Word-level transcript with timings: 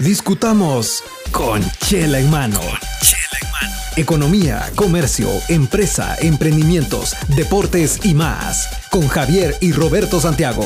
Discutamos 0.00 1.04
con 1.30 1.62
Chela 1.78 2.18
en 2.18 2.28
mano. 2.28 2.58
Economía, 3.96 4.72
comercio, 4.74 5.28
empresa, 5.48 6.16
emprendimientos, 6.20 7.14
deportes 7.36 8.04
y 8.04 8.12
más. 8.12 8.88
Con 8.90 9.06
Javier 9.06 9.54
y 9.60 9.70
Roberto 9.70 10.18
Santiago, 10.18 10.64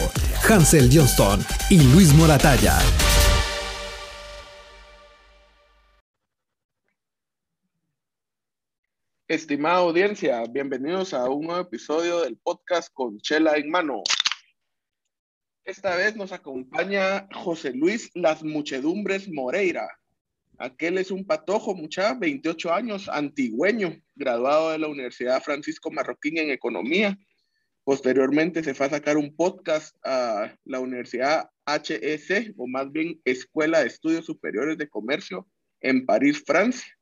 Hansel 0.48 0.88
Johnston 0.90 1.44
y 1.68 1.78
Luis 1.92 2.14
Moratalla. 2.14 2.78
Estimada 9.28 9.76
audiencia, 9.76 10.42
bienvenidos 10.50 11.12
a 11.12 11.28
un 11.28 11.44
nuevo 11.44 11.60
episodio 11.60 12.22
del 12.22 12.38
podcast 12.38 12.90
con 12.94 13.18
Chela 13.20 13.56
en 13.56 13.70
mano. 13.70 14.02
Esta 15.68 15.96
vez 15.96 16.16
nos 16.16 16.32
acompaña 16.32 17.28
José 17.30 17.74
Luis 17.74 18.10
Las 18.14 18.42
Muchedumbres 18.42 19.28
Moreira. 19.30 19.86
Aquel 20.56 20.96
es 20.96 21.10
un 21.10 21.26
patojo, 21.26 21.74
mucha, 21.74 22.14
28 22.14 22.72
años, 22.72 23.06
antigüeño, 23.10 24.00
graduado 24.14 24.70
de 24.70 24.78
la 24.78 24.88
Universidad 24.88 25.42
Francisco 25.42 25.90
Marroquín 25.90 26.38
en 26.38 26.48
Economía. 26.48 27.18
Posteriormente 27.84 28.64
se 28.64 28.72
fue 28.72 28.86
a 28.86 28.90
sacar 28.90 29.18
un 29.18 29.36
podcast 29.36 29.94
a 30.06 30.56
la 30.64 30.80
Universidad 30.80 31.50
HEC, 31.66 32.54
o 32.56 32.66
más 32.66 32.90
bien 32.90 33.20
Escuela 33.26 33.80
de 33.80 33.88
Estudios 33.88 34.24
Superiores 34.24 34.78
de 34.78 34.88
Comercio, 34.88 35.46
en 35.82 36.06
París, 36.06 36.42
Francia. 36.46 36.96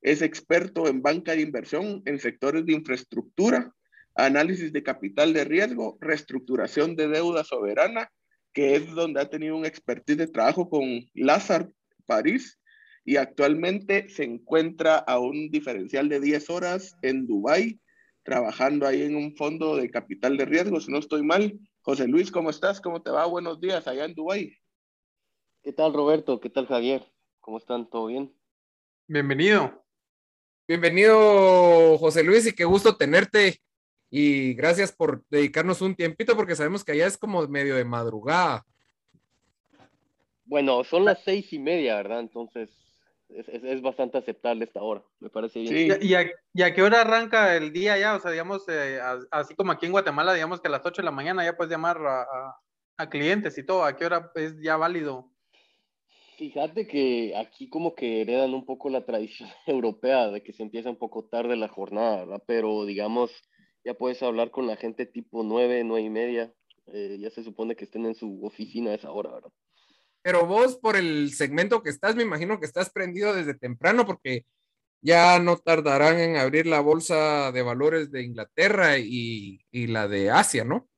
Es 0.00 0.22
experto 0.22 0.88
en 0.88 1.02
banca 1.02 1.32
de 1.32 1.42
inversión 1.42 2.00
en 2.06 2.18
sectores 2.18 2.64
de 2.64 2.72
infraestructura, 2.72 3.70
análisis 4.18 4.72
de 4.72 4.82
capital 4.82 5.32
de 5.32 5.44
riesgo, 5.44 5.96
reestructuración 6.00 6.96
de 6.96 7.06
deuda 7.08 7.44
soberana, 7.44 8.10
que 8.52 8.74
es 8.74 8.92
donde 8.92 9.20
ha 9.20 9.30
tenido 9.30 9.56
un 9.56 9.64
expertise 9.64 10.18
de 10.18 10.26
trabajo 10.26 10.68
con 10.68 10.82
Lazar 11.14 11.70
París 12.04 12.58
y 13.04 13.16
actualmente 13.16 14.08
se 14.08 14.24
encuentra 14.24 14.96
a 14.96 15.20
un 15.20 15.50
diferencial 15.50 16.08
de 16.08 16.18
10 16.18 16.50
horas 16.50 16.96
en 17.02 17.28
Dubái, 17.28 17.80
trabajando 18.24 18.86
ahí 18.86 19.02
en 19.02 19.14
un 19.14 19.36
fondo 19.36 19.76
de 19.76 19.88
capital 19.88 20.36
de 20.36 20.44
riesgo, 20.44 20.80
si 20.80 20.90
no 20.90 20.98
estoy 20.98 21.22
mal. 21.22 21.56
José 21.80 22.08
Luis, 22.08 22.32
¿cómo 22.32 22.50
estás? 22.50 22.80
¿Cómo 22.80 23.00
te 23.00 23.10
va? 23.10 23.24
Buenos 23.24 23.60
días 23.60 23.86
allá 23.86 24.04
en 24.04 24.14
Dubái. 24.14 24.52
¿Qué 25.62 25.72
tal, 25.72 25.94
Roberto? 25.94 26.40
¿Qué 26.40 26.50
tal, 26.50 26.66
Javier? 26.66 27.06
¿Cómo 27.40 27.58
están? 27.58 27.88
¿Todo 27.88 28.06
bien? 28.06 28.34
Bienvenido. 29.06 29.84
Bienvenido, 30.66 31.96
José 31.98 32.24
Luis, 32.24 32.46
y 32.46 32.52
qué 32.52 32.64
gusto 32.64 32.96
tenerte 32.96 33.60
y 34.10 34.54
gracias 34.54 34.92
por 34.92 35.24
dedicarnos 35.28 35.82
un 35.82 35.94
tiempito 35.94 36.36
porque 36.36 36.56
sabemos 36.56 36.84
que 36.84 36.92
allá 36.92 37.06
es 37.06 37.18
como 37.18 37.46
medio 37.48 37.76
de 37.76 37.84
madrugada. 37.84 38.64
Bueno, 40.44 40.82
son 40.84 41.04
las 41.04 41.22
seis 41.24 41.52
y 41.52 41.58
media, 41.58 41.96
¿verdad? 41.96 42.20
Entonces 42.20 42.70
es, 43.28 43.82
bastante 43.82 44.16
aceptable 44.16 44.64
esta 44.64 44.82
hora, 44.82 45.02
me 45.20 45.28
parece 45.28 45.60
bien. 45.60 46.00
Sí. 46.00 46.08
¿Y, 46.08 46.14
a, 46.62 46.74
qué 46.74 46.82
hora 46.82 47.02
arranca 47.02 47.54
el 47.56 47.72
día 47.72 47.98
ya? 47.98 48.16
O 48.16 48.20
sea, 48.20 48.30
digamos, 48.30 48.64
eh, 48.68 48.98
así 49.30 49.54
como 49.54 49.72
aquí 49.72 49.86
en 49.86 49.92
Guatemala, 49.92 50.32
digamos 50.32 50.60
que 50.60 50.68
a 50.68 50.70
las 50.70 50.86
ocho 50.86 51.02
de 51.02 51.06
la 51.06 51.10
mañana 51.10 51.44
ya 51.44 51.56
puedes 51.56 51.70
llamar 51.70 51.98
a, 51.98 52.26
a 52.96 53.08
clientes 53.10 53.58
y 53.58 53.64
todo. 53.64 53.84
¿A 53.84 53.94
qué 53.96 54.06
hora 54.06 54.32
es 54.34 54.58
ya 54.62 54.76
válido? 54.76 55.30
Fíjate 56.38 56.86
que 56.86 57.34
aquí 57.36 57.68
como 57.68 57.94
que 57.94 58.22
heredan 58.22 58.54
un 58.54 58.64
poco 58.64 58.88
la 58.90 59.04
tradición 59.04 59.48
europea 59.66 60.28
de 60.28 60.42
que 60.42 60.52
se 60.52 60.62
empieza 60.62 60.88
un 60.88 60.96
poco 60.96 61.24
tarde 61.24 61.56
la 61.56 61.68
jornada, 61.68 62.24
¿verdad? 62.24 62.42
Pero 62.46 62.84
digamos, 62.84 63.30
ya 63.84 63.94
puedes 63.94 64.22
hablar 64.22 64.50
con 64.50 64.66
la 64.66 64.76
gente 64.76 65.06
tipo 65.06 65.42
9, 65.42 65.84
9 65.84 66.02
y 66.02 66.10
media. 66.10 66.54
Eh, 66.86 67.18
ya 67.20 67.30
se 67.30 67.44
supone 67.44 67.76
que 67.76 67.84
estén 67.84 68.06
en 68.06 68.14
su 68.14 68.44
oficina 68.44 68.92
a 68.92 68.94
esa 68.94 69.10
hora, 69.10 69.32
¿verdad? 69.32 69.50
Pero 70.22 70.46
vos, 70.46 70.76
por 70.76 70.96
el 70.96 71.32
segmento 71.32 71.82
que 71.82 71.90
estás, 71.90 72.16
me 72.16 72.22
imagino 72.22 72.58
que 72.58 72.66
estás 72.66 72.90
prendido 72.90 73.34
desde 73.34 73.54
temprano 73.54 74.06
porque 74.06 74.44
ya 75.00 75.38
no 75.38 75.56
tardarán 75.56 76.18
en 76.18 76.36
abrir 76.36 76.66
la 76.66 76.80
bolsa 76.80 77.52
de 77.52 77.62
valores 77.62 78.10
de 78.10 78.22
Inglaterra 78.22 78.98
y, 78.98 79.60
y 79.70 79.86
la 79.86 80.08
de 80.08 80.30
Asia, 80.30 80.64
¿no? 80.64 80.88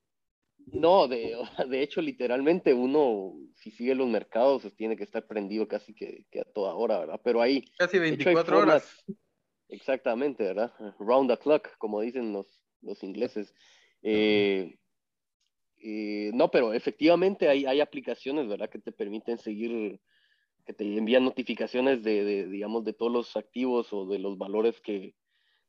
No, 0.73 1.09
de, 1.09 1.37
de, 1.69 1.83
hecho, 1.83 2.01
literalmente 2.01 2.73
uno, 2.73 3.35
si 3.55 3.71
sigue 3.71 3.95
los 3.95 4.09
mercados, 4.09 4.63
tiene 4.77 4.97
que 4.97 5.05
estar 5.05 5.27
prendido 5.27 5.69
casi 5.69 5.95
que, 5.95 6.27
que 6.31 6.41
a 6.41 6.45
toda 6.45 6.75
hora, 6.75 7.01
¿verdad? 7.01 7.21
Pero 7.23 7.43
ahí... 7.43 7.65
Casi 7.79 7.99
24 7.99 8.59
horas. 8.59 9.05
Exactamente, 9.69 10.45
¿verdad? 10.45 10.73
Round 10.99 11.31
the 11.31 11.39
clock, 11.39 11.77
como 11.79 12.01
dicen 12.01 12.33
los, 12.33 12.60
los 12.83 13.03
ingleses. 13.03 13.55
Eh, 14.03 14.77
eh, 15.83 16.31
no, 16.35 16.51
pero 16.51 16.73
efectivamente 16.73 17.49
hay, 17.49 17.65
hay 17.67 17.81
aplicaciones, 17.81 18.49
¿verdad? 18.49 18.69
Que 18.69 18.79
te 18.79 18.93
permiten 18.93 19.39
seguir, 19.39 20.01
que 20.67 20.73
te 20.73 20.85
envían 20.97 21.25
notificaciones 21.25 22.03
de, 22.03 22.47
digamos, 22.47 22.85
de 22.85 22.93
todos 22.93 23.13
los 23.13 23.37
activos 23.37 23.93
o 23.93 24.07
de 24.07 24.19
los 24.19 24.37
valores 24.37 24.81
que, 24.81 25.15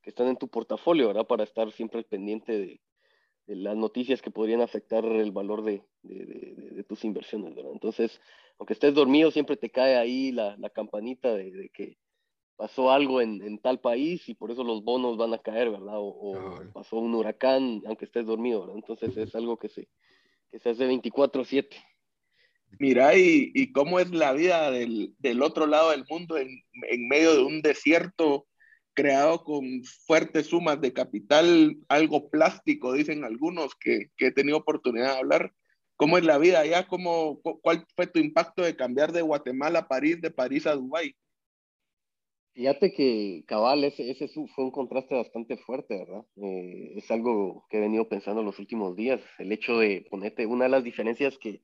que 0.01 0.09
están 0.09 0.27
en 0.27 0.38
tu 0.38 0.50
portafolio, 0.50 1.07
¿verdad? 1.07 1.27
Para 1.27 1.44
estar 1.44 1.71
siempre 1.71 2.03
pendiente 2.03 2.51
de, 2.51 2.81
de 3.47 3.55
las 3.55 3.75
noticias 3.75 4.21
que 4.21 4.31
podrían 4.31 4.61
afectar 4.61 5.05
el 5.05 5.31
valor 5.31 5.63
de, 5.63 5.83
de, 6.03 6.83
tus 6.83 7.03
inversiones, 7.05 7.55
¿verdad? 7.55 7.71
Entonces, 7.73 8.19
aunque 8.57 8.73
estés 8.73 8.94
dormido, 8.94 9.31
siempre 9.31 9.55
te 9.55 9.69
cae 9.69 9.95
ahí 9.95 10.31
la, 10.31 10.57
la 10.57 10.69
campanita 10.69 11.33
de, 11.33 11.69
que 11.73 11.97
pasó 12.61 12.91
algo 12.91 13.22
en, 13.22 13.41
en, 13.41 13.57
tal 13.57 13.79
país 13.79 14.29
y 14.29 14.35
por 14.35 14.51
eso 14.51 14.63
los 14.63 14.83
bonos 14.83 15.17
van 15.17 15.33
a 15.33 15.39
caer, 15.39 15.72
¿verdad? 15.72 15.95
O, 15.95 16.61
pasó 16.72 16.97
un 16.97 17.16
huracán, 17.16 17.81
aunque 17.88 18.05
estés 18.05 18.27
dormido, 18.27 18.61
¿verdad? 18.61 18.75
Entonces 18.75 19.17
es 19.17 19.33
algo 19.33 19.57
que 19.57 19.67
se, 19.67 19.88
que 20.51 20.59
se 20.59 20.69
hace 20.69 20.88
24/7. 20.88 21.69
Mira, 22.77 23.17
y, 23.17 23.51
y, 23.55 23.71
cómo 23.71 24.00
es 24.00 24.11
la 24.11 24.33
vida 24.33 24.69
del, 24.69 25.16
del 25.17 25.41
otro 25.41 25.66
lado 25.66 25.89
del 25.89 26.05
mundo 26.07 26.38
en, 26.38 26.50
en, 26.88 27.07
medio 27.07 27.33
de 27.33 27.41
un 27.41 27.63
desierto 27.63 28.45
creado 28.94 29.44
con 29.44 29.83
fuertes 30.05 30.45
sumas 30.45 30.79
de 30.81 30.94
capital, 30.94 31.79
algo 31.89 32.29
plástico, 32.29 32.94
dicen 32.94 33.23
algunos 33.23 33.73
que, 33.73 34.11
que 34.17 34.27
he 34.27 34.31
tenido 34.31 34.57
oportunidad 34.57 35.13
de 35.13 35.19
hablar. 35.19 35.53
¿Cómo 35.95 36.19
es 36.19 36.25
la 36.25 36.38
vida 36.38 36.59
allá? 36.59 36.85
¿Cómo, 36.85 37.41
¿Cuál 37.41 37.88
fue 37.95 38.05
tu 38.05 38.19
impacto 38.19 38.61
de 38.61 38.75
cambiar 38.75 39.11
de 39.13 39.23
Guatemala 39.23 39.79
a 39.79 39.88
París, 39.88 40.21
de 40.21 40.29
París 40.29 40.67
a 40.67 40.75
Dubái? 40.75 41.16
Fíjate 42.53 42.91
que 42.91 43.45
cabal, 43.47 43.84
ese, 43.85 44.12
ese 44.12 44.28
fue 44.28 44.66
un 44.66 44.72
contraste 44.72 45.16
bastante 45.16 45.56
fuerte, 45.56 45.97
¿verdad? 45.97 46.25
Eh, 46.35 46.94
es 46.97 47.09
algo 47.09 47.66
que 47.69 47.78
he 47.78 47.79
venido 47.79 48.09
pensando 48.09 48.41
en 48.41 48.47
los 48.47 48.59
últimos 48.59 48.95
días. 48.97 49.22
El 49.39 49.51
hecho 49.53 49.78
de 49.79 50.06
ponerte, 50.09 50.45
una 50.45 50.66
de 50.66 50.72
las 50.72 50.84
diferencias 50.84 51.38
que 51.38 51.62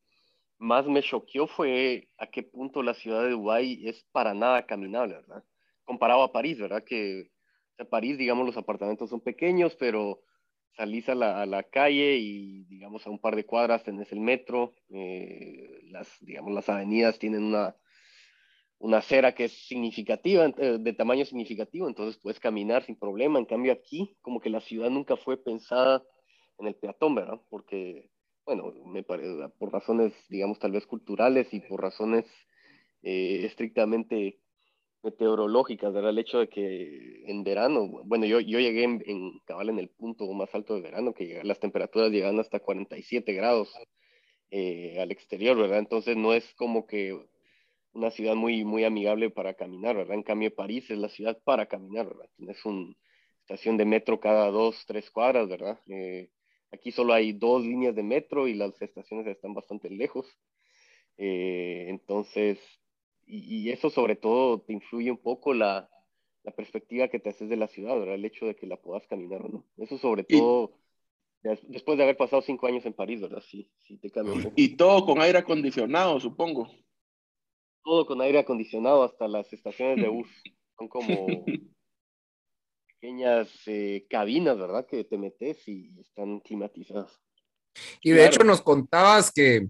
más 0.57 0.87
me 0.87 1.01
choqueó 1.01 1.47
fue 1.47 2.09
a 2.17 2.27
qué 2.27 2.41
punto 2.43 2.83
la 2.83 2.93
ciudad 2.93 3.23
de 3.23 3.31
Dubái 3.31 3.87
es 3.87 4.05
para 4.11 4.33
nada 4.33 4.65
caminable, 4.65 5.15
¿verdad? 5.15 5.43
Comparado 5.83 6.23
a 6.23 6.31
París, 6.31 6.57
¿verdad? 6.57 6.83
Que 6.83 7.31
en 7.77 7.87
París, 7.89 8.17
digamos, 8.17 8.45
los 8.45 8.57
apartamentos 8.57 9.09
son 9.09 9.21
pequeños, 9.21 9.75
pero 9.75 10.21
salís 10.77 11.09
a 11.09 11.15
la, 11.15 11.41
a 11.41 11.45
la, 11.45 11.63
calle 11.63 12.17
y, 12.17 12.63
digamos, 12.65 13.05
a 13.05 13.09
un 13.09 13.19
par 13.19 13.35
de 13.35 13.45
cuadras 13.45 13.83
tenés 13.83 14.11
el 14.11 14.19
metro, 14.21 14.75
eh, 14.89 15.81
las, 15.89 16.17
digamos, 16.21 16.53
las 16.53 16.69
avenidas 16.69 17.19
tienen 17.19 17.43
una 17.43 17.75
una 18.79 18.97
acera 18.97 19.33
que 19.33 19.45
es 19.45 19.53
significativa, 19.67 20.45
eh, 20.57 20.77
de 20.79 20.93
tamaño 20.93 21.25
significativo, 21.25 21.87
entonces 21.87 22.19
puedes 22.21 22.39
caminar 22.39 22.83
sin 22.83 22.95
problema. 22.95 23.39
En 23.39 23.45
cambio 23.45 23.73
aquí, 23.73 24.15
como 24.21 24.39
que 24.39 24.49
la 24.49 24.61
ciudad 24.61 24.89
nunca 24.89 25.17
fue 25.17 25.37
pensada 25.37 26.03
en 26.59 26.67
el 26.67 26.75
peatón, 26.75 27.15
¿verdad? 27.15 27.39
Porque, 27.49 28.09
bueno, 28.45 28.73
me 28.85 29.03
parece, 29.03 29.49
por 29.57 29.71
razones, 29.71 30.13
digamos, 30.29 30.59
tal 30.59 30.71
vez 30.71 30.85
culturales 30.85 31.51
y 31.53 31.59
por 31.61 31.81
razones 31.81 32.25
eh, 33.01 33.45
estrictamente 33.45 34.39
meteorológicas, 35.03 35.93
¿verdad? 35.93 36.11
El 36.11 36.19
hecho 36.19 36.39
de 36.39 36.49
que 36.49 37.23
en 37.25 37.43
verano, 37.43 37.87
bueno, 38.05 38.25
yo, 38.25 38.39
yo 38.39 38.59
llegué 38.59 38.83
en, 38.83 39.39
cabal 39.45 39.69
en 39.69 39.79
el 39.79 39.89
punto 39.89 40.31
más 40.33 40.53
alto 40.53 40.75
de 40.75 40.81
verano, 40.81 41.13
que 41.13 41.43
las 41.43 41.59
temperaturas 41.59 42.11
llegan 42.11 42.39
hasta 42.39 42.59
47 42.59 43.33
grados 43.33 43.73
eh, 44.51 44.97
al 44.99 45.11
exterior, 45.11 45.57
¿verdad? 45.57 45.79
Entonces 45.79 46.15
no 46.17 46.33
es 46.33 46.53
como 46.55 46.85
que 46.87 47.17
una 47.97 48.11
ciudad 48.11 48.35
muy, 48.35 48.63
muy 48.63 48.83
amigable 48.83 49.29
para 49.29 49.55
caminar, 49.55 49.95
¿verdad? 49.95 50.15
En 50.15 50.23
cambio, 50.23 50.53
París 50.53 50.89
es 50.89 50.97
la 50.97 51.09
ciudad 51.09 51.37
para 51.43 51.65
caminar, 51.65 52.07
¿verdad? 52.07 52.29
Tienes 52.37 52.63
una 52.65 52.95
estación 53.41 53.77
de 53.77 53.85
metro 53.85 54.19
cada 54.19 54.49
dos, 54.51 54.85
tres 54.85 55.09
cuadras, 55.09 55.49
¿verdad? 55.49 55.79
Eh, 55.87 56.29
aquí 56.71 56.91
solo 56.91 57.13
hay 57.13 57.33
dos 57.33 57.63
líneas 57.63 57.95
de 57.95 58.03
metro 58.03 58.47
y 58.47 58.53
las 58.53 58.79
estaciones 58.81 59.27
están 59.27 59.53
bastante 59.53 59.89
lejos. 59.89 60.27
Eh, 61.17 61.87
entonces, 61.89 62.59
y, 63.25 63.69
eso 63.71 63.89
sobre 63.89 64.15
todo 64.15 64.61
te 64.61 64.73
influye 64.73 65.11
un 65.11 65.17
poco 65.17 65.53
la, 65.53 65.89
la, 66.43 66.51
perspectiva 66.51 67.07
que 67.07 67.19
te 67.19 67.29
haces 67.29 67.49
de 67.49 67.57
la 67.57 67.67
ciudad, 67.67 67.99
¿verdad? 67.99 68.15
El 68.15 68.25
hecho 68.25 68.45
de 68.45 68.55
que 68.55 68.67
la 68.67 68.77
puedas 68.77 69.05
caminar 69.07 69.41
o 69.41 69.49
no. 69.49 69.65
Eso 69.77 69.97
sobre 69.97 70.23
todo... 70.23 70.73
Después 71.69 71.97
de 71.97 72.03
haber 72.03 72.17
pasado 72.17 72.41
cinco 72.41 72.67
años 72.67 72.85
en 72.85 72.93
París, 72.93 73.21
¿verdad? 73.21 73.41
Sí, 73.47 73.71
sí 73.87 73.97
te 73.97 74.09
cambia 74.09 74.33
un 74.33 74.43
poco. 74.43 74.53
Y 74.57 74.75
todo 74.75 75.05
con 75.05 75.21
aire 75.21 75.37
acondicionado, 75.37 76.19
supongo 76.19 76.67
todo 77.87 78.05
con 78.05 78.21
aire 78.21 78.39
acondicionado, 78.39 79.03
hasta 79.03 79.29
las 79.29 79.51
estaciones 79.53 80.03
de 80.03 80.09
bus. 80.09 80.27
Son 80.77 80.89
como 80.89 81.45
pequeñas 82.85 83.49
eh, 83.65 84.05
cabinas, 84.09 84.57
¿verdad? 84.57 84.85
Que 84.85 85.05
te 85.05 85.17
metes 85.17 85.65
y 85.69 85.97
están 86.01 86.41
climatizadas. 86.41 87.17
Y 88.01 88.11
de 88.11 88.25
hecho 88.25 88.43
nos 88.43 88.61
contabas 88.61 89.31
que 89.31 89.69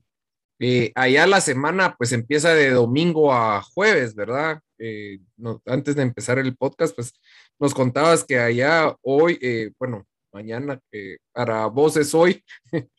Eh, 0.60 0.92
allá 0.96 1.28
la 1.28 1.40
semana 1.40 1.96
pues 2.00 2.12
empieza 2.14 2.56
de 2.56 2.72
domingo 2.72 3.31
a 3.31 3.62
jueves, 3.62 4.16
¿verdad? 4.16 4.60
Eh, 4.80 5.19
antes 5.68 5.96
de 5.96 6.02
empezar 6.02 6.40
el 6.40 6.58
podcast, 6.58 6.96
pues 6.96 7.14
nos 7.60 7.75
contabas 7.75 8.24
que 8.24 8.40
allá 8.40 8.96
hoy, 9.04 9.38
eh, 9.40 9.69
bueno, 9.78 10.08
mañana, 10.34 10.81
para 11.31 11.68
vos 11.68 11.96
es 11.98 12.16
hoy, 12.16 12.44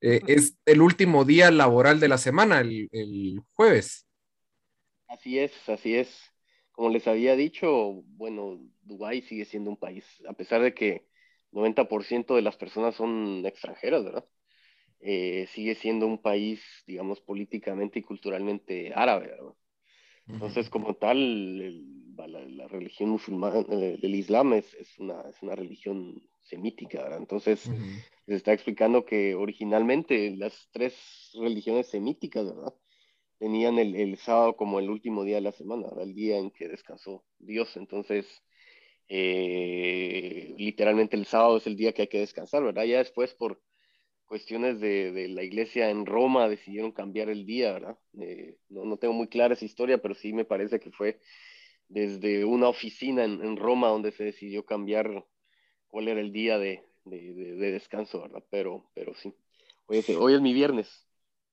es 0.00 0.56
el 0.64 0.80
último 0.80 1.24
día 1.24 1.50
laboral 1.50 1.98
de 1.98 2.06
la 2.06 2.18
semana, 2.18 2.60
el, 2.60 2.88
el 2.92 3.40
jueves. 3.52 4.07
Así 5.08 5.38
es, 5.38 5.68
así 5.68 5.94
es. 5.94 6.32
Como 6.72 6.90
les 6.90 7.08
había 7.08 7.34
dicho, 7.34 8.04
bueno, 8.06 8.60
Dubái 8.82 9.22
sigue 9.22 9.44
siendo 9.44 9.70
un 9.70 9.76
país, 9.76 10.04
a 10.28 10.34
pesar 10.34 10.62
de 10.62 10.74
que 10.74 11.08
90% 11.50 12.36
de 12.36 12.42
las 12.42 12.56
personas 12.56 12.94
son 12.94 13.44
extranjeras, 13.44 14.04
¿verdad? 14.04 14.24
Eh, 15.00 15.46
sigue 15.52 15.74
siendo 15.74 16.06
un 16.06 16.20
país, 16.20 16.62
digamos, 16.86 17.20
políticamente 17.20 17.98
y 17.98 18.02
culturalmente 18.02 18.92
árabe, 18.94 19.28
¿verdad? 19.28 19.54
Entonces, 20.28 20.68
como 20.68 20.94
tal, 20.94 21.56
la, 22.16 22.68
religión 22.68 23.08
musulmana, 23.08 23.64
eh, 23.70 23.96
del 24.00 24.14
Islam 24.14 24.52
es, 24.52 24.74
es, 24.74 24.98
una, 24.98 25.22
es, 25.22 25.40
una, 25.42 25.54
religión 25.54 26.22
semítica, 26.42 27.02
¿verdad? 27.02 27.18
Entonces, 27.18 27.60
se 28.26 28.34
está 28.34 28.52
explicando 28.52 29.06
que 29.06 29.34
originalmente 29.34 30.36
las 30.36 30.68
tres 30.70 31.30
religiones 31.34 31.88
semíticas, 31.88 32.44
¿verdad? 32.44 32.74
Tenían 33.38 33.78
el, 33.78 33.94
el, 33.94 34.16
sábado 34.18 34.56
como 34.56 34.80
el 34.80 34.90
último 34.90 35.24
día 35.24 35.36
de 35.36 35.42
la 35.42 35.52
semana, 35.52 35.88
el 36.00 36.14
día 36.14 36.38
en 36.38 36.50
que 36.50 36.68
descansó 36.68 37.24
Dios. 37.38 37.76
Entonces, 37.76 38.26
eh, 39.08 40.54
literalmente 40.58 41.16
el 41.16 41.26
sábado 41.26 41.56
es 41.56 41.66
el 41.66 41.76
día 41.76 41.92
que 41.92 42.02
hay 42.02 42.08
que 42.08 42.20
descansar, 42.20 42.62
¿verdad? 42.62 42.84
Ya 42.84 42.98
después 42.98 43.34
por 43.34 43.62
cuestiones 44.26 44.80
de, 44.80 45.12
de 45.12 45.28
la 45.28 45.42
iglesia 45.42 45.88
en 45.88 46.04
Roma 46.04 46.48
decidieron 46.48 46.92
cambiar 46.92 47.30
el 47.30 47.46
día, 47.46 47.72
¿verdad? 47.72 47.98
Eh, 48.20 48.58
no, 48.68 48.84
no, 48.84 48.98
tengo 48.98 49.14
muy 49.14 49.28
clara 49.28 49.54
esa 49.54 49.64
historia, 49.64 49.98
pero 49.98 50.14
sí 50.14 50.32
me 50.32 50.44
parece 50.44 50.78
que 50.78 50.90
fue 50.90 51.18
desde 51.88 52.44
una 52.44 52.68
oficina 52.68 53.24
en, 53.24 53.42
en 53.42 53.56
Roma 53.56 53.88
donde 53.88 54.12
se 54.12 54.24
decidió 54.24 54.66
cambiar 54.66 55.24
cuál 55.88 56.08
era 56.08 56.20
el 56.20 56.32
día 56.32 56.58
de, 56.58 56.84
de, 57.04 57.32
de 57.32 57.72
descanso, 57.72 58.20
¿verdad? 58.20 58.44
Pero, 58.50 58.90
pero 58.94 59.14
sí. 59.14 59.34
Hoy 59.86 59.98
es, 59.98 60.08
hoy 60.10 60.34
es 60.34 60.40
mi 60.42 60.52
viernes. 60.52 61.07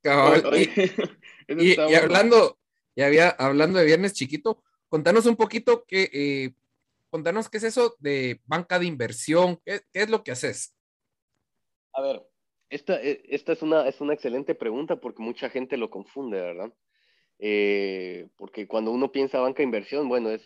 Y, 1.47 1.73
y, 1.73 1.93
hablando, 1.93 2.57
ya 2.95 3.05
había, 3.05 3.29
hablando 3.29 3.77
de 3.77 3.85
viernes 3.85 4.13
chiquito, 4.13 4.63
contanos 4.87 5.27
un 5.27 5.35
poquito 5.35 5.85
que 5.85 6.09
eh, 6.11 6.55
contanos 7.11 7.49
qué 7.49 7.57
es 7.57 7.65
eso 7.65 7.95
de 7.99 8.41
banca 8.45 8.79
de 8.79 8.87
inversión, 8.87 9.61
qué, 9.63 9.81
qué 9.93 10.01
es 10.01 10.09
lo 10.09 10.23
que 10.23 10.31
haces. 10.31 10.75
A 11.93 12.01
ver, 12.01 12.23
esta, 12.69 13.01
e, 13.01 13.21
esta 13.29 13.53
es, 13.53 13.61
una, 13.61 13.87
es 13.87 14.01
una 14.01 14.13
excelente 14.13 14.55
pregunta 14.55 14.95
porque 14.95 15.21
mucha 15.21 15.49
gente 15.49 15.77
lo 15.77 15.89
confunde, 15.89 16.41
¿verdad? 16.41 16.73
Eh, 17.39 18.27
porque 18.37 18.67
cuando 18.67 18.91
uno 18.91 19.11
piensa 19.11 19.39
banca 19.39 19.57
de 19.57 19.65
inversión, 19.65 20.09
bueno, 20.09 20.29
es, 20.29 20.41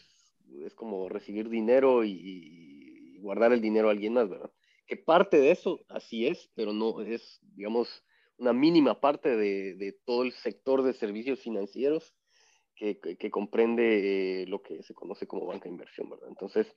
es 0.66 0.74
como 0.74 1.08
recibir 1.10 1.50
dinero 1.50 2.04
y, 2.04 2.12
y, 2.12 3.20
guardar 3.20 3.52
el 3.52 3.62
dinero 3.62 3.90
a 3.90 3.92
alguien 3.92 4.14
más, 4.14 4.30
¿verdad? 4.30 4.52
Que 4.86 4.98
parte 4.98 5.38
de 5.38 5.52
eso, 5.52 5.82
así 5.88 6.28
es, 6.28 6.50
pero 6.56 6.74
no 6.74 7.02
es, 7.02 7.40
digamos, 7.56 8.04
una 8.40 8.54
mínima 8.54 9.00
parte 9.00 9.36
de, 9.36 9.76
de 9.76 9.94
todo 10.06 10.24
el 10.24 10.32
sector 10.32 10.82
de 10.84 10.94
servicios 10.94 11.40
financieros 11.42 12.16
que, 12.80 13.30
comprende 13.30 14.44
eh, 14.44 14.48
lo 14.48 14.62
que 14.62 14.82
se 14.84 14.94
conoce 14.94 15.28
como 15.28 15.46
banca 15.46 15.66
de 15.66 15.72
inversión, 15.72 16.10
¿verdad? 16.10 16.30
Entonces, 16.30 16.74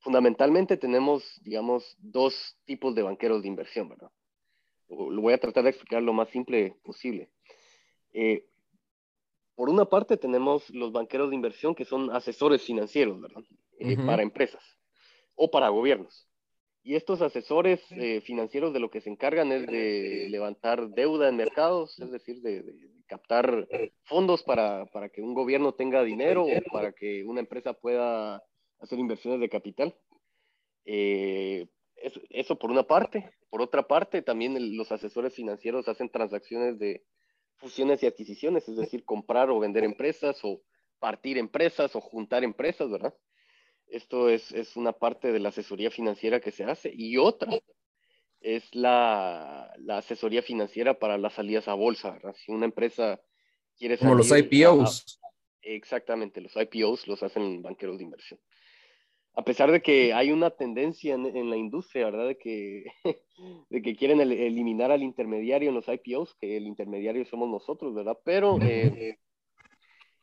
fundamentalmente 0.00 0.76
tenemos, 0.76 1.40
digamos, 1.42 1.96
dos 1.98 2.56
tipos 2.64 2.94
de 2.94 3.02
banqueros 3.02 3.42
de 3.42 3.48
inversión, 3.48 3.88
¿verdad? 3.88 4.10
Lo 4.88 5.20
voy 5.20 5.34
a 5.34 5.38
tratar 5.38 5.64
de 5.64 5.70
explicar 5.70 6.02
lo 6.02 6.12
más 6.12 6.28
simple 6.30 6.76
posible. 6.82 7.30
Eh, 8.12 8.46
por 9.54 9.68
una 9.68 9.84
parte 9.84 10.16
tenemos 10.16 10.68
los 10.70 10.92
banqueros 10.92 11.30
de 11.30 11.36
inversión 11.36 11.74
que 11.74 11.84
son 11.84 12.10
asesores 12.10 12.62
financieros, 12.62 13.20
¿verdad? 13.20 13.44
Eh, 13.78 13.96
para 13.96 14.22
empresas 14.22 14.62
o 15.34 15.50
para 15.50 15.68
gobiernos. 15.68 16.28
Y 16.82 16.96
estos 16.96 17.22
asesores 17.22 17.80
financieros 18.24 18.72
de 18.72 18.80
lo 18.80 18.90
que 18.90 19.00
se 19.00 19.08
encargan 19.08 19.52
es 19.52 19.66
de 19.66 20.26
levantar 20.30 20.88
deuda 20.88 21.28
en 21.28 21.36
mercados, 21.36 21.98
es 22.00 22.10
decir, 22.10 22.40
de, 22.42 22.64
captar 23.06 23.68
fondos 24.04 24.42
para, 24.42 24.86
para, 24.86 25.10
que 25.10 25.20
un 25.20 25.34
gobierno 25.34 25.74
tenga 25.74 26.02
dinero 26.02 26.44
o 26.44 26.72
para 26.72 26.92
que 26.92 27.24
una 27.24 27.40
empresa 27.40 27.74
pueda 27.74 28.42
hacer 28.80 28.98
inversiones 28.98 29.38
de 29.40 29.48
capital. 29.48 29.94
Eh, 30.84 31.66
eso, 31.96 32.20
eso, 32.30 32.58
por 32.58 32.70
una 32.70 32.84
parte. 32.84 33.30
Por 33.50 33.60
otra 33.60 33.86
parte, 33.86 34.22
también 34.22 34.76
los 34.76 34.90
asesores 34.90 35.34
financieros 35.34 35.88
hacen 35.88 36.10
transacciones 36.10 36.78
de 36.78 37.04
fusiones 37.56 38.02
y 38.02 38.06
adquisiciones, 38.06 38.68
es 38.68 38.76
decir, 38.76 39.04
comprar 39.04 39.50
o 39.50 39.60
vender 39.60 39.84
empresas 39.84 40.40
o 40.42 40.62
partir 40.98 41.38
empresas 41.38 41.94
o 41.94 42.00
juntar 42.00 42.44
empresas, 42.44 42.90
¿verdad? 42.90 43.14
Esto 43.92 44.30
es, 44.30 44.52
es 44.52 44.74
una 44.76 44.92
parte 44.92 45.32
de 45.32 45.38
la 45.38 45.50
asesoría 45.50 45.90
financiera 45.90 46.40
que 46.40 46.50
se 46.50 46.64
hace. 46.64 46.90
Y 46.94 47.18
otra 47.18 47.52
es 48.40 48.74
la, 48.74 49.70
la, 49.78 49.98
asesoría 49.98 50.42
financiera 50.42 50.98
para 50.98 51.18
las 51.18 51.34
salidas 51.34 51.68
a 51.68 51.74
bolsa. 51.74 52.12
¿verdad? 52.12 52.34
Si 52.34 52.50
una 52.50 52.64
empresa 52.64 53.20
quiere 53.76 53.98
salir, 53.98 54.08
Como 54.08 54.18
los 54.18 54.38
IPOs. 54.38 55.20
A, 55.22 55.28
exactamente, 55.60 56.40
los 56.40 56.56
IPOs 56.56 57.06
los 57.06 57.22
hacen 57.22 57.60
banqueros 57.60 57.98
de 57.98 58.04
inversión. 58.04 58.40
A 59.34 59.44
pesar 59.44 59.70
de 59.70 59.82
que 59.82 60.14
hay 60.14 60.30
una 60.30 60.48
tendencia 60.48 61.14
en, 61.14 61.26
en 61.26 61.50
la 61.50 61.58
industria, 61.58 62.06
¿verdad? 62.06 62.28
De 62.28 62.38
que, 62.38 62.84
de 63.68 63.82
que 63.82 63.94
quieren 63.94 64.22
el, 64.22 64.32
eliminar 64.32 64.90
al 64.90 65.02
intermediario 65.02 65.68
en 65.68 65.74
los 65.74 65.86
IPOs, 65.88 66.34
que 66.40 66.56
el 66.56 66.66
intermediario 66.66 67.26
somos 67.26 67.50
nosotros, 67.50 67.94
¿verdad? 67.94 68.18
Pero 68.24 68.58
eh, 68.62 69.18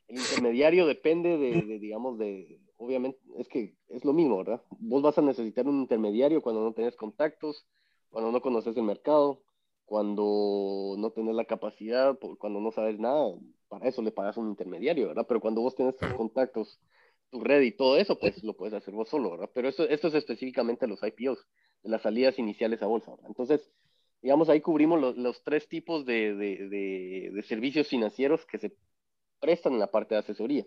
el 0.07 0.17
intermediario 0.17 0.87
depende 0.87 1.37
de, 1.37 1.61
de, 1.61 1.79
digamos, 1.79 2.17
de, 2.17 2.59
obviamente, 2.79 3.19
es 3.37 3.47
que 3.47 3.75
es 3.89 4.05
lo 4.05 4.13
mismo, 4.13 4.37
¿verdad? 4.37 4.63
Vos 4.79 5.01
vas 5.01 5.17
a 5.17 5.21
necesitar 5.21 5.67
un 5.67 5.81
intermediario 5.81 6.41
cuando 6.41 6.63
no 6.63 6.73
tenés 6.73 6.95
contactos, 6.95 7.67
cuando 8.09 8.31
no 8.31 8.41
conoces 8.41 8.75
el 8.77 8.83
mercado, 8.83 9.43
cuando 9.85 10.95
no 10.97 11.11
tenés 11.11 11.35
la 11.35 11.45
capacidad, 11.45 12.17
cuando 12.39 12.61
no 12.61 12.71
sabes 12.71 12.99
nada, 12.99 13.35
para 13.67 13.87
eso 13.87 14.01
le 14.01 14.11
pagas 14.11 14.37
un 14.37 14.49
intermediario, 14.49 15.09
¿verdad? 15.09 15.25
Pero 15.27 15.41
cuando 15.41 15.61
vos 15.61 15.75
tenés 15.75 15.97
tus 15.97 16.13
contactos, 16.13 16.79
tu 17.29 17.41
red 17.41 17.61
y 17.61 17.71
todo 17.71 17.97
eso, 17.97 18.17
pues 18.17 18.43
lo 18.43 18.55
puedes 18.55 18.73
hacer 18.73 18.93
vos 18.93 19.09
solo, 19.09 19.31
¿verdad? 19.31 19.49
Pero 19.53 19.67
eso, 19.67 19.87
esto 19.87 20.07
es 20.07 20.15
específicamente 20.15 20.87
los 20.87 21.01
IPOs, 21.03 21.45
de 21.83 21.89
las 21.89 22.01
salidas 22.01 22.39
iniciales 22.39 22.81
a 22.81 22.87
bolsa, 22.87 23.11
¿verdad? 23.11 23.27
Entonces, 23.27 23.71
digamos, 24.21 24.49
ahí 24.49 24.61
cubrimos 24.61 24.99
los, 24.99 25.17
los 25.17 25.43
tres 25.43 25.67
tipos 25.67 26.05
de, 26.05 26.33
de, 26.33 26.67
de, 26.69 27.31
de, 27.33 27.43
servicios 27.43 27.87
financieros 27.87 28.45
que 28.45 28.57
se 28.57 28.73
prestan 29.39 29.73
en 29.73 29.79
la 29.79 29.91
parte 29.91 30.15
de 30.15 30.19
asesoría. 30.19 30.65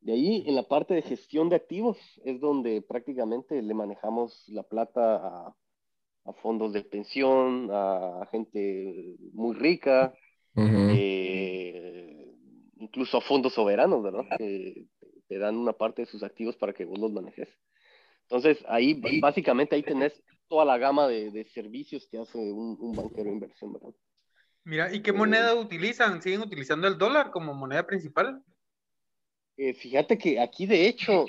De 0.00 0.12
ahí, 0.12 0.44
en 0.46 0.54
la 0.54 0.62
parte 0.62 0.94
de 0.94 1.02
gestión 1.02 1.48
de 1.48 1.56
activos, 1.56 1.98
es 2.24 2.40
donde 2.40 2.82
prácticamente 2.82 3.60
le 3.60 3.74
manejamos 3.74 4.44
la 4.48 4.62
plata 4.62 5.16
a, 5.16 5.56
a 6.24 6.32
fondos 6.42 6.72
de 6.72 6.82
pensión, 6.82 7.68
a, 7.70 8.26
gente 8.30 9.16
muy 9.32 9.54
rica, 9.54 10.14
uh 10.54 10.62
-huh. 10.62 10.94
eh, 10.96 12.34
incluso 12.76 13.18
a 13.18 13.20
fondos 13.20 13.52
soberanos, 13.54 14.02
¿verdad? 14.02 14.24
Que 14.38 14.86
te 15.28 15.38
dan 15.38 15.56
una 15.56 15.74
parte 15.74 16.02
de 16.02 16.06
sus 16.06 16.22
activos 16.22 16.56
para 16.56 16.72
que 16.72 16.84
vos 16.84 16.98
los 16.98 17.12
manejes. 17.12 17.48
Entonces, 18.22 18.64
ahí 18.68 19.00
básicamente 19.20 19.74
ahí 19.74 19.82
tenés 19.82 20.12
toda 20.48 20.64
la 20.64 20.78
gama 20.78 21.06
de, 21.08 21.30
de 21.30 21.44
servicios 21.46 22.06
que 22.10 22.18
hace 22.18 22.38
un, 22.38 22.76
un, 22.80 22.92
banquero 22.92 23.24
de 23.24 23.32
inversión, 23.32 23.72
¿verdad? 23.72 23.90
Mira, 24.64 24.94
¿y 24.94 25.02
qué 25.02 25.12
moneda 25.12 25.52
eh, 25.52 25.58
utilizan? 25.58 26.20
¿Siguen 26.22 26.40
utilizando 26.42 26.86
el 26.86 26.98
dólar 26.98 27.30
como 27.30 27.54
moneda 27.54 27.86
principal? 27.86 28.42
Eh, 29.62 29.74
fíjate 29.74 30.16
que 30.16 30.40
aquí, 30.40 30.64
de 30.64 30.88
hecho, 30.88 31.26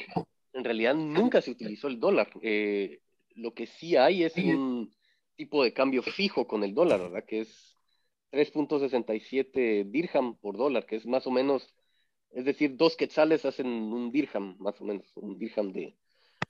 en 0.54 0.64
realidad 0.64 0.96
nunca 0.96 1.42
se 1.42 1.52
utilizó 1.52 1.90
el 1.90 2.00
dólar. 2.00 2.32
Eh, 2.42 3.02
lo 3.36 3.54
que 3.54 3.68
sí 3.68 3.98
hay 3.98 4.24
es 4.24 4.38
un 4.38 4.90
tipo 5.36 5.62
de 5.66 5.74
cambio 5.74 6.02
fijo 6.02 6.48
con 6.48 6.64
el 6.64 6.74
dólar, 6.74 7.02
¿verdad? 7.02 7.26
Que 7.28 7.42
es 7.42 7.78
3.67 8.32 9.84
dirham 9.84 10.38
por 10.38 10.56
dólar, 10.56 10.86
que 10.86 10.96
es 10.96 11.06
más 11.06 11.28
o 11.28 11.32
menos, 11.32 11.76
es 12.30 12.46
decir, 12.46 12.78
dos 12.78 12.96
quetzales 12.96 13.44
hacen 13.44 13.68
un 13.68 14.14
dirham, 14.14 14.56
más 14.60 14.80
o 14.80 14.86
menos, 14.86 15.06
un 15.16 15.38
dirham 15.38 15.74
de, 15.74 15.98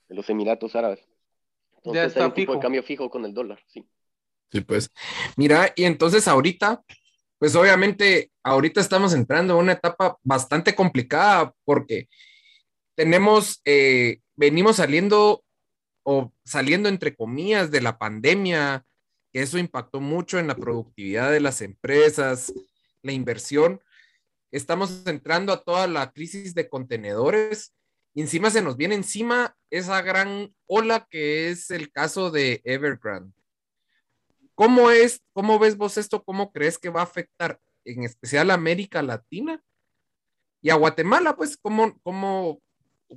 de 0.07 0.15
los 0.15 0.29
Emiratos 0.29 0.75
Árabes. 0.75 1.09
Entonces 1.77 2.03
ya 2.03 2.07
está 2.09 2.19
hay 2.19 2.25
un 2.27 2.33
tipo 2.35 2.51
fijo. 2.51 2.53
de 2.53 2.61
cambio 2.61 2.83
fijo 2.83 3.09
con 3.09 3.25
el 3.25 3.33
dólar, 3.33 3.59
sí. 3.65 3.83
Sí, 4.51 4.61
pues. 4.61 4.91
Mira, 5.35 5.73
y 5.75 5.85
entonces 5.85 6.27
ahorita, 6.27 6.83
pues 7.41 7.55
obviamente, 7.55 8.29
ahorita 8.43 8.79
estamos 8.79 9.15
entrando 9.15 9.55
en 9.55 9.61
una 9.61 9.71
etapa 9.71 10.15
bastante 10.21 10.75
complicada 10.75 11.55
porque 11.65 12.07
tenemos, 12.93 13.61
eh, 13.65 14.19
venimos 14.35 14.75
saliendo 14.75 15.43
o 16.03 16.31
saliendo 16.45 16.87
entre 16.87 17.15
comillas 17.15 17.71
de 17.71 17.81
la 17.81 17.97
pandemia, 17.97 18.85
que 19.33 19.41
eso 19.41 19.57
impactó 19.57 20.01
mucho 20.01 20.37
en 20.37 20.45
la 20.45 20.53
productividad 20.53 21.31
de 21.31 21.39
las 21.39 21.61
empresas, 21.61 22.53
la 23.01 23.11
inversión. 23.11 23.81
Estamos 24.51 25.07
entrando 25.07 25.51
a 25.51 25.63
toda 25.63 25.87
la 25.87 26.11
crisis 26.11 26.53
de 26.53 26.69
contenedores 26.69 27.73
encima 28.13 28.51
se 28.51 28.61
nos 28.61 28.77
viene 28.77 28.93
encima 28.93 29.55
esa 29.71 30.01
gran 30.03 30.53
ola 30.67 31.07
que 31.09 31.49
es 31.49 31.71
el 31.71 31.91
caso 31.91 32.29
de 32.29 32.61
Evergrande. 32.65 33.33
¿Cómo 34.55 34.91
es, 34.91 35.21
cómo 35.33 35.59
ves 35.59 35.77
vos 35.77 35.97
esto? 35.97 36.23
¿Cómo 36.23 36.51
crees 36.51 36.77
que 36.77 36.89
va 36.89 37.01
a 37.01 37.05
afectar 37.05 37.59
en 37.85 38.03
especial 38.03 38.51
a 38.51 38.55
América 38.55 39.01
Latina 39.01 39.63
y 40.61 40.69
a 40.69 40.75
Guatemala, 40.75 41.35
pues 41.35 41.57
como, 41.57 41.99
como, 42.01 42.61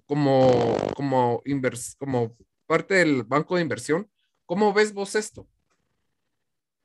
como, 0.06 0.76
como, 0.96 1.42
invers, 1.44 1.94
como 1.96 2.36
parte 2.66 2.94
del 2.94 3.22
banco 3.22 3.56
de 3.56 3.62
inversión. 3.62 4.10
¿Cómo 4.46 4.72
ves 4.72 4.92
vos 4.92 5.14
esto? 5.14 5.46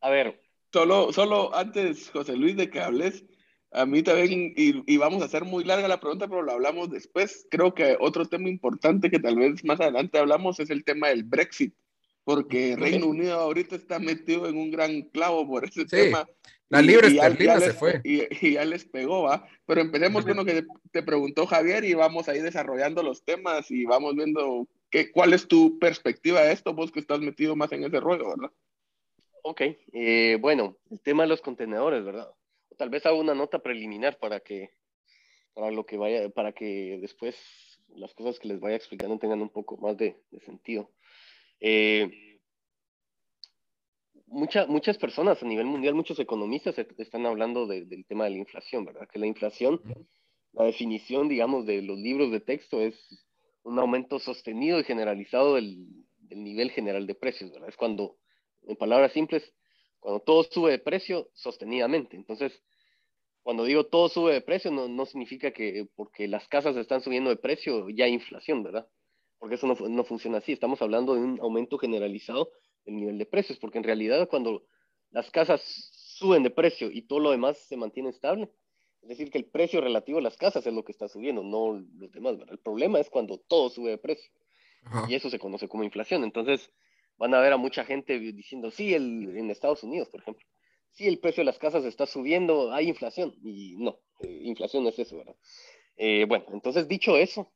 A 0.02 0.10
ver. 0.10 0.42
Solo, 0.72 1.12
solo 1.12 1.56
antes, 1.56 2.12
José 2.12 2.36
Luis, 2.36 2.56
de 2.56 2.70
que 2.70 2.80
hables, 2.80 3.26
a 3.72 3.88
mí 3.88 4.04
también, 4.04 4.54
y, 4.56 4.84
y, 4.86 4.98
vamos 4.98 5.24
a 5.24 5.26
hacer 5.26 5.44
muy 5.44 5.64
larga 5.64 5.88
la 5.88 6.00
pregunta, 6.00 6.28
pero 6.28 6.44
lo 6.44 6.52
hablamos 6.52 6.92
después. 6.92 7.48
Creo 7.50 7.74
que 7.74 7.98
otro 8.00 8.26
tema 8.26 8.50
importante 8.50 9.10
que 9.10 9.18
tal 9.18 9.38
vez 9.38 9.66
más 9.66 9.80
adelante 9.80 10.20
hablamos 10.20 10.60
es 10.60 10.70
el 10.70 10.84
tema 10.84 11.08
del 11.08 11.24
Brexit, 11.24 11.74
porque 12.30 12.76
Reino 12.78 13.08
Unido 13.08 13.40
ahorita 13.40 13.76
está 13.76 13.98
metido 13.98 14.48
en 14.48 14.56
un 14.56 14.70
gran 14.70 15.02
clavo 15.02 15.48
por 15.48 15.66
ese 15.66 15.86
tema. 15.86 16.30
La 16.70 16.80
libre 16.80 17.08
esterlina 17.08 17.60
se 17.60 17.74
fue. 17.74 18.00
Y, 18.04 18.54
ya 18.54 18.64
les 18.66 18.86
pegó, 18.86 19.24
¿va? 19.24 19.48
Pero 19.66 19.82
empecemos 19.82 20.24
con 20.24 20.38
lo 20.38 20.46
que 20.46 20.64
te, 20.92 21.02
preguntó 21.02 21.48
Javier 21.48 21.84
y 21.84 21.96
vamos 21.96 22.30
a 22.30 22.36
ir 22.36 22.44
desarrollando 22.44 23.02
los 23.02 23.24
temas 23.24 23.72
y 23.72 23.86
vamos 23.86 24.16
viendo 24.16 24.68
qué, 24.92 25.12
cuál 25.12 25.34
es 25.34 25.48
tu 25.48 25.80
perspectiva 25.80 26.44
de 26.44 26.54
esto, 26.54 26.76
vos 26.76 26.92
que 26.92 27.00
estás 27.00 27.20
metido 27.20 27.56
más 27.56 27.72
en 27.72 27.86
ese 27.86 28.00
rollo, 28.00 28.30
¿verdad? 28.30 28.52
Ok, 29.42 29.62
eh, 29.94 30.38
bueno, 30.40 30.78
el 30.92 31.00
tema 31.00 31.24
de 31.24 31.30
los 31.30 31.42
contenedores, 31.42 32.06
¿verdad? 32.06 32.30
tal 32.78 32.92
vez 32.92 33.06
hago 33.08 33.20
una 33.20 33.34
nota 33.34 33.58
preliminar 33.58 34.20
para 34.20 34.40
que, 34.40 34.70
para 35.56 35.72
lo 35.72 35.88
que 35.88 35.98
vaya, 35.98 36.30
para 36.30 36.52
que 36.52 37.00
después 37.02 37.36
las 37.96 38.14
cosas 38.14 38.40
que 38.40 38.48
les 38.48 38.60
vaya 38.60 38.76
explicando 38.76 39.18
tengan 39.18 39.42
un 39.42 39.50
poco 39.50 39.78
más 39.78 39.98
de, 39.98 40.16
sentido. 40.46 40.92
Eh, 41.60 42.10
muchas 44.28 44.98
personas 44.98 45.42
a 45.42 45.46
nivel 45.46 45.66
mundial, 45.66 45.96
muchos 45.96 46.20
economistas 46.20 46.78
están 46.98 47.26
hablando 47.26 47.68
del 47.68 48.06
tema 48.06 48.26
de 48.26 48.32
la 48.32 48.38
inflación, 48.38 48.86
¿verdad? 48.86 49.08
Que 49.12 49.20
la 49.20 49.28
inflación, 49.28 49.82
la 50.54 50.66
definición, 50.66 51.28
digamos, 51.28 51.66
de 51.66 51.82
los 51.82 51.98
libros 51.98 52.32
de 52.32 52.40
texto 52.40 52.82
es 52.82 52.96
un 53.64 53.80
aumento 53.80 54.20
sostenido 54.20 54.80
y 54.80 54.84
generalizado 54.84 55.56
del, 55.56 55.88
del 56.20 56.44
nivel 56.44 56.72
general 56.72 57.08
de 57.08 57.16
precios, 57.16 57.52
¿verdad? 57.52 57.70
Es 57.70 57.76
cuando, 57.76 58.18
en 58.68 58.76
palabras 58.76 59.12
simples, 59.14 59.44
cuando 60.00 60.22
todo 60.22 60.44
sube 60.44 60.72
de 60.72 60.80
precio 60.80 61.30
sostenidamente. 61.34 62.16
Entonces, 62.16 62.54
cuando 63.42 63.64
digo 63.64 63.86
todo 63.86 64.10
sube 64.10 64.34
de 64.34 64.42
precio, 64.42 64.72
no, 64.72 64.88
no 64.88 65.06
significa 65.06 65.52
que 65.52 65.88
porque 65.96 66.28
las 66.28 66.48
casas 66.48 66.76
están 66.78 67.02
subiendo 67.02 67.30
de 67.30 67.38
precio 67.38 67.90
ya 67.90 68.06
hay 68.06 68.14
inflación, 68.14 68.64
¿verdad? 68.64 68.88
Porque 69.40 69.56
eso 69.56 69.68
no, 69.68 69.76
no, 69.76 70.04
funciona 70.04 70.38
así. 70.38 70.52
Estamos 70.52 70.82
hablando 70.82 71.16
de 71.16 71.22
un 71.22 71.40
aumento 71.42 71.78
generalizado 71.78 72.52
del 72.86 72.96
nivel 72.96 73.18
de 73.18 73.26
precios, 73.26 73.58
porque 73.58 73.78
en 73.78 73.86
realidad 73.86 74.28
cuando 74.30 74.66
las 75.12 75.32
casas 75.32 75.62
suben 75.94 76.44
de 76.44 76.50
precio 76.50 76.92
y 76.92 77.04
todo 77.04 77.20
lo 77.20 77.32
demás 77.32 77.58
se 77.58 77.78
mantiene 77.78 78.10
estable, 78.10 78.52
es 79.02 79.10
decir, 79.10 79.32
que 79.32 79.38
el 79.38 79.46
precio 79.46 79.82
relativo 79.82 80.20
a 80.20 80.22
las 80.22 80.38
casas 80.38 80.66
es 80.68 80.74
lo 80.74 80.84
que 80.84 80.92
está 80.92 81.08
subiendo, 81.08 81.42
no 81.42 81.82
los 81.98 82.12
demás, 82.12 82.38
¿verdad? 82.38 82.54
El 82.54 82.60
problema 82.60 83.00
es 83.00 83.10
cuando 83.10 83.38
todo 83.38 83.70
sube 83.70 83.92
de 83.92 83.98
precio. 83.98 84.30
Y 85.08 85.16
eso 85.16 85.30
se 85.30 85.40
conoce 85.40 85.68
como 85.68 85.84
inflación. 85.84 86.24
Entonces, 86.24 86.72
van 87.18 87.34
a 87.34 87.40
ver 87.40 87.54
a 87.54 87.58
mucha 87.58 87.86
gente 87.86 88.18
diciendo, 88.20 88.72
sí, 88.72 88.94
el, 88.94 89.36
en 89.38 89.52
Estados 89.52 89.84
Unidos, 89.84 90.10
por 90.10 90.22
ejemplo, 90.22 90.46
sí, 90.92 91.08
el 91.08 91.20
precio 91.20 91.42
de 91.42 91.46
las 91.46 91.60
casas 91.60 91.86
está 91.86 92.06
subiendo, 92.06 92.72
hay 92.74 92.88
inflación. 92.88 93.36
Y 93.44 93.76
no, 93.78 94.00
eh, 94.22 94.42
inflación 94.44 94.84
no 94.84 94.90
es 94.90 95.00
eso, 95.00 95.18
¿verdad? 95.18 95.36
Eh, 95.98 96.26
bueno, 96.28 96.46
entonces 96.54 96.88
dicho 96.88 97.18
eso, 97.18 97.52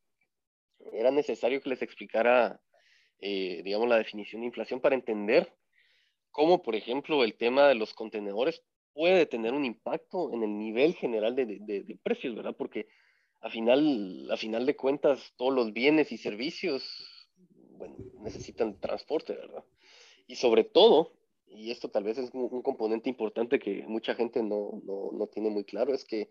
era 0.91 1.11
necesario 1.11 1.61
que 1.61 1.69
les 1.69 1.81
explicara, 1.81 2.59
eh, 3.19 3.61
digamos, 3.63 3.87
la 3.87 3.97
definición 3.97 4.41
de 4.41 4.47
inflación 4.47 4.79
para 4.79 4.95
entender 4.95 5.53
cómo, 6.31 6.61
por 6.61 6.75
ejemplo, 6.75 7.23
el 7.23 7.35
tema 7.35 7.67
de 7.67 7.75
los 7.75 7.93
contenedores 7.93 8.63
puede 8.93 9.25
tener 9.25 9.53
un 9.53 9.65
impacto 9.65 10.33
en 10.33 10.43
el 10.43 10.57
nivel 10.57 10.93
general 10.95 11.35
de, 11.35 11.45
de, 11.45 11.99
precios, 12.03 12.35
¿verdad? 12.35 12.55
Porque 12.57 12.87
a 13.41 13.49
final, 13.49 14.29
a 14.31 14.37
final 14.37 14.65
de 14.65 14.75
cuentas, 14.75 15.33
todos 15.37 15.53
los 15.53 15.73
bienes 15.73 16.11
y 16.11 16.17
servicios 16.17 16.83
bueno, 17.77 17.95
necesitan 18.21 18.79
transporte, 18.79 19.33
¿verdad? 19.33 19.63
Y 20.27 20.35
sobre 20.35 20.63
todo, 20.63 21.13
y 21.47 21.71
esto 21.71 21.89
tal 21.89 22.03
vez 22.03 22.17
es 22.17 22.31
un, 22.33 22.61
componente 22.61 23.09
importante 23.09 23.59
que 23.59 23.83
mucha 23.87 24.15
gente 24.15 24.41
no, 24.41 24.81
no, 24.83 25.11
no 25.11 25.27
tiene 25.27 25.49
muy 25.49 25.63
claro, 25.63 25.93
es 25.93 26.05
que 26.05 26.29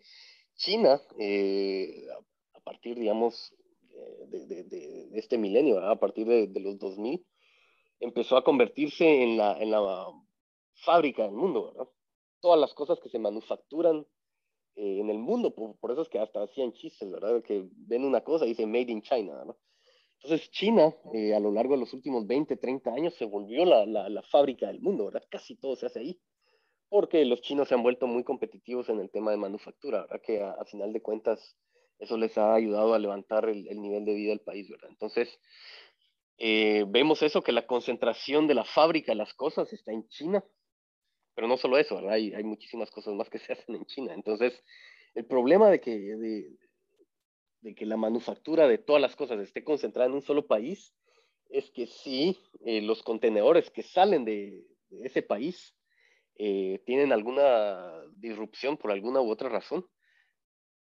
China, 0.55 1.01
eh, 1.19 2.05
a, 2.53 2.59
partir, 2.61 2.97
digamos, 2.97 3.53
de, 4.29 4.45
de, 4.45 4.63
de, 4.63 5.09
este 5.13 5.37
milenio, 5.37 5.75
¿verdad? 5.75 5.91
a 5.91 5.99
partir 5.99 6.27
de, 6.27 6.59
los 6.59 6.77
2000, 6.79 7.25
empezó 7.99 8.37
a 8.37 8.43
convertirse 8.43 9.23
en 9.23 9.37
la, 9.37 9.57
en 9.61 9.71
la 9.71 10.07
fábrica 10.85 11.23
del 11.23 11.33
mundo, 11.33 11.71
¿verdad? 11.71 11.91
Todas 12.41 12.59
las 12.59 12.73
cosas 12.73 12.99
que 12.99 13.09
se 13.09 13.19
manufacturan 13.19 14.05
eh, 14.75 14.99
en 14.99 15.09
el 15.09 15.19
mundo, 15.19 15.53
por, 15.53 15.77
por, 15.77 15.91
eso 15.91 16.01
es 16.01 16.09
que 16.09 16.19
hasta 16.19 16.43
hacían 16.43 16.73
chistes, 16.73 17.09
¿verdad? 17.09 17.41
Que 17.43 17.67
ven 17.71 18.03
una 18.03 18.21
cosa 18.21 18.45
y 18.45 18.49
dicen 18.49 18.71
Made 18.71 18.91
in 18.91 19.01
China, 19.01 19.35
¿verdad? 19.35 19.55
Entonces 20.23 20.49
China, 20.51 20.95
eh, 21.13 21.35
a 21.35 21.39
lo 21.39 21.51
largo 21.51 21.73
de 21.73 21.81
los 21.81 21.93
últimos 21.93 22.25
20, 22.25 22.55
30 22.55 22.93
años, 22.93 23.13
se 23.15 23.25
volvió 23.25 23.65
la, 23.65 23.85
la, 23.85 24.07
la, 24.09 24.21
fábrica 24.23 24.67
del 24.67 24.79
mundo, 24.79 25.05
¿verdad? 25.05 25.23
Casi 25.29 25.55
todo 25.57 25.75
se 25.75 25.85
hace 25.85 25.99
ahí, 25.99 26.21
porque 26.87 27.25
los 27.25 27.41
chinos 27.41 27.67
se 27.67 27.73
han 27.73 27.83
vuelto 27.83 28.07
muy 28.07 28.23
competitivos 28.23 28.87
en 28.87 28.99
el 28.99 29.09
tema 29.11 29.31
de 29.31 29.37
manufactura, 29.37 30.01
¿verdad? 30.01 30.21
Que 30.21 30.41
a, 30.41 30.63
final 30.65 30.93
de 30.93 31.01
cuentas 31.01 31.57
eso 31.99 32.17
les 32.17 32.37
ha 32.37 32.53
ayudado 32.53 32.93
a 32.93 32.99
levantar 32.99 33.47
el, 33.49 33.67
el 33.67 33.81
nivel 33.81 34.05
de 34.05 34.13
vida 34.13 34.29
del 34.29 34.41
país, 34.41 34.69
¿verdad? 34.69 34.89
Entonces, 34.89 35.39
eh, 36.37 36.85
vemos 36.87 37.21
eso, 37.21 37.41
que 37.41 37.51
la 37.51 37.67
concentración 37.67 38.47
de 38.47 38.55
la 38.55 38.65
fábrica 38.65 39.11
de 39.11 39.17
las 39.17 39.33
cosas 39.33 39.71
está 39.71 39.91
en 39.91 40.07
China, 40.09 40.43
pero 41.35 41.47
no 41.47 41.57
solo 41.57 41.77
eso, 41.77 41.95
¿verdad? 41.95 42.13
Hay, 42.13 42.43
muchísimas 42.43 42.91
cosas 42.91 43.13
más 43.13 43.29
que 43.29 43.39
se 43.39 43.53
hacen 43.53 43.75
en 43.75 43.85
China. 43.85 44.13
Entonces, 44.13 44.61
el 45.15 45.25
problema 45.25 45.69
de 45.69 45.79
que, 45.79 45.97
de, 47.61 47.75
que 47.75 47.85
la 47.85 47.97
manufactura 47.97 48.67
de 48.67 48.77
todas 48.77 49.01
las 49.01 49.15
cosas 49.15 49.39
esté 49.39 49.63
concentrada 49.63 50.09
en 50.09 50.15
un 50.15 50.21
solo 50.21 50.45
país, 50.45 50.93
es 51.49 51.69
que 51.71 51.87
si 51.87 52.37
eh, 52.65 52.81
los 52.81 53.03
contenedores 53.03 53.69
que 53.69 53.83
salen 53.83 54.25
de, 54.25 54.65
ese 55.03 55.21
país 55.21 55.75
eh, 56.35 56.81
tienen 56.85 57.11
alguna 57.11 58.01
disrupción 58.15 58.77
por 58.77 58.91
alguna 58.91 59.21
u 59.21 59.29
otra 59.29 59.49
razón, 59.49 59.87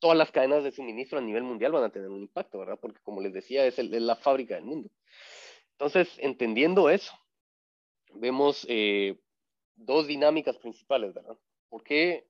todas 0.00 0.18
las 0.18 0.30
cadenas 0.32 0.64
de 0.64 0.72
suministro 0.72 1.18
a 1.18 1.22
nivel 1.22 1.44
mundial 1.44 1.72
van 1.72 1.84
a 1.84 1.90
tener 1.90 2.08
un 2.08 2.22
impacto, 2.22 2.58
¿verdad? 2.58 2.78
Porque 2.80 3.00
como 3.02 3.20
les 3.20 3.32
decía, 3.32 3.64
es, 3.66 3.78
la 3.78 4.16
fábrica 4.16 4.56
del 4.56 4.64
mundo. 4.64 4.90
Entonces, 5.72 6.08
entendiendo 6.18 6.90
eso, 6.90 7.12
vemos 8.14 8.66
eh, 8.68 9.20
dos 9.76 10.06
dinámicas 10.06 10.56
principales, 10.58 11.14
¿verdad? 11.14 11.38
¿Por 11.68 11.84
qué 11.84 12.26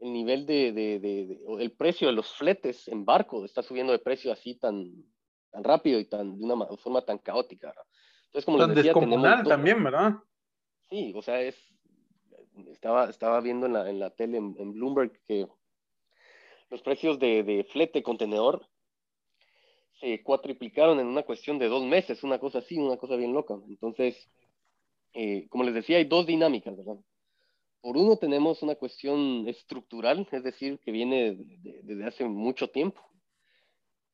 el 0.00 0.12
nivel 0.12 0.44
de, 0.46 0.72
de, 0.72 0.98
de, 0.98 1.40
el 1.60 1.72
precio 1.72 2.08
de 2.08 2.14
los 2.14 2.30
fletes 2.34 2.88
en 2.88 3.04
barco 3.04 3.44
está 3.44 3.62
subiendo 3.62 3.92
de 3.92 3.98
precio 3.98 4.32
así 4.32 4.56
tan, 4.56 4.92
tan 5.50 5.64
rápido 5.64 6.00
y 6.00 6.04
tan, 6.04 6.36
de 6.36 6.44
una 6.44 6.66
forma 6.76 7.02
tan 7.02 7.18
caótica. 7.18 7.72
Entonces, 8.26 8.44
como 8.44 8.58
les 8.58 8.74
decía, 8.74 8.92
tenemos 8.92 9.48
también, 9.48 9.82
¿verdad? 9.82 10.14
Sí, 10.90 11.12
o 11.14 11.22
sea, 11.22 11.40
es, 11.40 11.56
estaba, 12.66 13.08
estaba 13.08 13.40
viendo 13.40 13.66
en 13.66 13.72
la, 13.72 13.88
en 13.88 13.98
la 14.00 14.10
tele, 14.10 14.38
en, 14.38 14.72
Bloomberg, 14.72 15.12
que 15.26 15.46
los 16.74 16.82
precios 16.82 17.20
de, 17.20 17.44
de 17.44 17.62
flete 17.62 18.02
contenedor 18.02 18.66
se 20.00 20.24
cuatriplicaron 20.24 20.98
en 20.98 21.06
una 21.06 21.22
cuestión 21.22 21.56
de 21.56 21.68
dos 21.68 21.84
meses, 21.84 22.24
una 22.24 22.40
cosa 22.40 22.58
así, 22.58 22.76
una 22.76 22.96
cosa 22.96 23.14
bien 23.14 23.32
loca. 23.32 23.54
Entonces, 23.68 24.28
eh, 25.12 25.46
como 25.50 25.62
les 25.62 25.72
decía, 25.72 25.98
hay 25.98 26.04
dos 26.04 26.26
dinámicas, 26.26 26.76
¿verdad? 26.76 26.96
Por 27.80 27.96
uno 27.96 28.16
tenemos 28.16 28.60
una 28.64 28.74
cuestión 28.74 29.46
estructural, 29.46 30.26
es 30.32 30.42
decir, 30.42 30.80
que 30.80 30.90
viene 30.90 31.36
desde 31.84 32.06
hace 32.06 32.24
mucho 32.24 32.68
tiempo. 32.68 33.00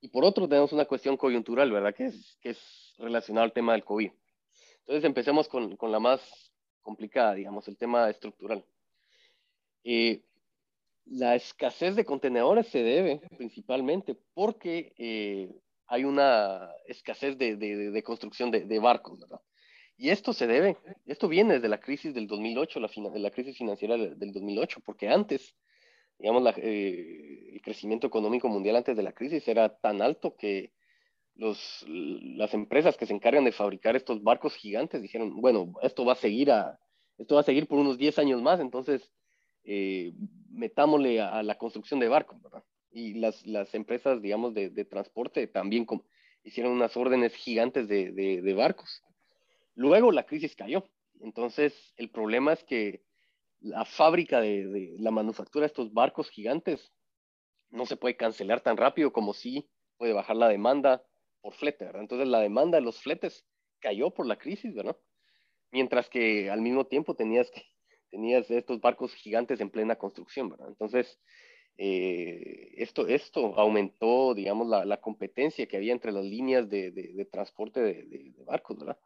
Y 0.03 0.09
por 0.09 0.27
otro 0.27 0.47
tenemos 0.47 0.75
una 0.75 0.85
cuestión 0.85 1.17
coyuntural, 1.17 1.73
¿verdad? 1.73 1.95
Que 1.95 2.05
es, 2.09 2.37
que 2.43 2.51
es 2.51 2.95
relacionada 2.99 3.47
al 3.47 3.55
tema 3.55 3.73
del 3.73 3.85
COVID. 3.85 4.11
Entonces 4.81 5.05
empecemos 5.05 5.49
con, 5.49 5.77
con 5.77 5.91
la 5.91 5.99
más 5.99 6.21
complicada, 6.83 7.33
digamos, 7.33 7.67
el 7.69 7.79
tema 7.79 8.11
estructural. 8.11 8.63
Eh, 9.83 10.25
la 11.07 11.35
escasez 11.35 11.97
de 11.97 12.05
contenedores 12.05 12.69
se 12.69 12.83
debe 12.83 13.21
principalmente 13.37 14.17
porque 14.35 14.93
eh, 14.97 15.51
hay 15.87 16.05
una 16.05 16.71
escasez 16.87 17.37
de, 17.37 17.57
de, 17.57 17.91
de 17.91 18.03
construcción 18.03 18.51
de, 18.51 18.79
barcos, 18.79 19.19
¿verdad? 19.19 19.41
Y 19.97 20.11
esto 20.11 20.33
se 20.33 20.47
debe, 20.47 20.77
esto 21.07 21.29
viene 21.29 21.55
desde 21.55 21.69
la 21.69 21.81
crisis 21.81 22.15
del 22.15 22.27
2008, 22.27 22.81
la, 22.81 22.89
la 23.15 23.31
crisis 23.31 23.59
financiera 23.59 23.97
del 23.97 24.33
2008, 24.33 24.81
porque 24.85 25.09
antes, 25.09 25.57
digamos, 26.19 26.55
eh, 26.59 27.51
el 27.53 27.61
crecimiento 27.61 28.07
económico 28.07 28.49
mundial 28.49 28.77
antes 28.77 28.97
de 28.97 29.03
la 29.03 29.13
crisis 29.13 29.47
era 29.49 29.69
tan 29.69 30.01
alto 30.01 30.37
que 30.37 30.73
las 31.35 32.55
empresas 32.55 32.97
que 32.97 33.07
se 33.07 33.15
encargan 33.15 33.45
de 33.45 33.53
fabricar 33.53 33.97
estos 33.97 34.23
barcos 34.23 34.55
gigantes 34.55 35.03
dijeron, 35.03 35.41
bueno, 35.41 35.73
esto 35.83 36.05
va 36.05 36.13
a 36.13 36.17
seguir, 36.17 36.51
esto 37.19 37.35
va 37.35 37.41
a 37.41 37.45
seguir 37.45 37.67
por 37.67 37.79
unos 37.79 37.99
10 37.99 38.19
años 38.19 38.43
más, 38.43 38.61
entonces 38.61 39.11
eh, 39.65 40.13
metámosle 40.51 41.21
a, 41.21 41.43
la 41.43 41.57
construcción 41.57 42.01
de 42.01 42.09
barcos, 42.09 42.41
¿verdad? 42.43 42.65
Y 42.91 43.15
las, 43.15 43.47
las 43.47 43.75
empresas, 43.75 44.21
digamos, 44.21 44.55
de, 44.55 44.71
de 44.71 44.85
transporte 44.85 45.47
también 45.47 45.87
hicieron 46.43 46.73
unas 46.73 46.97
órdenes 46.97 47.35
gigantes 47.35 47.89
de, 47.89 48.13
de 48.13 48.55
barcos. 48.55 49.03
Luego 49.75 50.13
la 50.13 50.27
crisis 50.27 50.57
cayó. 50.57 50.85
Entonces, 51.21 51.95
el 51.97 52.11
problema 52.11 52.53
es 52.53 52.65
que 52.65 53.03
la 53.61 53.85
fábrica 53.85 54.41
de, 54.41 54.67
de, 54.67 54.97
la 54.99 55.11
manufactura 55.11 55.65
de 55.65 55.69
estos 55.69 55.93
barcos 55.93 56.31
gigantes 56.31 56.93
no 57.71 57.87
se 57.87 57.97
puede 57.97 58.17
cancelar 58.17 58.63
tan 58.63 58.77
rápido 58.77 59.13
como 59.13 59.35
si 59.35 59.69
puede 59.97 60.13
bajar 60.13 60.37
la 60.37 60.49
demanda 60.49 61.05
por 61.41 61.55
flete, 61.55 61.85
¿verdad? 61.85 62.03
Entonces 62.03 62.29
la 62.29 62.41
demanda 62.41 62.79
de 62.79 62.85
los 62.85 63.01
fletes 63.01 63.45
cayó 63.79 64.11
por 64.11 64.27
la 64.27 64.37
crisis, 64.37 64.75
¿verdad? 64.75 64.97
Mientras 65.71 66.09
que 66.09 66.51
al 66.51 66.61
mismo 66.63 66.87
tiempo 66.87 67.15
tenías, 67.15 67.51
tenías 68.11 68.51
estos 68.51 68.81
barcos 68.81 69.15
gigantes 69.15 69.61
en 69.61 69.71
plena 69.71 69.97
construcción, 69.97 70.51
¿verdad? 70.51 70.69
Entonces, 70.69 71.19
eh, 71.79 72.75
esto, 72.77 73.07
esto 73.07 73.59
aumentó, 73.59 74.35
digamos, 74.35 74.69
la, 74.69 74.85
la, 74.85 75.01
competencia 75.01 75.67
que 75.67 75.77
había 75.77 75.93
entre 75.93 76.13
las 76.13 76.25
líneas 76.25 76.69
de, 76.69 76.91
de, 76.91 77.15
de 77.15 77.25
transporte 77.25 77.81
de, 77.81 78.05
de, 78.05 78.45
barcos, 78.45 78.79
¿verdad? 78.79 78.99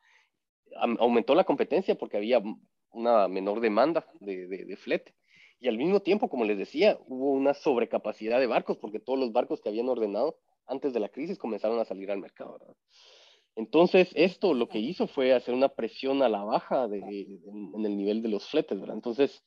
Aumentó 0.99 1.37
la 1.37 1.45
competencia 1.45 1.95
porque 1.95 2.17
había 2.17 2.43
una 2.91 3.29
menor 3.29 3.61
demanda 3.61 4.05
de, 4.19 4.77
flete. 4.77 5.15
Y 5.61 5.69
al 5.69 5.79
mismo 5.79 6.01
tiempo, 6.01 6.29
como 6.29 6.45
les 6.45 6.59
decía, 6.59 6.99
hubo 7.07 7.31
una 7.31 7.55
sobrecapacidad 7.55 8.41
de 8.41 8.49
barcos 8.49 8.79
porque 8.79 8.99
todos 8.99 9.21
los 9.21 9.33
barcos 9.33 9.61
que 9.61 9.69
habían 9.69 9.89
ordenado 9.89 10.41
antes 10.67 10.93
de 10.93 11.01
la 11.01 11.11
crisis 11.11 11.39
comenzaron 11.39 11.79
a 11.79 11.85
salir 11.85 12.11
al 12.11 12.19
mercado, 12.19 12.59
¿verdad? 12.59 12.75
Entonces, 13.57 14.11
esto 14.15 14.53
lo 14.53 14.69
que 14.69 14.81
hizo 14.81 15.07
fue 15.07 15.33
hacer 15.33 15.55
una 15.55 15.69
presión 15.69 16.23
a 16.23 16.29
la 16.29 16.43
baja 16.43 16.89
de, 16.89 16.99
en, 16.99 17.73
en, 17.75 17.87
el 17.87 17.97
nivel 17.97 18.23
de 18.23 18.29
los 18.29 18.49
fletes, 18.49 18.81
¿verdad? 18.81 18.97
Entonces, 18.97 19.45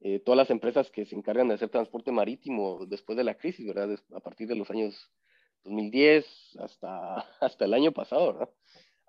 eh, 0.00 0.20
todas 0.20 0.36
las 0.36 0.50
empresas 0.50 0.90
que 0.90 1.04
se 1.06 1.16
encargan 1.16 1.48
de 1.48 1.54
hacer 1.54 1.70
transporte 1.70 2.12
marítimo 2.12 2.86
después 2.86 3.16
de 3.18 3.24
la 3.24 3.34
crisis, 3.34 3.66
¿verdad? 3.66 3.98
a 4.14 4.20
partir 4.20 4.46
de 4.46 4.54
los 4.54 4.70
años 4.70 5.10
2010 5.64 6.56
hasta, 6.60 7.16
hasta 7.40 7.64
el 7.64 7.74
año 7.74 7.92
pasado, 7.92 8.32
¿verdad? 8.32 8.50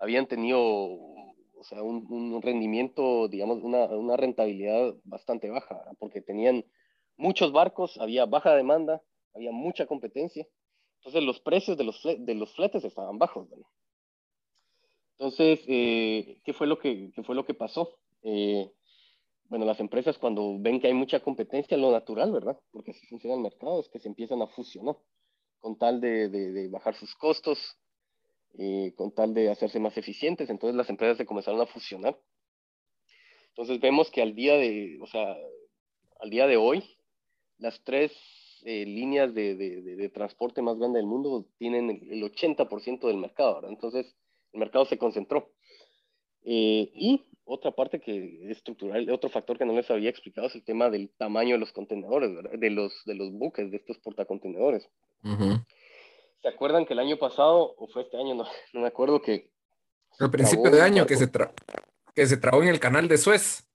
Habían 0.00 0.26
tenido, 0.26 0.58
o 0.60 1.62
sea, 1.62 1.82
un, 1.82 2.06
un 2.10 2.42
rendimiento, 2.42 3.28
digamos, 3.28 3.62
una, 3.62 3.84
una, 3.84 4.16
rentabilidad 4.16 4.94
bastante 5.04 5.48
baja, 5.50 5.76
¿verdad? 5.76 5.92
porque 5.98 6.22
tenían 6.22 6.64
muchos 7.16 7.52
barcos, 7.52 7.96
había 7.98 8.26
baja 8.26 8.56
demanda, 8.56 9.00
había 9.32 9.52
mucha 9.52 9.86
competencia, 9.86 10.44
entonces 10.96 11.22
los 11.22 11.38
precios 11.40 11.76
de 11.76 11.84
los, 11.84 12.02
de 12.02 12.34
los 12.34 12.52
fletes 12.54 12.82
estaban 12.84 13.18
bajos, 13.18 13.48
¿verdad? 13.48 13.66
Entonces, 15.20 15.60
eh, 15.68 16.38
¿qué, 16.44 16.54
fue 16.54 16.66
lo 16.66 16.78
que, 16.78 17.12
¿qué 17.14 17.22
fue 17.22 17.34
lo 17.34 17.44
que 17.44 17.52
pasó? 17.52 17.98
Eh, 18.22 18.72
bueno, 19.50 19.66
las 19.66 19.78
empresas 19.78 20.16
cuando 20.16 20.56
ven 20.58 20.80
que 20.80 20.86
hay 20.86 20.94
mucha 20.94 21.20
competencia, 21.20 21.76
lo 21.76 21.92
natural, 21.92 22.32
¿verdad? 22.32 22.58
Porque 22.72 22.92
así 22.92 23.06
funciona 23.06 23.36
el 23.36 23.42
mercado, 23.42 23.80
es 23.80 23.90
que 23.90 23.98
se 23.98 24.08
empiezan 24.08 24.40
a 24.40 24.46
fusionar 24.46 24.96
con 25.58 25.76
tal 25.76 26.00
de, 26.00 26.30
de, 26.30 26.52
de 26.52 26.68
bajar 26.68 26.94
sus 26.94 27.14
costos, 27.16 27.58
eh, 28.56 28.94
con 28.96 29.12
tal 29.12 29.34
de 29.34 29.50
hacerse 29.50 29.78
más 29.78 29.94
eficientes. 29.98 30.48
Entonces 30.48 30.74
las 30.74 30.88
empresas 30.88 31.18
se 31.18 31.26
comenzaron 31.26 31.60
a 31.60 31.66
fusionar. 31.66 32.18
Entonces 33.48 33.78
vemos 33.78 34.10
que 34.10 34.22
al 34.22 34.34
día 34.34 34.54
de, 34.54 34.98
o 35.02 35.06
sea, 35.06 35.36
al 36.20 36.30
día 36.30 36.46
de 36.46 36.56
hoy, 36.56 36.82
las 37.58 37.78
tres 37.84 38.10
eh, 38.64 38.86
líneas 38.86 39.34
de, 39.34 39.54
de, 39.54 40.08
transporte 40.08 40.62
más 40.62 40.78
grandes 40.78 41.00
del 41.00 41.06
mundo 41.06 41.44
tienen 41.58 41.90
el, 41.90 42.10
el 42.10 42.22
80% 42.22 43.06
del 43.06 43.18
mercado, 43.18 43.56
¿verdad? 43.56 43.70
Entonces 43.70 44.16
el 44.52 44.60
mercado 44.60 44.84
se 44.84 44.98
concentró. 44.98 45.50
Eh, 46.42 46.90
y 46.94 47.24
otra 47.44 47.72
parte 47.72 48.00
que 48.00 48.44
es 48.44 48.58
estructural, 48.58 49.10
otro 49.10 49.28
factor 49.28 49.58
que 49.58 49.64
no 49.64 49.72
les 49.72 49.90
había 49.90 50.10
explicado 50.10 50.46
es 50.46 50.54
el 50.54 50.64
tema 50.64 50.88
del 50.88 51.10
tamaño 51.10 51.54
de 51.54 51.58
los 51.58 51.72
contenedores, 51.72 52.34
¿verdad? 52.34 52.58
de 52.58 52.70
los, 52.70 52.92
de 53.04 53.14
los 53.14 53.32
buques, 53.32 53.70
de 53.70 53.76
estos 53.76 53.98
portacontenedores. 53.98 54.88
Uh 55.24 55.28
-huh. 55.28 55.66
¿Se 56.42 56.48
acuerdan 56.48 56.86
que 56.86 56.94
el 56.94 57.00
año 57.00 57.18
pasado, 57.18 57.74
o 57.76 57.86
fue 57.88 58.02
este 58.02 58.16
año, 58.16 58.34
no, 58.34 58.44
no 58.72 58.80
me 58.80 58.86
acuerdo 58.86 59.20
que... 59.20 59.50
Al 60.18 60.30
principio 60.30 60.70
de 60.70 60.80
año 60.80 61.06
que 61.06 61.16
se, 61.16 61.30
que 62.14 62.26
se 62.26 62.36
trabó 62.36 62.62
en 62.62 62.68
el 62.68 62.80
canal 62.80 63.08
de 63.08 63.18
Suez. 63.18 63.66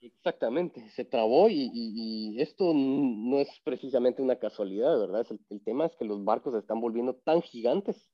Exactamente, 0.00 0.88
se 0.90 1.04
trabó 1.04 1.48
y, 1.48 1.70
y, 1.72 2.36
y, 2.36 2.40
esto 2.40 2.72
no 2.72 3.38
es 3.40 3.48
precisamente 3.64 4.22
una 4.22 4.36
casualidad, 4.36 4.98
¿verdad? 4.98 5.26
El, 5.28 5.40
el 5.50 5.60
tema 5.62 5.86
es 5.86 5.96
que 5.96 6.04
los 6.04 6.24
barcos 6.24 6.52
se 6.54 6.60
están 6.60 6.80
volviendo 6.80 7.14
tan 7.14 7.42
gigantes 7.42 8.08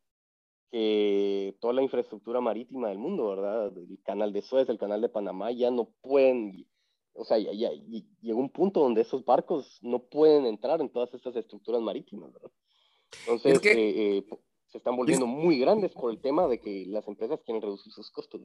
que 0.71 1.57
toda 1.61 1.75
la 1.75 1.83
infraestructura 1.83 2.41
marítima 2.41 2.89
del 2.89 2.99
mundo, 2.99 3.29
¿verdad? 3.29 3.73
El 3.77 3.99
canal 4.05 4.33
de 4.33 4.43
Suez, 4.43 4.69
el 4.69 4.79
canal 4.79 5.01
de 5.01 5.09
Panamá, 5.09 5.53
ya 5.53 5.71
no 5.71 5.91
pueden, 6.01 6.67
o 7.13 7.25
sea, 7.25 7.39
ya, 7.39 7.53
ya, 7.53 7.71
llegó 8.21 8.41
un 8.41 8.51
punto 8.51 8.81
donde 8.81 9.03
esos 9.03 9.25
barcos 9.25 9.79
no 9.83 10.05
pueden 10.05 10.47
entrar 10.47 10.81
en 10.81 10.89
todas 10.89 11.13
estas 11.15 11.37
estructuras 11.37 11.81
marítimas, 11.81 12.33
¿verdad? 12.33 12.51
Entonces, 13.21 13.55
es 13.55 13.61
que, 13.61 13.73
eh, 13.73 14.19
eh, 14.19 14.25
se 14.67 14.79
están 14.79 14.97
volviendo 14.97 15.27
es, 15.27 15.31
muy 15.31 15.59
grandes 15.61 15.93
por 15.93 16.11
el 16.11 16.21
tema 16.21 16.49
de 16.49 16.61
que 16.61 16.85
las 16.89 17.07
empresas 17.07 17.41
quieren 17.45 17.63
reducir 17.63 17.93
sus 17.93 18.11
costos. 18.11 18.41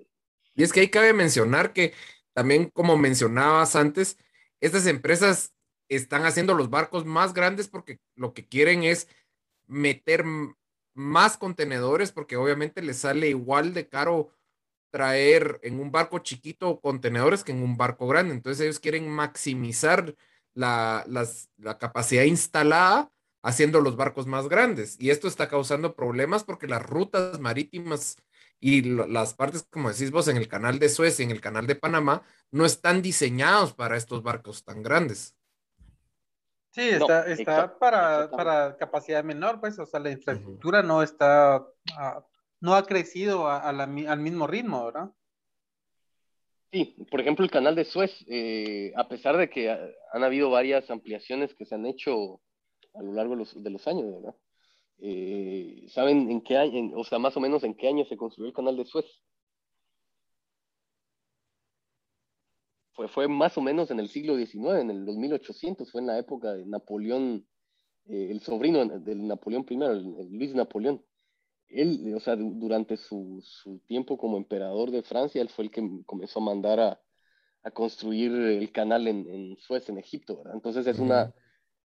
Y 0.55 0.63
es 0.63 0.71
que 0.71 0.81
ahí 0.81 0.89
cabe 0.89 1.13
mencionar 1.13 1.73
que 1.73 1.93
también, 2.33 2.69
como 2.69 2.97
mencionabas 2.97 3.75
antes, 3.75 4.17
estas 4.61 4.85
empresas 4.85 5.53
están 5.87 6.25
haciendo 6.25 6.53
los 6.53 6.69
barcos 6.69 7.05
más 7.05 7.33
grandes 7.33 7.67
porque 7.67 7.99
lo 8.15 8.33
que 8.33 8.47
quieren 8.47 8.83
es 8.83 9.07
meter 9.65 10.23
más 10.99 11.37
contenedores 11.37 12.11
porque 12.11 12.35
obviamente 12.35 12.81
les 12.81 12.97
sale 12.97 13.29
igual 13.29 13.73
de 13.73 13.87
caro 13.87 14.31
traer 14.91 15.59
en 15.63 15.79
un 15.79 15.91
barco 15.91 16.19
chiquito 16.19 16.81
contenedores 16.81 17.43
que 17.43 17.53
en 17.53 17.63
un 17.63 17.77
barco 17.77 18.07
grande. 18.07 18.33
Entonces 18.33 18.61
ellos 18.61 18.79
quieren 18.79 19.09
maximizar 19.09 20.15
la, 20.53 21.05
la 21.57 21.77
capacidad 21.77 22.23
instalada 22.23 23.11
haciendo 23.41 23.79
los 23.79 23.95
barcos 23.95 24.27
más 24.27 24.49
grandes. 24.49 24.97
Y 24.99 25.11
esto 25.11 25.27
está 25.27 25.47
causando 25.47 25.95
problemas 25.95 26.43
porque 26.43 26.67
las 26.67 26.83
rutas 26.83 27.39
marítimas 27.39 28.17
y 28.59 28.81
las 28.81 29.33
partes, 29.33 29.65
como 29.69 29.89
decís 29.89 30.11
vos, 30.11 30.27
en 30.27 30.35
el 30.35 30.49
canal 30.49 30.79
de 30.79 30.89
Suez 30.89 31.19
y 31.19 31.23
en 31.23 31.31
el 31.31 31.39
canal 31.39 31.65
de 31.65 31.75
Panamá, 31.75 32.23
no 32.51 32.65
están 32.65 33.01
diseñados 33.01 33.73
para 33.73 33.95
estos 33.95 34.21
barcos 34.21 34.65
tan 34.65 34.83
grandes. 34.83 35.38
Sí, 36.71 36.89
está, 36.89 37.25
no, 37.25 37.33
está 37.33 37.79
para, 37.79 38.29
para, 38.29 38.77
capacidad 38.77 39.23
menor, 39.23 39.59
pues, 39.59 39.79
o 39.79 39.85
sea, 39.85 39.99
la 39.99 40.11
infraestructura 40.11 40.79
uh 40.79 40.83
-huh. 40.83 40.87
no 40.87 41.03
está, 41.03 41.61
uh, 41.61 42.21
no 42.61 42.75
ha 42.75 42.85
crecido 42.85 43.47
a, 43.47 43.57
a 43.57 43.73
la, 43.73 43.83
al 43.83 44.19
mismo 44.19 44.45
ritmo, 44.45 44.85
¿verdad? 44.85 45.11
Sí, 46.71 46.95
por 47.09 47.19
ejemplo, 47.19 47.43
el 47.43 47.49
canal 47.49 47.75
de 47.75 47.83
Suez, 47.83 48.11
eh, 48.27 48.93
a 48.95 49.07
pesar 49.07 49.37
de 49.37 49.49
que 49.49 49.71
han 49.71 50.23
habido 50.23 50.51
varias 50.51 50.89
ampliaciones 50.91 51.55
que 51.55 51.65
se 51.65 51.73
han 51.73 51.87
hecho 51.87 52.41
a 52.93 53.01
lo 53.01 53.13
largo 53.13 53.33
de 53.33 53.39
los, 53.39 53.63
de 53.63 53.69
los 53.71 53.87
años, 53.87 54.05
¿verdad? 54.05 54.35
Eh, 54.99 55.85
¿Saben 55.89 56.29
en 56.29 56.41
qué 56.41 56.57
año, 56.57 56.77
en, 56.77 56.91
o 56.95 57.03
sea, 57.03 57.17
más 57.17 57.35
o 57.37 57.39
menos 57.39 57.63
en 57.63 57.73
qué 57.73 57.87
año 57.87 58.05
se 58.05 58.17
construyó 58.17 58.49
el 58.49 58.53
canal 58.53 58.77
de 58.77 58.85
Suez? 58.85 59.05
Fue, 62.99 63.07
fue 63.07 63.27
más 63.29 63.57
o 63.57 63.61
menos 63.61 63.91
en 63.91 63.99
el 64.01 64.09
siglo 64.09 64.35
XIX, 64.35 64.81
en 64.81 64.89
el 64.91 65.05
2800, 65.05 65.89
fue 65.89 66.01
en 66.01 66.07
la 66.07 66.19
época 66.19 66.53
de 66.53 66.65
Napoleón, 66.65 67.47
eh, 68.07 68.27
el 68.29 68.41
sobrino 68.41 68.85
del 68.85 69.25
Napoleón 69.25 69.65
I, 69.69 69.75
el, 69.75 70.15
el 70.19 70.37
Luis 70.37 70.53
Napoleón. 70.53 71.01
Él, 71.69 72.13
o 72.13 72.19
sea, 72.19 72.35
durante 72.35 72.97
su, 72.97 73.39
su, 73.41 73.79
tiempo 73.87 74.17
como 74.17 74.35
emperador 74.35 74.91
de 74.91 75.03
Francia, 75.03 75.41
él 75.41 75.47
fue 75.47 75.65
el 75.65 75.71
que 75.71 75.81
comenzó 76.05 76.39
a 76.39 76.43
mandar 76.43 76.79
a, 76.81 77.01
a 77.63 77.71
construir 77.71 78.33
el 78.33 78.69
canal 78.73 79.07
en, 79.07 79.25
en, 79.29 79.55
Suez, 79.57 79.87
en 79.87 79.97
Egipto, 79.97 80.39
¿verdad? 80.39 80.55
Entonces 80.55 80.85
es, 80.85 80.99
una, 80.99 81.33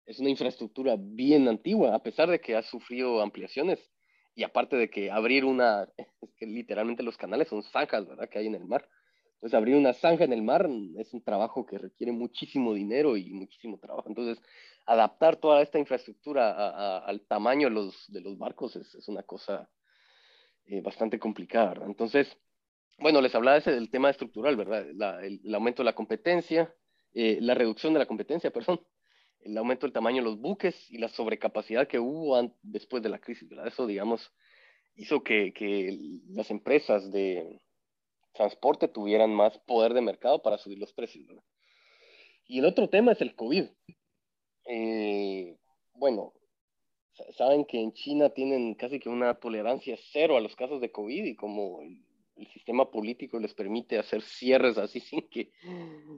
es 0.07 0.19
una 0.19 0.31
infraestructura 0.31 0.97
bien 0.99 1.47
antigua, 1.47 1.95
a 1.95 2.03
pesar 2.03 2.31
de 2.31 2.41
que 2.41 2.57
ha 2.57 2.63
sufrido 2.63 3.21
ampliaciones. 3.21 3.81
Y 4.35 4.45
aparte 4.45 4.77
de 4.77 4.89
que 4.89 5.11
abrir 5.11 5.45
una, 5.45 5.87
es 6.23 6.35
que 6.39 6.47
literalmente 6.47 7.03
los 7.03 7.19
canales 7.19 7.49
son 7.49 7.63
zanjas, 7.65 8.09
¿verdad? 8.09 8.31
Que 8.31 8.39
hay 8.39 8.47
en 8.47 8.55
el 8.55 8.65
mar. 8.65 8.89
Entonces, 9.43 9.59
abrir 9.59 9.75
una 9.75 9.93
zanja 9.93 10.23
en 10.23 10.33
el 10.33 10.41
mar 10.41 10.71
es 10.99 11.13
un 11.13 11.21
trabajo 11.21 11.67
que 11.67 11.77
requiere 11.77 12.13
muchísimo 12.13 12.75
dinero 12.75 13.17
y 13.17 13.33
muchísimo 13.33 13.77
trabajo. 13.77 14.09
Entonces, 14.09 14.41
adaptar 14.87 15.35
toda 15.35 15.63
esta 15.63 15.81
infraestructura 15.81 17.01
al 17.01 17.23
tamaño 17.23 17.69
de 17.69 18.21
los, 18.21 18.39
barcos 18.39 18.77
es, 18.77 19.09
una 19.09 19.25
cosa 19.25 19.69
eh, 20.67 20.81
bastante 20.81 21.19
complicada, 21.19 21.71
¿verdad? 21.71 21.89
Entonces, 21.89 22.29
bueno, 23.01 23.21
les 23.21 23.35
hablaba 23.35 23.57
ese 23.57 23.73
del 23.73 23.91
tema 23.91 24.11
estructural, 24.11 24.55
¿verdad? 24.55 25.25
El, 25.25 25.53
aumento 25.53 25.83
de 25.83 25.87
la 25.87 25.97
competencia, 25.97 26.73
eh, 27.13 27.39
la 27.41 27.55
reducción 27.55 27.93
de 27.95 27.99
la 27.99 28.07
competencia, 28.07 28.51
perdón, 28.53 28.81
el 29.41 29.59
aumento 29.59 29.87
del 29.87 29.93
tamaño 29.93 30.19
de 30.19 30.31
los 30.31 30.39
buques 30.39 30.89
y 30.89 30.99
la 30.99 31.09
sobrecapacidad 31.09 31.89
que 31.89 31.99
hubo 31.99 32.41
después 32.63 33.03
de 33.03 33.09
la 33.09 33.19
crisis, 33.19 33.49
¿verdad? 33.49 33.67
Eso, 33.67 33.89
digamos, 33.89 34.33
hizo 34.95 35.25
que 35.25 35.99
las 36.29 36.49
empresas 36.53 37.11
de 37.11 37.61
transporte 38.33 38.89
tuvieran 38.89 39.35
más 39.35 39.59
poder 39.61 39.95
de 39.95 40.01
mercado 40.01 40.43
para 40.43 40.59
subir 40.59 40.79
los 40.79 40.93
precios. 40.93 41.27
Y 42.47 42.59
el 42.59 42.65
otro 42.67 42.89
tema 42.89 43.13
es 43.13 43.21
el 43.21 43.35
COVID. 43.35 43.65
Eh, 44.67 45.57
bueno, 45.95 46.33
saben 47.37 47.65
que 47.65 47.81
en 47.81 47.93
China 47.93 48.31
tienen 48.31 48.75
casi 48.75 48.99
que 48.99 49.09
una 49.09 49.35
tolerancia 49.35 49.97
cero 50.13 50.37
a 50.37 50.41
los 50.41 50.57
casos 50.57 50.81
de 50.81 50.91
COVID 50.91 51.25
y 51.25 51.37
como 51.37 51.83
el, 51.83 52.03
sistema 52.53 52.91
político 52.91 53.39
les 53.39 53.55
permite 53.55 53.99
hacer 53.99 54.21
cierres 54.21 54.77
así 54.77 54.99
sin 55.01 55.29
que, 55.29 55.53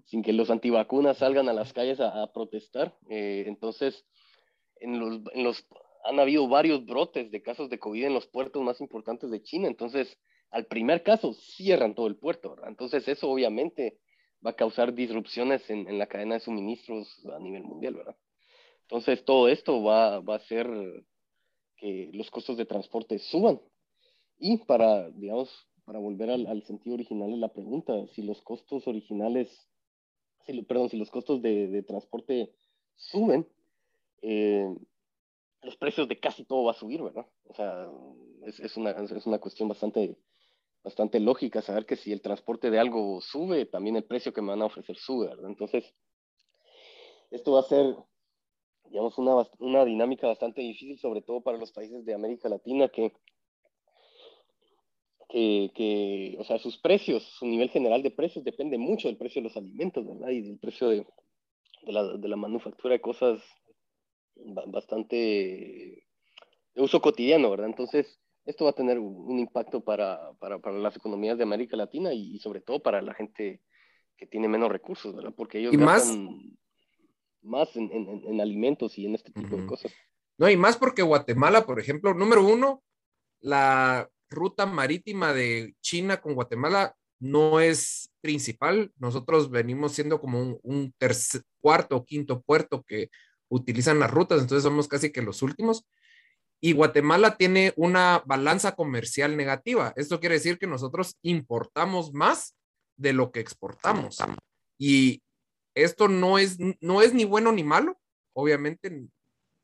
sin 0.07 0.23
que 0.23 0.33
los 0.33 0.49
antivacunas 0.49 1.19
salgan 1.19 1.51
a 1.51 1.53
las 1.53 1.75
calles 1.75 2.01
a, 2.01 2.23
a 2.23 2.33
protestar. 2.33 2.97
Eh, 3.11 3.45
entonces, 3.47 4.07
en 4.81 4.99
los, 4.99 5.21
en 5.35 5.45
los, 5.45 5.67
han 6.05 6.21
habido 6.21 6.49
varios 6.49 6.85
brotes 6.87 7.31
de 7.31 7.43
casos 7.43 7.69
de 7.69 7.79
COVID 7.79 8.05
en 8.05 8.15
los 8.15 8.27
puertos 8.27 8.63
más 8.63 8.81
importantes 8.81 9.31
de 9.31 9.43
China. 9.43 9.69
Entonces, 9.69 10.19
al 10.55 10.67
primer 10.67 11.03
caso 11.03 11.35
cierran 11.35 11.95
todo 11.95 12.07
el 12.07 12.17
puerto, 12.17 12.51
¿verdad? 12.51 12.69
Entonces 12.69 13.07
eso 13.09 13.29
obviamente 13.29 13.99
va 14.45 14.51
a 14.51 14.57
causar 14.57 14.95
disrupciones 14.95 15.69
en, 15.69 15.99
la 15.99 16.07
cadena 16.07 16.35
de 16.35 16.41
suministros 16.41 17.09
a 17.27 17.41
nivel 17.41 17.65
mundial, 17.65 17.95
¿verdad? 17.95 18.17
Entonces, 18.83 19.25
todo 19.25 19.49
esto 19.49 19.83
va, 19.83 20.21
va 20.21 20.35
a 20.35 20.37
hacer 20.37 20.69
que 21.77 22.11
los 22.13 22.31
costos 22.31 22.57
de 22.57 22.67
transporte 22.67 23.19
suban. 23.19 23.61
Y 24.39 24.59
para, 24.59 25.11
digamos, 25.11 25.51
para 25.85 25.99
volver 25.99 26.31
al, 26.31 26.63
sentido 26.65 26.95
original 26.95 27.31
de 27.31 27.39
la 27.39 27.53
pregunta, 27.53 27.93
si 28.15 28.23
los 28.23 28.41
costos 28.43 28.87
originales, 28.87 29.49
si, 30.47 30.63
perdón, 30.63 30.89
si 30.89 30.99
los 30.99 31.11
costos 31.11 31.43
de, 31.43 31.67
de 31.67 31.83
transporte 31.83 32.53
suben, 32.95 33.49
eh, 34.23 34.73
los 35.63 35.77
precios 35.77 36.07
de 36.07 36.21
casi 36.21 36.45
todo 36.45 36.65
va 36.65 36.73
a 36.73 36.79
subir, 36.79 37.03
¿verdad? 37.03 37.27
O 37.49 37.55
sea, 37.55 37.91
es, 38.47 38.61
es, 38.61 38.77
una, 38.77 38.91
es 38.91 39.27
una 39.27 39.39
cuestión 39.39 39.69
bastante, 39.69 40.17
bastante 40.85 41.19
lógica 41.19 41.63
saber 41.63 41.87
que 41.87 41.97
si 41.97 42.13
el 42.13 42.21
transporte 42.21 42.71
de 42.71 42.79
algo 42.79 43.21
sube, 43.23 43.65
también 43.65 43.97
el 43.97 44.05
precio 44.05 44.35
que 44.35 44.43
me 44.43 44.51
van 44.51 44.63
a 44.63 44.67
ofrecer 44.67 44.97
sube, 44.97 45.29
¿verdad? 45.29 45.49
Entonces, 45.49 45.95
esto 47.31 47.53
va 47.53 47.61
a 47.61 47.65
ser, 47.65 47.97
digamos, 48.91 49.17
una, 49.17 49.49
una 49.59 49.85
dinámica 49.87 50.27
bastante 50.27 50.61
difícil, 50.61 50.99
sobre 50.99 51.23
todo 51.23 51.41
para 51.41 51.57
los 51.57 51.73
países 51.73 52.05
de 52.05 52.13
América 52.13 52.51
Latina 52.51 52.89
que, 52.89 53.13
que, 55.31 55.73
que, 55.75 56.37
o 56.39 56.45
sea, 56.45 56.59
sus 56.59 56.77
precios, 56.77 57.23
su 57.39 57.47
nivel 57.47 57.71
general 57.71 58.03
de 58.03 58.11
precios 58.11 58.45
depende 58.45 58.77
mucho 58.77 59.09
del 59.09 59.17
precio 59.17 59.41
de 59.41 59.49
los 59.49 59.57
alimentos, 59.57 60.07
¿verdad? 60.07 60.29
Y 60.29 60.43
del 60.43 60.59
precio 60.59 60.91
de, 60.91 61.07
de, 61.83 61.93
la, 61.93 62.05
de 62.19 62.29
la 62.29 62.37
manufactura 62.37 62.93
de 62.93 63.01
cosas 63.01 63.43
bastante 64.67 65.17
de 66.75 66.83
uso 66.83 67.01
cotidiano, 67.01 67.51
¿verdad? 67.51 67.69
Entonces, 67.69 68.21
esto 68.45 68.65
va 68.65 68.71
a 68.71 68.75
tener 68.75 68.99
un 68.99 69.39
impacto 69.39 69.83
para, 69.83 70.33
para, 70.39 70.59
para 70.59 70.77
las 70.79 70.97
economías 70.97 71.39
de 71.39 71.45
América 71.45 71.77
Latina 71.77 72.13
y, 72.13 72.37
y, 72.37 72.39
sobre 72.39 72.61
todo 72.61 72.83
para 72.83 73.01
la 73.01 73.15
gente 73.15 73.63
que 74.17 74.27
tiene 74.27 74.49
menos 74.49 74.71
recursos, 74.71 75.15
¿verdad? 75.15 75.33
Porque 75.37 75.59
ellos 75.59 75.73
y 75.73 75.77
más, 75.77 76.13
más 77.43 77.75
en, 77.77 77.91
en, 77.91 78.23
en, 78.27 78.41
alimentos 78.41 78.99
y 78.99 79.07
en 79.07 79.15
este 79.15 79.33
tipo 79.33 79.55
uh 79.55 79.59
-huh. 79.59 79.63
de 79.63 79.67
cosas. 79.67 79.93
No, 80.37 80.49
y 80.51 80.57
más 80.57 80.77
porque 80.77 81.03
Guatemala, 81.03 81.65
por 81.65 81.81
ejemplo, 81.81 82.13
número 82.13 82.47
uno, 82.47 82.83
la 83.41 84.09
ruta 84.29 84.67
marítima 84.67 85.33
de 85.33 85.75
China 85.81 86.21
con 86.21 86.35
Guatemala 86.35 86.97
no 87.21 87.61
es 87.61 88.11
principal. 88.21 88.93
Nosotros 88.99 89.51
venimos 89.51 89.93
siendo 89.93 90.21
como 90.21 90.41
un, 90.41 90.59
un 90.63 90.93
tercer, 90.99 91.43
cuarto 91.61 91.97
o 91.97 92.05
quinto 92.05 92.43
puerto 92.43 92.83
que 92.83 93.09
utilizan 93.49 93.99
las 93.99 94.11
rutas, 94.11 94.41
entonces 94.41 94.65
somos 94.65 94.89
casi 94.89 95.13
que 95.13 95.23
los 95.23 95.43
últimos. 95.43 95.87
Y 96.65 96.73
Guatemala 96.73 97.37
tiene 97.37 97.75
una 97.77 98.23
balanza 98.25 98.75
comercial 98.75 99.37
negativa. 99.37 99.93
Esto 99.97 100.19
quiere 100.19 100.37
decir 100.37 100.59
que 100.59 100.67
nosotros 100.67 101.19
importamos 101.21 102.15
más 102.15 102.57
de 102.97 103.13
lo 103.13 103.33
que 103.33 103.41
exportamos. 103.41 104.17
Y 104.79 105.23
esto 105.75 106.09
no 106.09 106.39
es, 106.39 106.57
no 106.81 107.03
es 107.03 107.13
ni 107.13 107.27
bueno 107.27 107.53
ni 107.53 107.63
malo, 107.63 108.01
obviamente, 108.33 109.09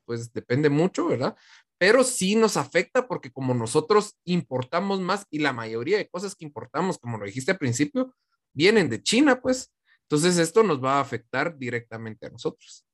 pues 0.05 0.31
depende 0.31 0.69
mucho, 0.69 1.07
¿verdad? 1.07 1.35
Pero 1.79 2.03
sí 2.03 2.35
nos 2.35 2.55
afecta 2.55 3.07
porque 3.07 3.31
como 3.31 3.55
nosotros 3.55 4.19
importamos 4.23 4.99
más 4.99 5.25
y 5.31 5.39
la 5.39 5.53
mayoría 5.53 5.97
de 5.97 6.07
cosas 6.07 6.35
que 6.35 6.45
importamos, 6.45 6.99
como 6.99 7.17
lo 7.17 7.25
dijiste 7.25 7.49
al 7.49 7.57
principio, 7.57 8.15
vienen 8.53 8.91
de 8.91 9.01
China, 9.01 9.41
pues. 9.41 9.73
Entonces 10.03 10.37
esto 10.37 10.61
nos 10.61 10.83
va 10.83 10.97
a 10.97 11.01
afectar 11.01 11.57
directamente 11.57 12.27
a 12.27 12.29
nosotros. 12.29 12.85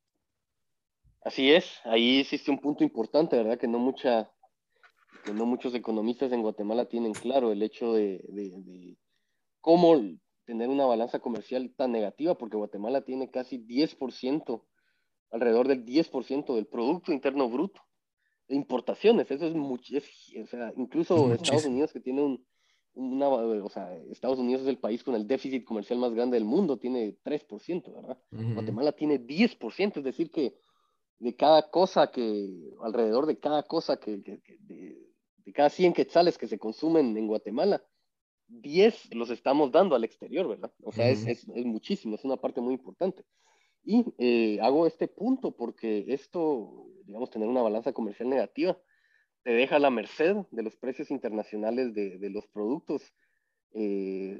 Así 1.28 1.52
es, 1.52 1.78
ahí 1.84 2.20
existe 2.20 2.50
un 2.50 2.58
punto 2.58 2.82
importante, 2.82 3.36
¿verdad? 3.36 3.58
Que 3.58 3.68
no, 3.68 3.78
mucha, 3.78 4.32
que 5.26 5.34
no 5.34 5.44
muchos 5.44 5.74
economistas 5.74 6.32
en 6.32 6.40
Guatemala 6.40 6.86
tienen 6.86 7.12
claro 7.12 7.52
el 7.52 7.62
hecho 7.62 7.92
de, 7.92 8.24
de, 8.28 8.50
de, 8.64 8.96
cómo 9.60 9.94
tener 10.46 10.70
una 10.70 10.86
balanza 10.86 11.18
comercial 11.18 11.70
tan 11.76 11.92
negativa, 11.92 12.38
porque 12.38 12.56
Guatemala 12.56 13.02
tiene 13.02 13.30
casi 13.30 13.58
10%, 13.58 14.64
alrededor 15.30 15.68
del 15.68 15.84
10% 15.84 16.54
del 16.54 16.66
Producto 16.66 17.12
Interno 17.12 17.50
Bruto 17.50 17.82
de 18.48 18.56
importaciones. 18.56 19.30
Eso 19.30 19.48
es 19.48 19.54
mucho, 19.54 19.98
o 19.98 20.46
sea, 20.46 20.72
incluso 20.78 21.30
es 21.34 21.42
Estados 21.42 21.66
Unidos 21.66 21.92
que 21.92 22.00
tiene 22.00 22.22
un, 22.22 22.46
una, 22.94 23.28
o 23.28 23.68
sea, 23.68 23.94
Estados 24.10 24.38
Unidos 24.38 24.62
es 24.62 24.68
el 24.68 24.78
país 24.78 25.04
con 25.04 25.14
el 25.14 25.26
déficit 25.26 25.62
comercial 25.64 25.98
más 25.98 26.14
grande 26.14 26.38
del 26.38 26.46
mundo, 26.46 26.78
tiene 26.78 27.18
3%, 27.22 27.94
¿verdad? 27.94 28.18
Uh 28.32 28.36
-huh. 28.38 28.54
Guatemala 28.54 28.92
tiene 28.92 29.20
10%, 29.20 29.98
es 29.98 30.04
decir 30.04 30.30
que 30.30 30.54
de 31.18 31.34
cada 31.34 31.70
cosa 31.70 32.10
que, 32.10 32.74
alrededor 32.82 33.26
de 33.26 33.38
cada 33.38 33.62
cosa 33.64 33.98
que, 33.98 34.22
que, 34.22 34.40
que 34.40 34.56
de, 34.60 34.98
de, 35.44 35.52
cada 35.52 35.70
100 35.70 35.92
quetzales 35.92 36.38
que 36.38 36.46
se 36.46 36.58
consumen 36.58 37.16
en 37.16 37.26
Guatemala, 37.26 37.82
10 38.48 39.14
los 39.14 39.30
estamos 39.30 39.72
dando 39.72 39.94
al 39.94 40.04
exterior, 40.04 40.48
¿verdad? 40.48 40.72
O 40.82 40.92
sea, 40.92 41.06
uh 41.06 41.08
-huh. 41.08 41.12
es, 41.12 41.26
es, 41.26 41.48
es, 41.54 41.64
muchísimo, 41.64 42.14
es 42.14 42.24
una 42.24 42.36
parte 42.36 42.60
muy 42.60 42.74
importante. 42.74 43.24
Y 43.84 44.04
eh, 44.18 44.58
hago 44.60 44.86
este 44.86 45.08
punto 45.08 45.52
porque 45.56 46.04
esto, 46.08 46.86
digamos, 47.04 47.30
tener 47.30 47.48
una 47.48 47.62
balanza 47.62 47.92
comercial 47.92 48.28
negativa, 48.28 48.78
te 49.42 49.52
deja 49.52 49.76
a 49.76 49.80
la 49.80 49.90
merced 49.90 50.36
de 50.50 50.62
los 50.62 50.76
precios 50.76 51.10
internacionales 51.10 51.94
de, 51.94 52.18
de 52.18 52.30
los 52.30 52.46
productos 52.48 53.02
eh, 53.74 54.38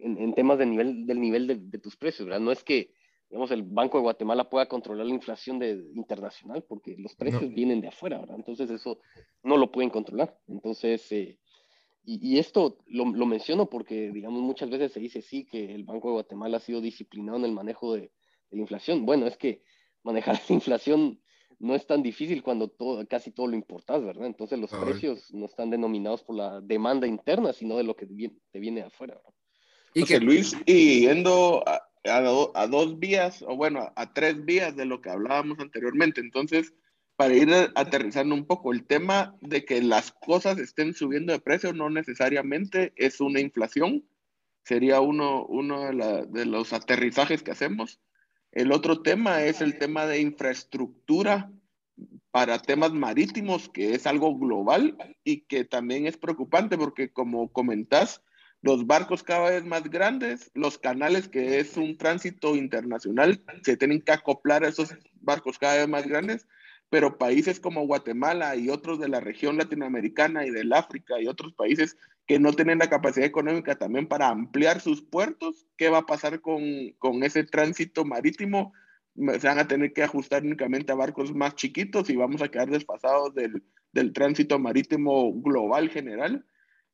en, 0.00 0.18
en, 0.18 0.34
temas 0.34 0.58
de 0.58 0.66
nivel, 0.66 1.06
del 1.06 1.20
nivel 1.20 1.46
de, 1.46 1.56
de 1.56 1.78
tus 1.78 1.96
precios, 1.96 2.26
¿verdad? 2.26 2.40
No 2.40 2.52
es 2.52 2.62
que 2.62 2.92
digamos, 3.28 3.50
el 3.50 3.62
Banco 3.62 3.98
de 3.98 4.02
Guatemala 4.02 4.48
pueda 4.48 4.66
controlar 4.66 5.06
la 5.06 5.14
inflación 5.14 5.58
de, 5.58 5.72
internacional, 5.94 6.64
porque 6.68 6.96
los 6.98 7.14
precios 7.14 7.42
no. 7.42 7.48
vienen 7.48 7.80
de 7.80 7.88
afuera, 7.88 8.18
¿verdad? 8.18 8.36
Entonces 8.36 8.70
eso 8.70 9.00
no 9.42 9.56
lo 9.56 9.72
pueden 9.72 9.90
controlar. 9.90 10.38
Entonces, 10.46 11.10
eh, 11.12 11.38
y, 12.04 12.34
y, 12.34 12.38
esto 12.38 12.78
lo, 12.86 13.04
lo, 13.06 13.26
menciono 13.26 13.68
porque, 13.68 14.12
digamos, 14.12 14.40
muchas 14.42 14.70
veces 14.70 14.92
se 14.92 15.00
dice 15.00 15.22
sí 15.22 15.44
que 15.44 15.74
el 15.74 15.84
Banco 15.84 16.08
de 16.08 16.14
Guatemala 16.14 16.58
ha 16.58 16.60
sido 16.60 16.80
disciplinado 16.80 17.38
en 17.38 17.46
el 17.46 17.52
manejo 17.52 17.94
de, 17.94 18.02
de 18.02 18.56
la 18.56 18.60
inflación. 18.60 19.04
Bueno, 19.04 19.26
es 19.26 19.36
que 19.36 19.62
manejar 20.02 20.38
la 20.48 20.54
inflación 20.54 21.20
no 21.58 21.74
es 21.74 21.86
tan 21.86 22.02
difícil 22.02 22.42
cuando 22.42 22.68
todo, 22.68 23.06
casi 23.08 23.30
todo 23.30 23.46
lo 23.46 23.56
importas, 23.56 24.04
¿verdad? 24.04 24.26
Entonces 24.26 24.58
los 24.58 24.70
precios 24.70 25.32
no 25.32 25.46
están 25.46 25.70
denominados 25.70 26.22
por 26.22 26.36
la 26.36 26.60
demanda 26.60 27.06
interna, 27.06 27.52
sino 27.52 27.76
de 27.76 27.84
lo 27.84 27.96
que 27.96 28.04
viene, 28.04 28.36
te 28.52 28.60
viene 28.60 28.80
de 28.80 28.86
afuera. 28.86 29.14
¿verdad? 29.14 29.32
Y 29.94 30.04
que 30.04 30.20
Luis, 30.20 30.54
y 30.66 31.06
yendo 31.06 31.66
a, 31.66 31.85
a, 32.08 32.20
do, 32.20 32.52
a, 32.54 32.66
dos 32.66 32.98
vías, 32.98 33.42
o 33.42 33.56
bueno, 33.56 33.92
a 33.96 34.12
tres 34.12 34.44
vías 34.44 34.76
de 34.76 34.84
lo 34.84 35.00
que 35.00 35.10
hablábamos 35.10 35.58
anteriormente. 35.58 36.20
Entonces, 36.20 36.74
para 37.16 37.34
ir 37.34 37.50
aterrizando 37.74 38.34
un 38.34 38.46
poco, 38.46 38.72
el 38.72 38.84
tema 38.86 39.36
de 39.40 39.64
que 39.64 39.82
las 39.82 40.12
cosas 40.12 40.58
estén 40.58 40.94
subiendo 40.94 41.32
de 41.32 41.40
precio 41.40 41.72
no 41.72 41.90
necesariamente 41.90 42.92
es 42.96 43.20
una 43.20 43.40
inflación, 43.40 44.04
sería 44.64 45.00
uno, 45.00 45.46
uno 45.46 45.82
de, 45.82 46.26
de 46.28 46.46
los 46.46 46.72
aterrizajes 46.72 47.42
que 47.42 47.52
hacemos. 47.52 48.00
El 48.52 48.72
otro 48.72 49.02
tema 49.02 49.42
es 49.42 49.60
el 49.60 49.78
tema 49.78 50.06
de 50.06 50.20
infraestructura 50.20 51.50
para 52.30 52.58
temas 52.58 52.92
marítimos, 52.92 53.68
que 53.68 53.94
es 53.94 54.06
algo 54.06 54.36
global 54.38 54.96
y 55.24 55.42
que 55.42 55.64
también 55.64 56.06
es 56.06 56.18
preocupante 56.18 56.76
porque 56.76 57.10
como 57.10 57.50
comentás, 57.50 58.22
los 58.66 58.84
barcos 58.84 59.22
cada 59.22 59.48
vez 59.48 59.64
más 59.64 59.84
grandes, 59.84 60.50
los 60.54 60.76
canales 60.76 61.28
que 61.28 61.60
es 61.60 61.76
un 61.76 61.96
tránsito 61.96 62.56
internacional, 62.56 63.40
se 63.62 63.76
tienen 63.76 64.02
que 64.02 64.10
acoplar 64.10 64.64
a 64.64 64.68
esos 64.68 64.92
barcos 65.20 65.56
cada 65.56 65.76
vez 65.76 65.88
más 65.88 66.04
grandes, 66.04 66.48
pero 66.90 67.16
países 67.16 67.60
como 67.60 67.86
Guatemala 67.86 68.56
y 68.56 68.68
otros 68.68 68.98
de 68.98 69.08
la 69.08 69.20
región 69.20 69.56
latinoamericana 69.56 70.44
y 70.46 70.50
del 70.50 70.72
África 70.72 71.20
y 71.20 71.28
otros 71.28 71.52
países 71.52 71.96
que 72.26 72.40
no 72.40 72.52
tienen 72.54 72.80
la 72.80 72.90
capacidad 72.90 73.24
económica 73.24 73.76
también 73.76 74.08
para 74.08 74.30
ampliar 74.30 74.80
sus 74.80 75.00
puertos, 75.00 75.68
¿qué 75.76 75.88
va 75.88 75.98
a 75.98 76.06
pasar 76.06 76.40
con, 76.40 76.60
con 76.98 77.22
ese 77.22 77.44
tránsito 77.44 78.04
marítimo? 78.04 78.72
Se 79.14 79.46
van 79.46 79.60
a 79.60 79.68
tener 79.68 79.92
que 79.92 80.02
ajustar 80.02 80.42
únicamente 80.42 80.90
a 80.90 80.96
barcos 80.96 81.32
más 81.32 81.54
chiquitos 81.54 82.10
y 82.10 82.16
vamos 82.16 82.42
a 82.42 82.48
quedar 82.48 82.68
desfasados 82.68 83.32
del, 83.32 83.62
del 83.92 84.12
tránsito 84.12 84.58
marítimo 84.58 85.32
global 85.40 85.88
general 85.88 86.44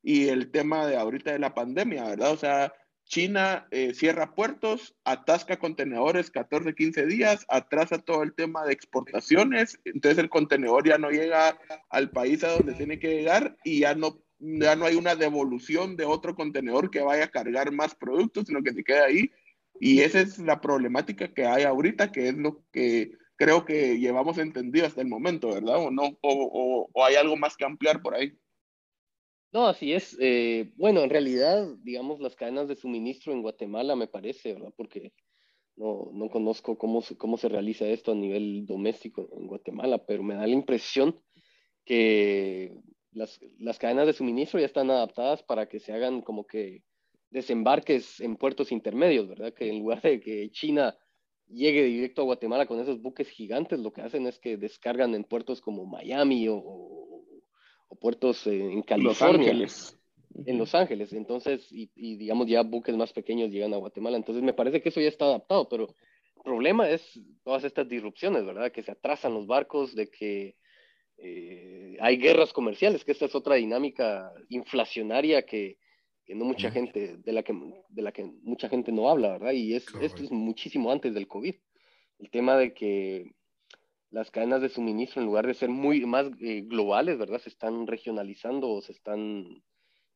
y 0.03 0.29
el 0.29 0.51
tema 0.51 0.87
de 0.87 0.97
ahorita 0.97 1.33
de 1.33 1.38
la 1.38 1.55
pandemia, 1.55 2.05
¿verdad? 2.05 2.33
O 2.33 2.37
sea, 2.37 2.73
China 3.05 3.67
eh, 3.71 3.95
cierra 3.95 4.35
puertos, 4.35 4.95
atasca 5.05 5.59
contenedores 5.59 6.31
14, 6.31 6.75
15 6.75 7.07
días, 7.07 7.45
atrasa 7.49 7.99
todo 7.99 8.23
el 8.23 8.35
tema 8.35 8.65
de 8.65 8.73
exportaciones, 8.73 9.79
entonces 9.85 10.19
el 10.19 10.31
contenedor 10.31 10.88
ya 10.88 10.99
no 10.99 11.11
llega 11.11 11.59
al 11.91 12.11
país 12.11 12.43
a 12.45 12.53
donde 12.53 12.75
tiene 12.75 12.99
que 12.99 13.15
llegar 13.15 13.57
y 13.65 13.81
ya 13.81 13.95
no, 13.95 14.23
ya 14.38 14.77
no 14.77 14.87
hay 14.87 14.97
una 14.97 15.15
devolución 15.15 15.97
de 15.97 16.05
otro 16.05 16.35
contenedor 16.35 16.91
que 16.91 17.03
vaya 17.03 17.25
a 17.25 17.31
cargar 17.31 17.71
más 17.73 17.95
productos, 17.95 18.47
sino 18.47 18.62
que 18.62 18.73
se 18.73 18.85
queda 18.85 19.05
ahí. 19.05 19.31
Y 19.79 20.01
esa 20.01 20.21
es 20.21 20.38
la 20.38 20.61
problemática 20.61 21.33
que 21.33 21.45
hay 21.45 21.65
ahorita, 21.65 22.12
que 22.12 22.29
es 22.29 22.35
lo 22.35 22.65
que 22.73 23.12
creo 23.37 23.65
que 23.65 23.99
llevamos 23.99 24.38
entendido 24.38 24.87
hasta 24.87 25.01
el 25.01 25.09
momento, 25.09 25.49
¿verdad? 25.49 25.77
¿O 25.79 25.91
no? 25.91 26.05
¿O, 26.05 26.19
o, 26.23 26.91
o 26.93 27.05
hay 27.05 27.17
algo 27.17 27.37
más 27.37 27.57
que 27.57 27.65
ampliar 27.65 28.01
por 28.01 28.15
ahí? 28.15 28.33
No, 29.53 29.67
así 29.67 29.93
es. 29.93 30.17
Eh, 30.19 30.73
bueno, 30.77 31.03
en 31.03 31.11
realidad, 31.11 31.69
digamos, 31.83 32.21
las 32.21 32.35
cadenas 32.35 32.69
de 32.69 32.77
suministro 32.77 33.33
en 33.33 33.43
Guatemala 33.43 33.95
me 33.97 34.07
parece, 34.07 34.55
¿verdad? 34.55 34.73
Porque 34.77 35.12
no, 35.77 36.11
no 36.12 36.31
conozco 36.31 36.79
cómo, 36.79 37.03
cómo 37.19 37.37
se 37.37 37.49
realiza 37.51 37.87
esto 37.87 38.12
a 38.12 38.15
nivel 38.15 38.65
doméstico 38.67 39.29
en 39.37 39.47
Guatemala, 39.47 40.07
pero 40.07 40.23
me 40.23 40.35
da 40.35 40.47
la 40.47 40.55
impresión 40.55 41.21
que 41.85 42.79
las, 43.12 43.41
las 43.59 43.79
cadenas 43.79 44.07
de 44.07 44.15
suministro 44.15 44.59
ya 44.59 44.67
están 44.67 44.91
adaptadas 44.91 45.43
para 45.43 45.69
que 45.69 45.81
se 45.81 45.93
hagan 45.93 46.23
como 46.23 46.47
que 46.47 46.83
desembarques 47.31 48.21
en 48.21 48.37
puertos 48.37 48.73
intermedios, 48.73 49.29
¿verdad? 49.29 49.53
Que 49.53 49.69
en 49.69 49.81
lugar 49.81 50.01
de 50.03 50.21
que 50.21 50.51
China 50.51 50.97
llegue 51.47 51.85
directo 51.85 52.23
a 52.23 52.25
Guatemala 52.25 52.67
con 52.67 52.81
esos 52.81 53.03
buques 53.03 53.29
gigantes, 53.29 53.81
lo 53.81 53.93
que 53.93 54.03
hacen 54.03 54.27
es 54.27 54.38
que 54.38 54.57
descargan 54.57 55.15
en 55.15 55.25
puertos 55.25 55.61
como 55.61 55.85
Miami 55.85 56.49
o, 56.49 57.12
puertos 58.00 58.46
en 58.46 58.83
California. 58.83 59.52
En 60.46 60.59
Los 60.59 60.74
Ángeles. 60.74 61.12
Entonces, 61.12 61.66
y, 61.70 61.88
digamos 62.16 62.46
ya 62.46 62.62
buques 62.62 62.96
más 62.96 63.12
pequeños 63.12 63.50
llegan 63.50 63.74
a 63.74 63.78
Guatemala. 63.78 64.16
Entonces, 64.16 64.42
me 64.42 64.55
parece 64.55 64.81
que 64.81 64.88
eso 64.88 65.00
ya 65.00 65.09
está 65.09 65.26
adaptado, 65.26 65.68
pero 65.68 65.94
el 66.37 66.42
problema 66.42 66.88
es 66.88 67.20
todas 67.44 67.64
estas 67.64 67.88
disrupciones, 67.88 68.44
¿verdad? 68.44 68.72
Que 68.72 68.83
se 68.83 68.92
atrasan 68.92 69.35
los 69.35 69.46
barcos, 69.46 69.94
de 69.94 70.09
que 70.09 70.57
eh, 71.18 71.96
hay 72.00 72.16
guerras 72.16 72.52
comerciales, 72.52 73.05
que 73.05 73.12
esta 73.12 73.26
es 73.26 73.35
otra 73.35 73.57
dinámica 73.57 74.33
inflacionaria 74.48 75.42
que, 75.42 75.78
que 76.24 76.35
no 76.35 76.44
mucha 76.44 76.70
gente, 76.70 77.18
de 77.18 77.33
la 77.33 77.42
que, 77.42 77.55
de 77.88 78.02
la 78.02 78.12
que 78.12 78.24
mucha 78.42 78.68
gente 78.68 78.90
no 78.90 79.11
habla, 79.11 79.33
¿verdad? 79.33 79.52
Y 79.52 79.74
es, 79.74 79.87
esto 80.00 80.22
es 80.22 80.31
muchísimo 80.31 80.90
antes 80.90 81.14
del 81.14 81.28
COVID. 81.28 81.55
El 82.18 82.31
tema 82.31 82.57
de 82.57 82.72
que 82.72 83.33
las 84.12 84.31
cadenas 84.31 84.61
de 84.61 84.68
suministro, 84.68 85.20
en 85.20 85.27
lugar 85.27 85.46
de 85.46 85.55
ser 85.55 85.70
muy 85.70 86.05
más 86.05 86.27
eh, 86.40 86.62
globales, 86.66 87.18
¿verdad? 87.18 87.40
Se 87.40 87.48
están 87.48 87.87
regionalizando 87.87 88.68
o 88.68 88.83
se 88.83 88.92
están 88.92 89.62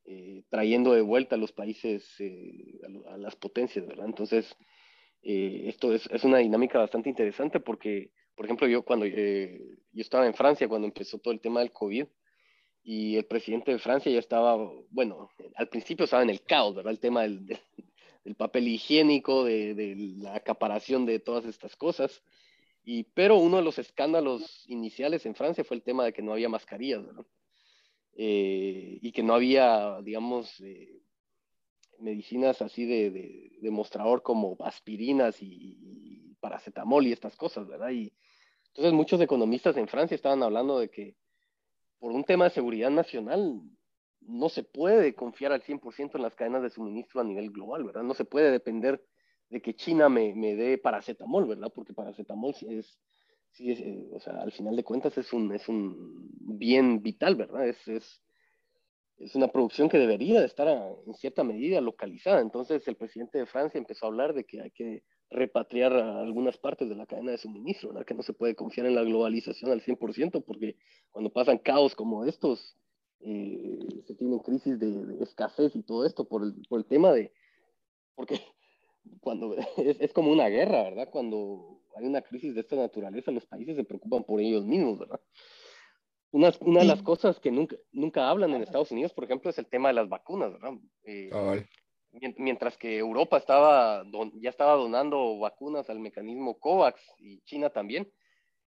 eh, 0.04 0.42
trayendo 0.50 0.92
de 0.92 1.00
vuelta 1.00 1.34
a 1.34 1.38
los 1.38 1.50
países, 1.52 2.04
eh, 2.20 2.78
a, 3.08 3.16
las 3.16 3.34
potencias, 3.36 3.86
¿verdad? 3.86 4.06
Entonces, 4.06 4.54
esto 5.22 5.92
es, 5.92 6.08
es, 6.12 6.22
una 6.22 6.38
dinámica 6.38 6.78
bastante 6.78 7.08
interesante 7.08 7.58
porque, 7.58 8.12
por 8.36 8.44
ejemplo, 8.44 8.68
yo 8.68 8.84
cuando 8.84 9.06
yo 9.06 9.18
estaba 9.94 10.24
en 10.24 10.34
Francia 10.34 10.68
cuando 10.68 10.86
empezó 10.86 11.18
todo 11.18 11.34
el 11.34 11.40
tema 11.40 11.60
del 11.60 11.72
COVID, 11.72 12.06
y 12.84 13.16
el 13.16 13.24
presidente 13.24 13.72
de 13.72 13.80
Francia 13.80 14.12
ya 14.12 14.20
estaba, 14.20 14.56
bueno, 14.90 15.28
al 15.56 15.68
principio 15.68 16.04
estaba 16.04 16.22
en 16.22 16.30
el 16.30 16.42
caos, 16.42 16.76
¿verdad? 16.76 16.92
El 16.92 17.00
tema 17.00 17.22
del, 17.22 17.44
del 18.24 18.34
papel 18.36 18.68
higiénico, 18.68 19.42
de, 19.42 19.74
de, 19.74 19.96
la 19.96 20.36
acaparación 20.36 21.04
de 21.06 21.18
todas 21.18 21.46
estas 21.46 21.74
cosas. 21.74 22.22
Pero 23.14 23.38
uno 23.38 23.56
de 23.56 23.62
los 23.62 23.78
escándalos 23.78 24.64
iniciales 24.68 25.26
en 25.26 25.34
Francia 25.34 25.64
fue 25.64 25.76
el 25.76 25.82
tema 25.82 26.04
de 26.04 26.12
que 26.12 26.22
no 26.22 26.32
había 26.32 26.48
mascarillas, 26.48 27.04
¿verdad? 27.04 27.26
Eh, 28.14 28.98
y 29.02 29.12
que 29.12 29.22
no 29.22 29.34
había, 29.34 30.00
digamos, 30.02 30.60
eh, 30.60 31.02
medicinas 31.98 32.62
así 32.62 32.86
de, 32.86 33.10
de, 33.10 33.58
de, 33.60 33.70
mostrador 33.70 34.22
como 34.22 34.56
aspirinas 34.60 35.42
y, 35.42 35.76
y, 35.80 36.34
paracetamol 36.40 37.06
y 37.06 37.12
estas 37.12 37.36
cosas, 37.36 37.66
¿verdad? 37.66 37.90
Y 37.90 38.12
entonces 38.68 38.92
muchos 38.92 39.20
economistas 39.20 39.76
en 39.76 39.88
Francia 39.88 40.14
estaban 40.14 40.42
hablando 40.42 40.78
de 40.78 40.88
que 40.88 41.16
por 41.98 42.12
un 42.12 42.24
tema 42.24 42.44
de 42.44 42.50
seguridad 42.50 42.90
nacional, 42.90 43.60
no 44.20 44.48
se 44.48 44.62
puede 44.62 45.14
confiar 45.14 45.52
al 45.52 45.62
100% 45.62 46.14
en 46.14 46.22
las 46.22 46.34
cadenas 46.34 46.62
de 46.62 46.70
suministro 46.70 47.20
a 47.20 47.24
nivel 47.24 47.50
global, 47.50 47.84
¿verdad? 47.84 48.02
No 48.02 48.14
se 48.14 48.24
puede 48.24 48.50
depender 48.50 49.04
de 49.48 49.60
que 49.62 49.74
China 49.74 50.08
me, 50.08 50.34
me 50.34 50.56
dé 50.56 50.78
paracetamol, 50.78 51.46
¿verdad? 51.46 51.72
Porque 51.74 51.92
paracetamol 51.92 52.54
es, 52.68 52.98
sí 53.52 53.70
es 53.70 53.80
eh, 53.80 54.08
o 54.12 54.20
sea, 54.20 54.42
al 54.42 54.52
final 54.52 54.76
de 54.76 54.84
cuentas 54.84 55.16
es 55.18 55.32
un, 55.32 55.54
es 55.54 55.68
un 55.68 56.28
bien 56.40 57.02
vital, 57.02 57.36
¿verdad? 57.36 57.68
Es, 57.68 57.88
es, 57.88 58.22
es 59.18 59.34
una 59.34 59.48
producción 59.48 59.88
que 59.88 59.98
debería 59.98 60.40
de 60.40 60.46
estar 60.46 60.68
en 60.68 61.14
cierta 61.14 61.42
medida 61.42 61.80
localizada. 61.80 62.40
Entonces 62.40 62.86
el 62.86 62.96
presidente 62.96 63.38
de 63.38 63.46
Francia 63.46 63.78
empezó 63.78 64.06
a 64.06 64.08
hablar 64.08 64.34
de 64.34 64.44
que 64.44 64.60
hay 64.60 64.70
que 64.70 65.02
repatriar 65.30 65.92
a 65.92 66.20
algunas 66.20 66.56
partes 66.58 66.88
de 66.88 66.94
la 66.94 67.06
cadena 67.06 67.32
de 67.32 67.38
suministro, 67.38 67.88
¿verdad? 67.88 68.06
que 68.06 68.14
no 68.14 68.22
se 68.22 68.32
puede 68.32 68.54
confiar 68.54 68.86
en 68.86 68.94
la 68.94 69.02
globalización 69.02 69.70
al 69.72 69.82
100%, 69.82 70.44
porque 70.44 70.76
cuando 71.10 71.32
pasan 71.32 71.58
caos 71.58 71.94
como 71.94 72.24
estos, 72.24 72.76
eh, 73.20 73.78
se 74.06 74.14
tienen 74.14 74.38
crisis 74.38 74.78
de, 74.78 75.22
escasez 75.22 75.74
y 75.74 75.82
todo 75.82 76.06
esto 76.06 76.28
por 76.28 76.44
el, 76.44 76.54
por 76.68 76.78
el 76.78 76.86
tema 76.86 77.12
de, 77.12 77.32
porque 78.14 78.40
cuando 79.20 79.56
es, 79.76 80.00
es, 80.00 80.12
como 80.12 80.30
una 80.30 80.48
guerra, 80.48 80.84
¿verdad? 80.84 81.08
Cuando 81.10 81.80
hay 81.96 82.06
una 82.06 82.22
crisis 82.22 82.54
de 82.54 82.60
esta 82.60 82.76
naturaleza, 82.76 83.30
los 83.30 83.46
países 83.46 83.76
se 83.76 83.84
preocupan 83.84 84.24
por 84.24 84.40
ellos 84.40 84.64
mismos, 84.64 84.98
¿verdad? 84.98 85.20
Una, 86.32 86.52
una 86.60 86.80
de 86.80 86.86
las 86.86 87.02
cosas 87.02 87.40
que 87.40 87.50
nunca, 87.50 87.76
nunca 87.92 88.28
hablan 88.28 88.52
en 88.54 88.62
Estados 88.62 88.90
Unidos, 88.90 89.12
por 89.12 89.24
ejemplo, 89.24 89.48
es 89.48 89.58
el 89.58 89.66
tema 89.66 89.88
de 89.88 89.94
las 89.94 90.08
vacunas, 90.08 90.52
¿verdad? 90.52 90.72
Eh, 91.04 91.30
mientras 92.36 92.76
que 92.76 92.98
Europa 92.98 93.36
estaba 93.36 94.04
ya 94.34 94.50
estaba 94.50 94.72
donando 94.74 95.38
vacunas 95.38 95.88
al 95.90 96.00
mecanismo 96.00 96.58
COVAX 96.58 97.00
y 97.18 97.40
China 97.42 97.70
también, 97.70 98.10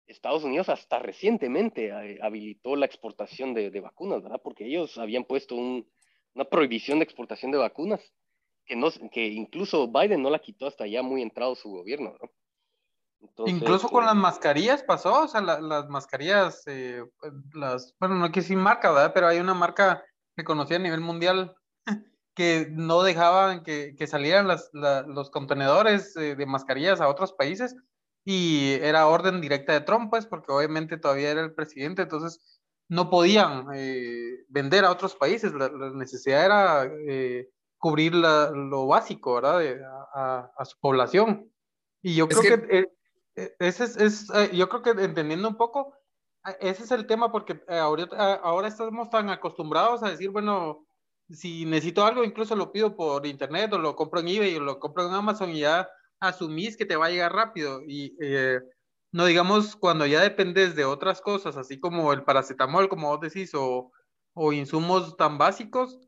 Estados 0.06 0.44
Unidos 0.44 0.68
hasta 0.68 0.98
recientemente 0.98 1.88
eh, 1.88 2.18
habilitó 2.22 2.76
la 2.76 2.86
exportación 2.86 3.54
de, 3.54 3.80
vacunas, 3.80 4.22
¿verdad? 4.22 4.40
Porque 4.42 4.66
ellos 4.66 4.98
habían 4.98 5.24
puesto 5.24 5.56
una 5.56 6.44
prohibición 6.50 6.98
de 6.98 7.04
exportación 7.04 7.52
de 7.52 7.58
vacunas 7.58 8.12
que, 8.72 8.76
no, 8.76 8.88
que 9.10 9.26
incluso 9.26 9.86
Biden 9.88 10.22
no 10.22 10.30
la 10.30 10.38
quitó 10.38 10.66
hasta 10.66 10.86
ya 10.86 11.02
muy 11.02 11.20
entrado 11.20 11.54
su 11.54 11.68
gobierno, 11.68 12.16
¿no? 12.20 12.30
Incluso 13.46 13.88
con 13.88 14.04
las 14.04 14.14
eh, 14.14 14.18
mascarillas 14.18 14.82
pasó, 14.82 15.24
o 15.24 15.28
sea, 15.28 15.42
las 15.42 15.88
mascarillas, 15.88 16.62
eh, 16.66 17.04
las, 17.52 17.94
bueno, 18.00 18.16
no 18.16 18.26
quiero 18.26 18.42
decir 18.42 18.56
marca, 18.56 18.90
¿verdad? 18.90 19.12
Pero 19.14 19.28
hay 19.28 19.38
una 19.38 19.54
marca 19.54 20.02
reconocida 20.36 20.76
a 20.76 20.82
nivel 20.82 21.00
mundial 21.00 21.54
que 22.34 22.68
no 22.70 23.02
dejaban 23.02 23.62
que, 23.62 23.94
que 23.96 24.06
salieran 24.06 24.48
las, 24.48 24.70
los 24.72 25.30
contenedores 25.30 26.16
eh, 26.16 26.34
de 26.34 26.46
mascarillas 26.46 27.00
a 27.00 27.08
otros 27.08 27.32
países 27.34 27.76
y 28.24 28.72
era 28.80 29.06
orden 29.06 29.40
directa 29.40 29.74
de 29.74 29.82
Trump, 29.82 30.10
pues, 30.10 30.26
porque 30.26 30.50
obviamente 30.50 30.96
todavía 30.96 31.30
era 31.30 31.42
el 31.42 31.52
presidente, 31.52 32.02
entonces 32.02 32.60
no 32.88 33.10
podían 33.10 33.66
eh, 33.74 34.44
vender 34.48 34.84
a 34.84 34.90
otros 34.90 35.14
países, 35.14 35.52
la, 35.52 35.68
necesidad 35.94 36.44
era 36.44 36.90
eh, 37.82 37.88
cubrir 37.88 38.14
lo 38.14 38.86
básico, 38.86 39.34
¿verdad? 39.34 39.60
a, 40.14 40.52
a, 40.56 40.64
su 40.64 40.78
población. 40.78 41.50
Y 42.02 42.14
yo 42.14 42.28
creo 42.28 42.42
que, 42.42 42.86
ese 43.58 43.84
es, 43.84 43.96
es 43.96 44.28
yo 44.52 44.68
creo 44.68 44.82
que 44.82 44.90
entendiendo 44.90 45.48
un 45.48 45.56
poco, 45.56 45.94
ese 46.60 46.84
es 46.84 46.90
el 46.90 47.06
tema, 47.06 47.32
porque 47.32 47.60
ahorita, 47.68 48.34
ahora 48.34 48.68
estamos 48.68 49.10
tan 49.10 49.30
acostumbrados 49.30 50.02
a 50.02 50.10
decir, 50.10 50.30
bueno, 50.30 50.86
si 51.28 51.64
necesito 51.64 52.04
algo, 52.04 52.24
incluso 52.24 52.56
lo 52.56 52.72
pido 52.72 52.96
por 52.96 53.26
internet 53.26 53.72
o 53.72 53.78
lo 53.78 53.96
compro 53.96 54.20
en 54.20 54.28
eBay 54.28 54.56
o 54.56 54.60
lo 54.60 54.78
compro 54.78 55.06
en 55.06 55.14
Amazon 55.14 55.50
y 55.50 55.60
ya 55.60 55.88
asumís 56.20 56.76
que 56.76 56.86
te 56.86 56.96
va 56.96 57.06
a 57.06 57.10
llegar 57.10 57.32
rápido. 57.32 57.80
Y 57.86 58.16
eh, 58.20 58.60
no 59.12 59.26
digamos 59.26 59.76
cuando 59.76 60.06
ya 60.06 60.20
dependes 60.20 60.74
de 60.76 60.84
otras 60.84 61.20
cosas, 61.20 61.56
así 61.56 61.80
como 61.80 62.12
el 62.12 62.24
paracetamol, 62.24 62.88
como 62.88 63.08
vos 63.08 63.20
decís, 63.20 63.54
o, 63.54 63.92
o 64.34 64.52
insumos 64.52 65.16
tan 65.16 65.38
básicos, 65.38 65.98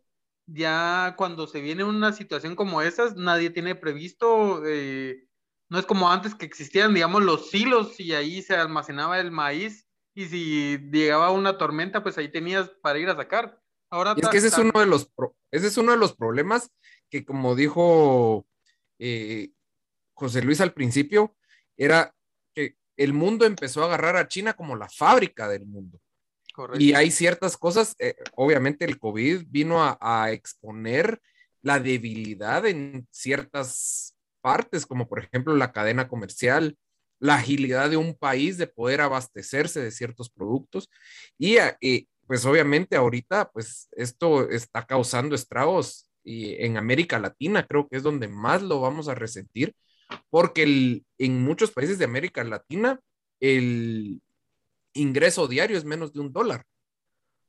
ya 0.47 1.15
cuando 1.17 1.47
se 1.47 1.61
viene 1.61 1.85
una 1.85 2.13
situación 2.13 2.57
como 2.57 2.83
esas, 2.83 3.17
nadie 3.17 3.51
tiene 3.51 3.75
previsto, 3.75 4.63
eh, 4.67 5.27
no 5.69 5.79
es 5.79 5.87
como 5.87 6.11
antes 6.11 6.35
que 6.35 6.47
existían, 6.47 6.95
digamos, 6.95 7.23
los 7.23 7.51
silos 7.51 7.99
y 7.99 8.15
ahí 8.15 8.43
se 8.43 8.55
almacenaba 8.55 9.19
el 9.21 9.31
maíz 9.31 9.87
y 10.15 10.27
si 10.27 10.79
llegaba 10.93 11.31
una 11.31 11.59
tormenta, 11.59 12.03
pues 12.03 12.19
ahí 12.19 12.31
tenías 12.31 12.69
para 12.83 12.99
ir 12.99 13.09
a 13.09 13.17
sacar 13.17 13.61
es 14.17 14.29
que 14.29 14.39
ese 14.39 14.49
es, 14.49 14.59
uno 14.59 14.73
de 14.81 14.87
los 14.87 15.11
ese 15.51 15.67
es 15.69 15.77
uno 15.77 15.93
de 15.93 15.99
los 15.99 16.17
problemas 16.17 16.71
que, 17.09 17.25
como 17.25 17.55
dijo 17.55 18.47
eh, 18.99 19.51
José 20.15 20.43
Luis 20.43 20.61
al 20.61 20.73
principio, 20.73 21.37
era 21.77 22.15
que 22.55 22.77
el 22.97 23.13
mundo 23.13 23.45
empezó 23.45 23.83
a 23.83 23.87
agarrar 23.87 24.17
a 24.17 24.29
China 24.29 24.55
como 24.55 24.77
la 24.77 24.89
fábrica 24.89 25.49
del 25.49 25.67
mundo. 25.67 26.01
Y 26.79 26.93
hay 26.95 27.11
ciertas 27.11 27.57
cosas, 27.57 27.97
eh, 27.99 28.15
obviamente 28.37 28.85
el 28.85 28.99
COVID 28.99 29.45
vino 29.49 29.83
a, 29.83 30.31
exponer 30.31 31.21
la 31.63 31.81
debilidad 31.81 32.67
en 32.67 33.07
ciertas 33.11 34.17
partes, 34.41 34.87
como 34.87 35.09
por 35.09 35.19
ejemplo 35.21 35.57
la 35.57 35.73
cadena 35.73 36.09
comercial, 36.09 36.77
la 37.19 37.37
agilidad 37.37 37.91
de 37.91 37.97
un 37.97 38.15
país 38.15 38.59
de 38.59 38.67
poder 38.67 39.01
abastecerse 39.01 39.81
de 39.81 39.91
ciertos 39.91 40.31
productos. 40.31 40.91
Y, 41.39 41.57
eh, 41.57 42.07
pues 42.27 42.45
obviamente 42.45 42.97
ahorita, 42.97 43.51
pues 43.51 43.89
esto 43.93 44.49
está 44.51 44.87
causando 44.87 45.35
estragos 45.35 46.11
y 46.23 46.55
en 46.65 46.77
América 46.77 47.19
Latina 47.19 47.67
creo 47.67 47.89
que 47.89 47.97
es 47.99 48.03
donde 48.03 48.29
más 48.29 48.63
lo 48.63 48.81
vamos 48.81 49.09
a 49.09 49.15
resentir, 49.15 49.75
porque 50.31 51.03
en 51.19 51.43
muchos 51.43 51.71
países 51.71 51.99
de 51.99 52.05
América 52.05 52.45
Latina 52.45 53.01
el 53.41 54.21
ingreso 54.95 55.47
diario 55.49 55.77
es 55.77 55.85
menos 55.85 56.13
de 56.13 56.21
un 56.21 56.33
dólar 56.33 56.65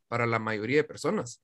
para 0.08 0.26
la 0.26 0.40
mayoría 0.40 0.78
de 0.78 0.84
personas. 0.84 1.42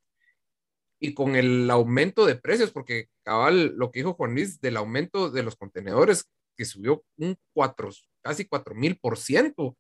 Y 0.99 1.13
con 1.13 1.35
el 1.35 1.69
aumento 1.71 2.25
de 2.25 2.35
precios, 2.35 2.71
porque 2.71 3.07
cabal, 3.23 3.73
lo 3.75 3.91
que 3.91 3.99
dijo 3.99 4.13
Juan 4.13 4.33
Luis 4.33 4.59
del 4.61 4.77
aumento 4.77 5.31
de 5.31 5.43
los 5.43 5.55
contenedores, 5.55 6.29
que 6.55 6.65
subió 6.65 7.03
un 7.17 7.37
4, 7.53 7.89
casi 8.21 8.45
4 8.45 8.75
mil 8.75 8.97
por 8.97 9.17
ciento, 9.17 9.77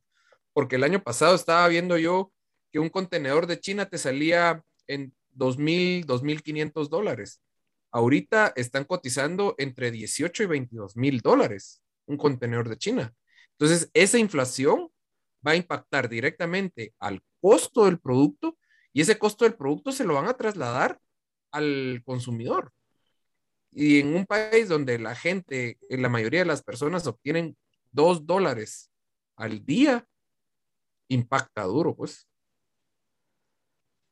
porque 0.53 0.77
el 0.77 0.83
año 0.83 1.03
pasado 1.03 1.35
estaba 1.35 1.67
viendo 1.67 1.97
yo 1.97 2.31
que 2.71 2.79
un 2.79 2.89
contenedor 2.89 3.47
de 3.47 3.59
China 3.59 3.87
te 3.87 3.97
salía 3.97 4.63
en 4.87 5.13
2.000, 5.35 6.05
2.500 6.05 6.89
dólares. 6.89 7.41
Ahorita 7.91 8.53
están 8.55 8.85
cotizando 8.85 9.55
entre 9.57 9.91
18 9.91 10.43
y 10.43 10.45
22 10.45 10.95
mil 10.95 11.19
dólares 11.19 11.81
un 12.05 12.17
contenedor 12.17 12.69
de 12.69 12.77
China. 12.77 13.13
Entonces, 13.51 13.89
esa 13.93 14.17
inflación 14.17 14.90
va 15.45 15.51
a 15.51 15.55
impactar 15.55 16.09
directamente 16.09 16.93
al 16.99 17.21
costo 17.39 17.85
del 17.85 17.99
producto 17.99 18.57
y 18.93 19.01
ese 19.01 19.17
costo 19.17 19.45
del 19.45 19.55
producto 19.55 19.91
se 19.91 20.03
lo 20.03 20.15
van 20.15 20.27
a 20.27 20.33
trasladar 20.33 20.99
al 21.51 22.01
consumidor. 22.05 22.71
Y 23.71 24.01
en 24.01 24.15
un 24.15 24.25
país 24.25 24.67
donde 24.67 24.99
la 24.99 25.15
gente, 25.15 25.77
la 25.89 26.09
mayoría 26.09 26.41
de 26.41 26.45
las 26.45 26.61
personas 26.61 27.07
obtienen 27.07 27.55
dos 27.91 28.25
dólares 28.25 28.91
al 29.37 29.65
día, 29.65 30.05
impacta 31.07 31.63
duro, 31.63 31.95
pues. 31.95 32.27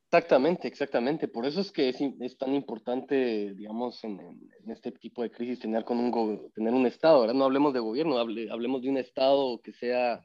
Exactamente, 0.06 0.66
exactamente. 0.66 1.28
Por 1.28 1.46
eso 1.46 1.60
es 1.60 1.70
que 1.70 1.88
es, 1.88 2.36
tan 2.36 2.54
importante, 2.54 3.54
digamos, 3.54 4.02
en, 4.02 4.18
este 4.66 4.90
tipo 4.92 5.22
de 5.22 5.30
crisis 5.30 5.60
tener, 5.60 5.84
con 5.84 5.98
un, 5.98 6.50
tener 6.52 6.74
un 6.74 6.86
Estado, 6.86 7.20
¿verdad? 7.20 7.34
No 7.34 7.44
hablemos 7.44 7.72
de 7.72 7.80
gobierno, 7.80 8.18
hablemos 8.18 8.82
de 8.82 8.88
un 8.88 8.96
Estado 8.96 9.60
que 9.62 9.72
sea 9.72 10.24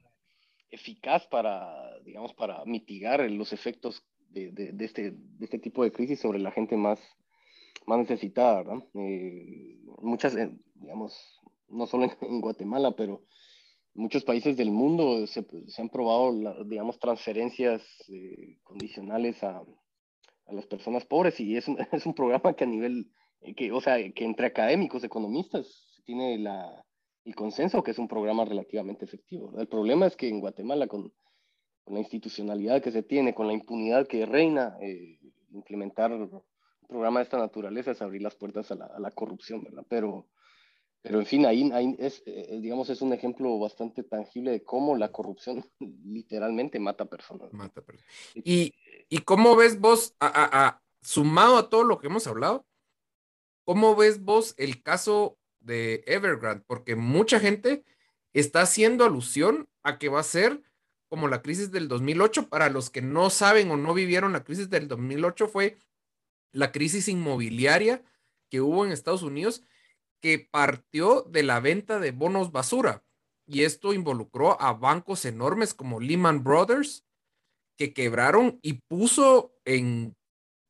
eficaz 0.75 1.25
para, 1.27 1.99
digamos, 2.03 2.33
para 2.33 2.63
mitigar 2.65 3.19
los 3.31 3.53
efectos 3.53 4.03
de, 4.29 4.51
de, 4.51 4.73
de, 4.73 4.85
este, 4.85 5.11
de 5.11 5.45
este 5.45 5.59
tipo 5.59 5.83
de 5.83 5.91
crisis 5.91 6.19
sobre 6.19 6.39
la 6.39 6.51
gente 6.51 6.75
más, 6.75 6.99
más 7.87 7.99
necesitada, 7.99 8.57
¿verdad? 8.57 8.83
Eh, 8.95 9.79
muchas, 10.01 10.35
eh, 10.35 10.51
digamos, 10.75 11.17
no 11.69 11.87
solo 11.87 12.11
en, 12.21 12.41
Guatemala, 12.41 12.95
pero 12.95 13.23
muchos 13.93 14.23
países 14.23 14.57
del 14.57 14.71
mundo 14.71 15.25
se, 15.27 15.45
se 15.67 15.81
han 15.81 15.89
probado, 15.89 16.63
digamos, 16.65 16.99
transferencias 16.99 17.81
eh, 18.09 18.57
condicionales 18.63 19.41
a, 19.43 19.59
a, 19.59 20.53
las 20.53 20.65
personas 20.65 21.05
pobres 21.05 21.39
y 21.39 21.55
es 21.55 21.65
es 21.91 22.05
un 22.05 22.13
programa 22.13 22.53
que 22.53 22.65
a 22.65 22.67
nivel, 22.67 23.09
eh, 23.41 23.55
que, 23.55 23.71
o 23.71 23.79
sea, 23.79 23.97
que 24.11 24.25
entre 24.25 24.47
académicos, 24.47 25.03
economistas, 25.03 26.01
tiene 26.05 26.37
la, 26.37 26.85
el 27.25 27.35
consenso 27.35 27.83
que 27.83 27.91
es 27.91 27.99
un 27.99 28.07
programa 28.07 28.45
relativamente 28.45 29.05
efectivo. 29.05 29.53
El 29.59 29.67
problema 29.67 30.07
es 30.07 30.15
que 30.15 30.29
en 30.29 30.39
Guatemala, 30.39 30.87
con, 30.87 31.11
con, 31.83 31.93
la 31.93 31.99
institucionalidad 31.99 32.81
que 32.81 32.91
se 32.91 33.03
tiene, 33.03 33.33
con 33.33 33.47
la 33.47 33.53
impunidad 33.53 34.07
que 34.07 34.25
reina, 34.25 34.77
eh, 34.81 35.19
implementar 35.51 36.11
un 36.13 36.43
programa 36.87 37.19
de 37.19 37.23
esta 37.23 37.37
naturaleza 37.37 37.91
es 37.91 38.01
abrir 38.01 38.21
las 38.21 38.35
puertas 38.35 38.71
a 38.71 38.75
la, 38.75 38.85
a 38.85 38.99
la 38.99 39.11
corrupción, 39.11 39.63
¿verdad? 39.63 39.85
Pero 39.89 40.27
pero 41.05 41.19
en 41.19 41.27
fin, 41.27 41.45
ahí, 41.45 41.69
ahí 41.71 41.95
es, 41.99 42.23
eh, 42.25 42.57
digamos, 42.59 42.89
es 42.89 42.99
un 43.03 43.13
ejemplo 43.13 43.59
bastante 43.59 44.01
tangible 44.01 44.49
de 44.49 44.63
cómo 44.63 44.97
la 44.97 45.11
corrupción 45.11 45.63
literalmente 46.03 46.79
mata 46.79 47.05
personas. 47.05 47.53
Mata 47.53 47.83
personas. 47.83 48.11
¿Y, 48.33 48.73
¿Y 49.07 49.19
cómo 49.19 49.55
ves 49.55 49.79
vos, 49.79 50.15
a, 50.19 50.25
a, 50.25 50.65
a, 50.65 50.81
sumado 51.03 51.59
a 51.59 51.69
todo 51.69 51.83
lo 51.83 51.99
que 51.99 52.07
hemos 52.07 52.25
hablado, 52.25 52.65
cómo 53.65 53.95
ves 53.95 54.23
vos 54.23 54.55
el 54.57 54.81
caso 54.81 55.37
de 55.65 56.03
Evergrande? 56.05 56.63
Porque 56.67 56.95
mucha 56.95 57.39
gente 57.39 57.83
está 58.33 58.61
haciendo 58.61 59.03
alusión 59.05 59.67
a 59.83 59.97
que 59.97 60.09
va 60.09 60.19
a 60.19 60.23
ser 60.23 60.61
como 61.09 61.27
la 61.27 61.41
crisis 61.41 61.71
del 61.71 61.87
2008. 61.87 62.49
Para 62.49 62.69
los 62.69 62.89
que 62.89 63.01
no 63.01 63.29
saben 63.29 63.71
o 63.71 63.77
no 63.77 63.93
vivieron 63.93 64.33
la 64.33 64.43
crisis 64.43 64.69
del 64.69 64.87
2008, 64.87 65.47
fue 65.47 65.77
la 66.51 66.71
crisis 66.71 67.07
inmobiliaria 67.07 68.03
que 68.49 68.61
hubo 68.61 68.85
en 68.85 68.91
Estados 68.91 69.23
Unidos 69.23 69.63
que 70.21 70.39
partió 70.39 71.21
de 71.23 71.43
la 71.43 71.59
venta 71.59 71.99
de 71.99 72.11
bonos 72.11 72.51
basura. 72.51 73.03
Y 73.47 73.63
esto 73.63 73.93
involucró 73.93 74.59
a 74.59 74.73
bancos 74.73 75.25
enormes 75.25 75.73
como 75.73 75.99
Lehman 75.99 76.43
Brothers, 76.43 77.05
que 77.77 77.93
quebraron 77.93 78.59
y 78.61 78.73
puso 78.87 79.53
en, 79.65 80.15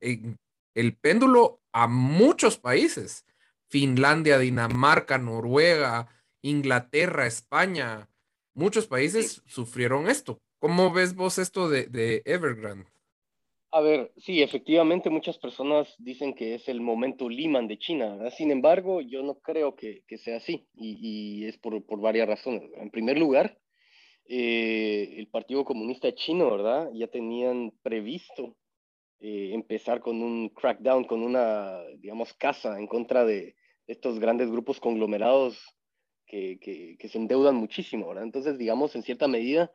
en 0.01 0.37
el 0.73 0.97
péndulo 0.97 1.61
a 1.71 1.87
muchos 1.87 2.57
países. 2.57 3.25
Finlandia, 3.69 4.37
Dinamarca, 4.37 5.17
Noruega, 5.17 6.07
Inglaterra, 6.41 7.25
España, 7.25 8.09
muchos 8.53 8.87
países 8.87 9.41
sufrieron 9.45 10.07
esto. 10.07 10.39
¿Cómo 10.59 10.91
ves 10.91 11.15
vos 11.15 11.37
esto 11.37 11.69
de, 11.69 11.87
de 11.87 12.21
Evergrande? 12.25 12.85
A 13.71 13.81
ver, 13.81 14.13
sí, 14.15 14.41
efectivamente 14.41 15.09
muchas 15.09 15.37
personas 15.37 15.93
dicen 15.97 16.33
que 16.33 16.55
es 16.55 16.69
el 16.69 16.79
momento 16.79 17.27
Lehman 17.27 17.67
de 17.67 17.77
China, 17.77 18.15
¿verdad? 18.15 18.33
sin 18.37 18.49
embargo 18.51 19.01
yo 19.01 19.21
no 19.21 19.39
creo 19.39 19.75
que, 19.75 20.03
que 20.07 20.17
sea 20.17 20.37
así 20.37 20.65
y, 20.73 20.97
y 21.01 21.45
es 21.45 21.57
por, 21.57 21.85
por, 21.85 21.99
varias 21.99 22.25
razones. 22.27 22.71
En 22.77 22.89
primer 22.89 23.17
lugar, 23.17 23.59
eh, 24.29 25.15
el 25.17 25.27
Partido 25.27 25.65
Comunista 25.65 26.15
Chino, 26.15 26.49
¿verdad? 26.49 26.89
Ya 26.93 27.07
tenían 27.07 27.73
previsto 27.83 28.55
eh, 29.19 29.51
empezar 29.53 30.01
con 30.01 30.21
un 30.21 30.49
crackdown, 30.49 31.05
con 31.05 31.21
una, 31.21 31.81
digamos, 31.97 32.33
casa 32.33 32.77
en 32.79 32.87
contra 32.87 33.25
de 33.25 33.55
estos 33.87 34.19
grandes 34.19 34.49
grupos 34.49 34.79
conglomerados 34.79 35.57
que, 36.25 36.59
que, 36.59 36.97
que 36.97 37.07
se 37.07 37.17
endeudan 37.17 37.55
muchísimo, 37.55 38.07
¿verdad? 38.07 38.23
Entonces, 38.23 38.57
digamos, 38.57 38.95
en 38.95 39.03
cierta 39.03 39.27
medida, 39.27 39.71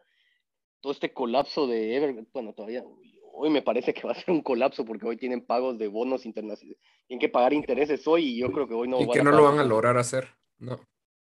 todo 0.80 0.92
este 0.92 1.12
colapso 1.12 1.66
de 1.66 1.96
Evergrande, 1.96 2.30
bueno, 2.32 2.52
todavía 2.52 2.84
hoy 3.32 3.50
me 3.50 3.62
parece 3.62 3.94
que 3.94 4.06
va 4.06 4.12
a 4.12 4.16
ser 4.16 4.30
un 4.30 4.42
colapso 4.42 4.84
porque 4.84 5.06
hoy 5.06 5.16
tienen 5.16 5.44
pagos 5.44 5.78
de 5.78 5.88
bonos 5.88 6.26
internacionales, 6.26 6.78
tienen 7.06 7.20
que 7.20 7.28
pagar 7.28 7.52
intereses 7.52 8.06
hoy 8.06 8.24
y 8.24 8.38
yo 8.38 8.52
creo 8.52 8.68
que 8.68 8.74
hoy 8.74 8.88
no. 8.88 9.00
Y 9.00 9.08
que 9.08 9.22
no 9.22 9.30
lo 9.30 9.44
van 9.44 9.58
a 9.58 9.64
lograr 9.64 9.96
hacer, 9.96 10.28
no. 10.58 10.80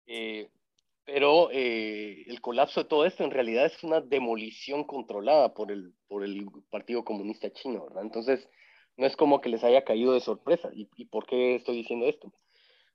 Eh, 0.06 0.48
pero 1.04 1.50
eh, 1.50 2.24
el 2.26 2.40
colapso 2.40 2.82
de 2.82 2.88
todo 2.88 3.04
esto 3.04 3.24
en 3.24 3.30
realidad 3.30 3.66
es 3.66 3.82
una 3.82 4.00
demolición 4.00 4.84
controlada 4.84 5.54
por 5.54 5.72
el, 5.72 5.94
por 6.08 6.24
el 6.24 6.46
Partido 6.70 7.04
Comunista 7.04 7.52
Chino, 7.52 7.84
¿verdad? 7.84 8.02
Entonces, 8.02 8.48
no 8.96 9.06
es 9.06 9.16
como 9.16 9.40
que 9.40 9.48
les 9.48 9.64
haya 9.64 9.84
caído 9.84 10.12
de 10.12 10.20
sorpresa. 10.20 10.70
¿Y, 10.72 10.88
y 10.96 11.06
por 11.06 11.26
qué 11.26 11.56
estoy 11.56 11.76
diciendo 11.76 12.06
esto? 12.06 12.32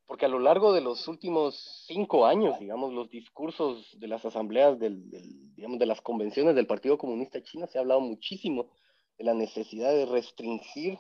Porque 0.06 0.26
a 0.26 0.30
lo 0.30 0.40
largo 0.40 0.72
de 0.72 0.82
los 0.82 1.08
últimos 1.08 1.84
cinco 1.88 2.28
años, 2.28 2.60
digamos, 2.60 2.94
los 2.94 3.10
discursos 3.10 3.98
de 4.00 4.08
las 4.08 4.24
asambleas, 4.24 4.80
del, 4.80 5.10
del, 5.10 5.56
digamos, 5.56 5.80
de 5.80 5.88
las 5.88 6.02
convenciones 6.02 6.56
del 6.56 6.68
Partido 6.68 6.98
Comunista 6.98 7.42
Chino, 7.42 7.66
se 7.68 7.78
ha 7.78 7.82
hablado 7.82 8.02
muchísimo 8.02 8.70
de 9.18 9.24
la 9.24 9.34
necesidad 9.34 9.92
de 9.92 10.06
restringir 10.06 11.00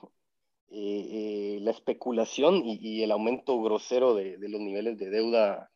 eh, 0.69 1.57
eh, 1.57 1.59
la 1.61 1.71
especulación 1.71 2.65
y, 2.65 2.79
y, 2.81 3.03
el 3.03 3.11
aumento 3.11 3.61
grosero 3.61 4.15
de, 4.15 4.37
de, 4.37 4.49
los 4.49 4.59
niveles 4.59 4.97
de 4.97 5.11
deuda, 5.11 5.71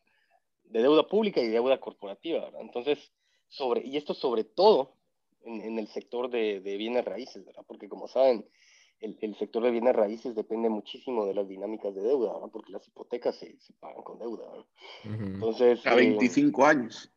de 0.70 0.82
deuda 0.82 1.06
pública 1.06 1.40
y 1.40 1.48
deuda 1.48 1.80
corporativa. 1.80 2.40
¿verdad? 2.40 2.60
Entonces, 2.60 3.12
sobre, 3.48 3.86
y 3.86 3.96
esto 3.96 4.14
sobre 4.14 4.44
todo 4.44 4.94
en, 5.42 5.60
en 5.60 5.78
el 5.78 5.88
sector 5.88 6.30
de, 6.30 6.60
de, 6.60 6.76
bienes 6.76 7.04
raíces, 7.04 7.44
¿verdad? 7.44 7.64
porque 7.66 7.88
como 7.88 8.08
saben, 8.08 8.48
el, 9.00 9.16
el, 9.20 9.34
sector 9.36 9.62
de 9.62 9.70
bienes 9.70 9.96
raíces 9.96 10.34
depende 10.34 10.68
muchísimo 10.68 11.26
de 11.26 11.34
las 11.34 11.48
dinámicas 11.48 11.94
de 11.94 12.02
deuda, 12.02 12.34
¿verdad? 12.34 12.50
porque 12.52 12.72
las 12.72 12.86
hipotecas 12.86 13.36
se, 13.36 13.58
se 13.58 13.72
pagan 13.74 14.02
con 14.02 14.18
deuda. 14.18 14.44
¿verdad? 14.48 14.66
Uh 15.04 15.08
-huh. 15.08 15.34
Entonces, 15.34 15.86
a 15.86 15.94
25 15.94 16.62
eh, 16.62 16.66
años 16.66 17.10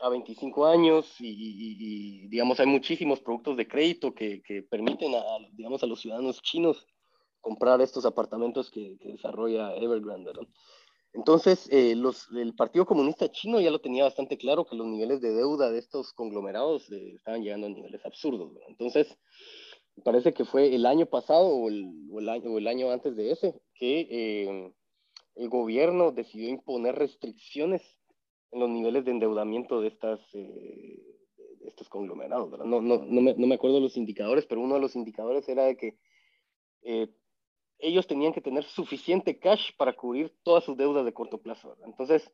a 0.00 0.08
25 0.08 0.66
años 0.66 1.20
y, 1.20 1.26
y, 1.28 1.76
y, 2.24 2.28
digamos, 2.28 2.60
hay 2.60 2.66
muchísimos 2.66 3.20
productos 3.20 3.56
de 3.56 3.66
crédito 3.66 4.14
que, 4.14 4.42
que 4.42 4.62
permiten 4.62 5.14
a, 5.14 5.22
digamos, 5.52 5.82
a 5.82 5.86
los 5.86 6.00
ciudadanos 6.00 6.40
chinos 6.42 6.86
comprar 7.40 7.80
estos 7.80 8.04
apartamentos 8.04 8.70
que, 8.70 8.96
que 8.98 9.12
desarrolla 9.12 9.74
Evergrande. 9.74 10.32
¿no? 10.34 10.42
Entonces, 11.12 11.68
eh, 11.70 11.94
los, 11.96 12.28
el 12.32 12.54
Partido 12.54 12.86
Comunista 12.86 13.30
Chino 13.30 13.60
ya 13.60 13.70
lo 13.70 13.80
tenía 13.80 14.04
bastante 14.04 14.36
claro 14.36 14.66
que 14.66 14.76
los 14.76 14.86
niveles 14.86 15.20
de 15.20 15.32
deuda 15.32 15.70
de 15.70 15.78
estos 15.78 16.12
conglomerados 16.12 16.90
eh, 16.92 17.14
estaban 17.16 17.42
llegando 17.42 17.66
a 17.66 17.70
niveles 17.70 18.04
absurdos. 18.04 18.52
¿no? 18.52 18.60
Entonces, 18.68 19.16
parece 20.04 20.32
que 20.32 20.44
fue 20.44 20.74
el 20.74 20.86
año 20.86 21.06
pasado 21.06 21.48
o 21.48 21.68
el, 21.68 21.90
o 22.12 22.20
el, 22.20 22.28
año, 22.28 22.50
o 22.50 22.58
el 22.58 22.68
año 22.68 22.90
antes 22.90 23.16
de 23.16 23.32
ese 23.32 23.60
que 23.74 24.06
eh, 24.10 24.72
el 25.36 25.48
gobierno 25.48 26.12
decidió 26.12 26.48
imponer 26.48 26.96
restricciones 26.96 27.82
en 28.50 28.60
los 28.60 28.68
niveles 28.68 29.04
de 29.04 29.12
endeudamiento 29.12 29.80
de, 29.80 29.88
estas, 29.88 30.20
eh, 30.34 31.02
estos 31.64 31.88
conglomerados. 31.88 32.50
¿verdad? 32.50 32.66
No, 32.66 32.80
no, 32.80 32.98
no, 32.98 33.20
me, 33.20 33.34
no 33.34 33.46
me 33.46 33.54
acuerdo 33.54 33.80
los 33.80 33.96
indicadores, 33.96 34.46
pero 34.46 34.60
uno 34.60 34.74
de 34.74 34.80
los 34.80 34.94
indicadores 34.94 35.48
era 35.48 35.64
de 35.64 35.76
que 35.76 35.96
ellos 37.78 38.06
tenían 38.06 38.32
que 38.32 38.40
tener 38.40 38.64
suficiente 38.64 39.38
cash 39.38 39.70
para 39.76 39.92
cubrir 39.92 40.34
todas 40.42 40.64
sus 40.64 40.76
deudas 40.76 41.04
de 41.04 41.12
corto 41.12 41.38
plazo. 41.38 41.76
Entonces, 41.84 42.30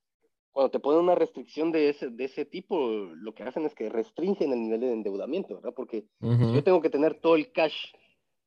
cuando 0.52 0.70
te 0.70 0.80
ponen 0.80 1.00
una 1.00 1.14
restricción 1.14 1.72
de 1.72 1.88
ese, 1.88 2.10
de 2.10 2.24
ese 2.24 2.44
tipo, 2.44 2.88
lo 2.88 3.34
que 3.34 3.42
hacen 3.42 3.66
es 3.66 3.74
que 3.74 3.88
restringen 3.88 4.52
el 4.52 4.62
nivel 4.62 4.80
de 4.80 4.92
endeudamiento, 4.92 5.56
¿verdad? 5.56 5.74
Porque 5.74 6.06
uh 6.20 6.28
-huh. 6.28 6.54
yo 6.54 6.64
tengo 6.64 6.80
que 6.80 6.90
tener 6.90 7.14
todo 7.20 7.36
el 7.36 7.52
cash 7.52 7.92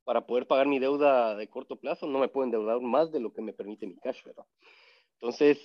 para 0.03 0.25
poder 0.25 0.47
pagar 0.47 0.67
mi 0.67 0.79
deuda 0.79 1.35
de 1.35 1.49
corto 1.49 1.75
plazo, 1.75 2.07
no 2.07 2.19
me 2.19 2.29
puedo 2.29 2.45
endeudar 2.45 2.79
más 2.79 3.11
de 3.11 3.19
lo 3.19 3.33
que 3.33 3.41
me 3.41 3.51
permite 3.51 3.85
mi 3.85 3.97
cash, 3.97 4.23
¿verdad? 4.23 4.45
Entonces, 5.19 5.59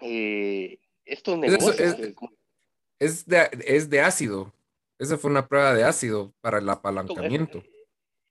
eh, 0.00 0.78
estos 1.04 1.38
negocios. 1.38 1.78
Es, 1.78 1.98
es, 1.98 2.14
es, 2.98 3.26
de, 3.26 3.50
es, 3.66 3.90
de, 3.90 4.00
ácido. 4.00 4.52
Esa 4.98 5.18
fue 5.18 5.30
una 5.30 5.46
prueba 5.46 5.74
de 5.74 5.84
ácido 5.84 6.32
para 6.40 6.58
el 6.58 6.68
apalancamiento. 6.68 7.62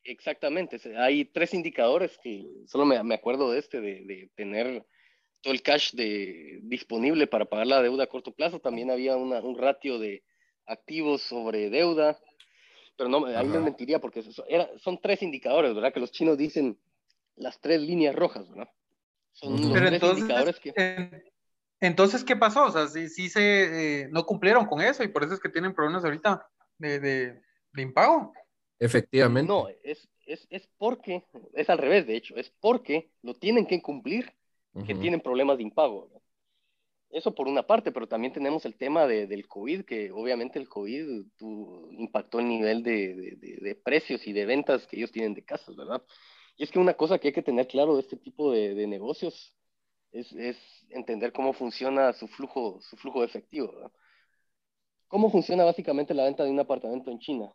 Exactamente. 0.04 0.80
Hay 0.97 1.26
tres 1.26 1.54
indicadores 1.54 2.18
que 2.22 2.45
solo 2.68 2.86
me, 2.86 3.01
me 3.04 3.16
acuerdo 3.16 3.51
de 3.51 3.60
este, 3.60 3.82
de, 3.82 4.04
de, 4.06 4.30
tener 4.36 4.86
todo 5.41 5.54
el 5.54 5.62
cash 5.62 5.93
de, 5.93 6.60
disponible 6.64 7.28
para 7.28 7.45
pagar 7.45 7.68
la 7.68 7.82
deuda 7.82 8.06
a 8.06 8.08
corto 8.08 8.34
plazo. 8.34 8.60
También 8.60 8.91
había 8.91 9.16
una, 9.16 9.39
un 9.39 9.58
ratio 9.58 9.99
de 9.99 10.24
activos 10.66 11.22
sobre 11.22 11.70
deuda. 11.70 12.20
Pero 12.95 13.10
no, 13.10 13.26
ahí 13.26 13.47
me 13.47 13.60
mentiría 13.60 13.99
porque 13.99 14.20
eso, 14.20 14.45
era, 14.47 14.70
son 14.78 14.99
tres 15.01 15.22
indicadores, 15.22 15.74
¿verdad? 15.74 15.93
Que 15.93 15.99
los 15.99 16.12
chinos 16.12 16.38
dicen 16.38 16.80
las 17.36 17.60
tres 17.60 17.82
líneas 17.82 18.16
rojas, 18.16 18.47
¿verdad? 18.49 18.70
Son 19.32 19.54
los 19.54 19.62
Pero 19.62 19.74
tres 19.74 19.93
entonces, 19.93 20.20
indicadores 20.20 20.60
que... 20.60 20.74
Eh 20.76 21.34
entonces, 21.84 22.24
¿qué 22.24 22.38
pasó? 22.38 22.64
O 22.64 22.72
sea, 22.72 22.88
sí, 22.88 23.10
sí 23.10 23.30
se 23.30 24.04
eh, 24.04 24.08
no 24.10 24.26
cumplieron 24.26 24.66
con 24.68 24.80
eso 24.80 25.04
y 25.04 25.10
por 25.10 25.22
eso 25.22 25.34
es 25.34 25.41
que 25.41 25.49
tienen 25.49 25.76
problemas 25.76 26.06
ahorita 26.06 26.47
de, 26.78 26.99
de, 27.01 27.41
de 27.74 27.82
impago. 27.82 28.34
Efectivamente. 28.80 29.51
No, 29.51 29.67
es, 29.84 30.09
es, 30.26 30.47
es 30.49 30.67
porque, 30.78 31.26
es 31.53 31.69
al 31.69 31.78
revés, 31.78 32.07
de 32.07 32.15
hecho, 32.15 32.36
es 32.36 32.49
porque 32.59 33.11
lo 33.21 33.34
tienen 33.34 33.65
que 33.65 33.82
cumplir 33.82 34.34
que 34.88 34.95
tienen 34.95 35.21
problemas 35.21 35.57
de 35.57 35.63
impago. 35.63 36.09
Eso 37.11 37.36
por 37.36 37.47
una 37.47 37.61
parte, 37.61 37.91
pero 37.91 38.07
también 38.07 38.34
tenemos 38.34 38.65
el 38.65 38.76
tema 38.76 39.05
de, 39.05 39.28
del 39.28 39.47
COVID, 39.47 39.86
que 39.86 40.11
obviamente 40.11 40.57
el 40.57 40.67
COVID 40.67 41.26
impactó 41.91 42.39
el 42.39 42.47
nivel 42.47 42.82
de, 42.82 43.38
de, 43.61 43.76
precios 43.76 44.26
y 44.26 44.34
de 44.34 44.47
ventas 44.47 44.88
que 44.88 44.97
ellos 44.97 45.11
tienen 45.11 45.36
de 45.36 45.45
casas, 45.45 45.76
¿verdad? 45.76 46.01
Y 46.57 46.63
es 46.63 46.71
que 46.71 46.80
una 46.80 46.95
cosa 46.95 47.19
que 47.19 47.28
hay 47.28 47.34
que 47.34 47.43
tener 47.43 47.67
claro 47.67 47.93
de 47.95 48.01
este 48.01 48.17
tipo 48.17 48.51
de, 48.51 48.88
negocios 48.88 49.55
es, 50.11 50.32
es, 50.34 50.57
entender 50.89 51.32
cómo 51.34 51.53
funciona 51.53 52.13
su 52.13 52.28
flujo, 52.28 52.80
su 52.82 52.97
flujo 52.97 53.19
de 53.19 53.28
efectivo, 53.28 53.71
¿verdad? 53.74 53.91
¿Cómo 55.07 55.30
funciona 55.30 55.63
básicamente 55.63 56.15
la 56.15 56.24
venta 56.24 56.43
de 56.43 56.49
un 56.49 56.59
apartamento 56.59 57.11
en 57.11 57.19
China? 57.19 57.53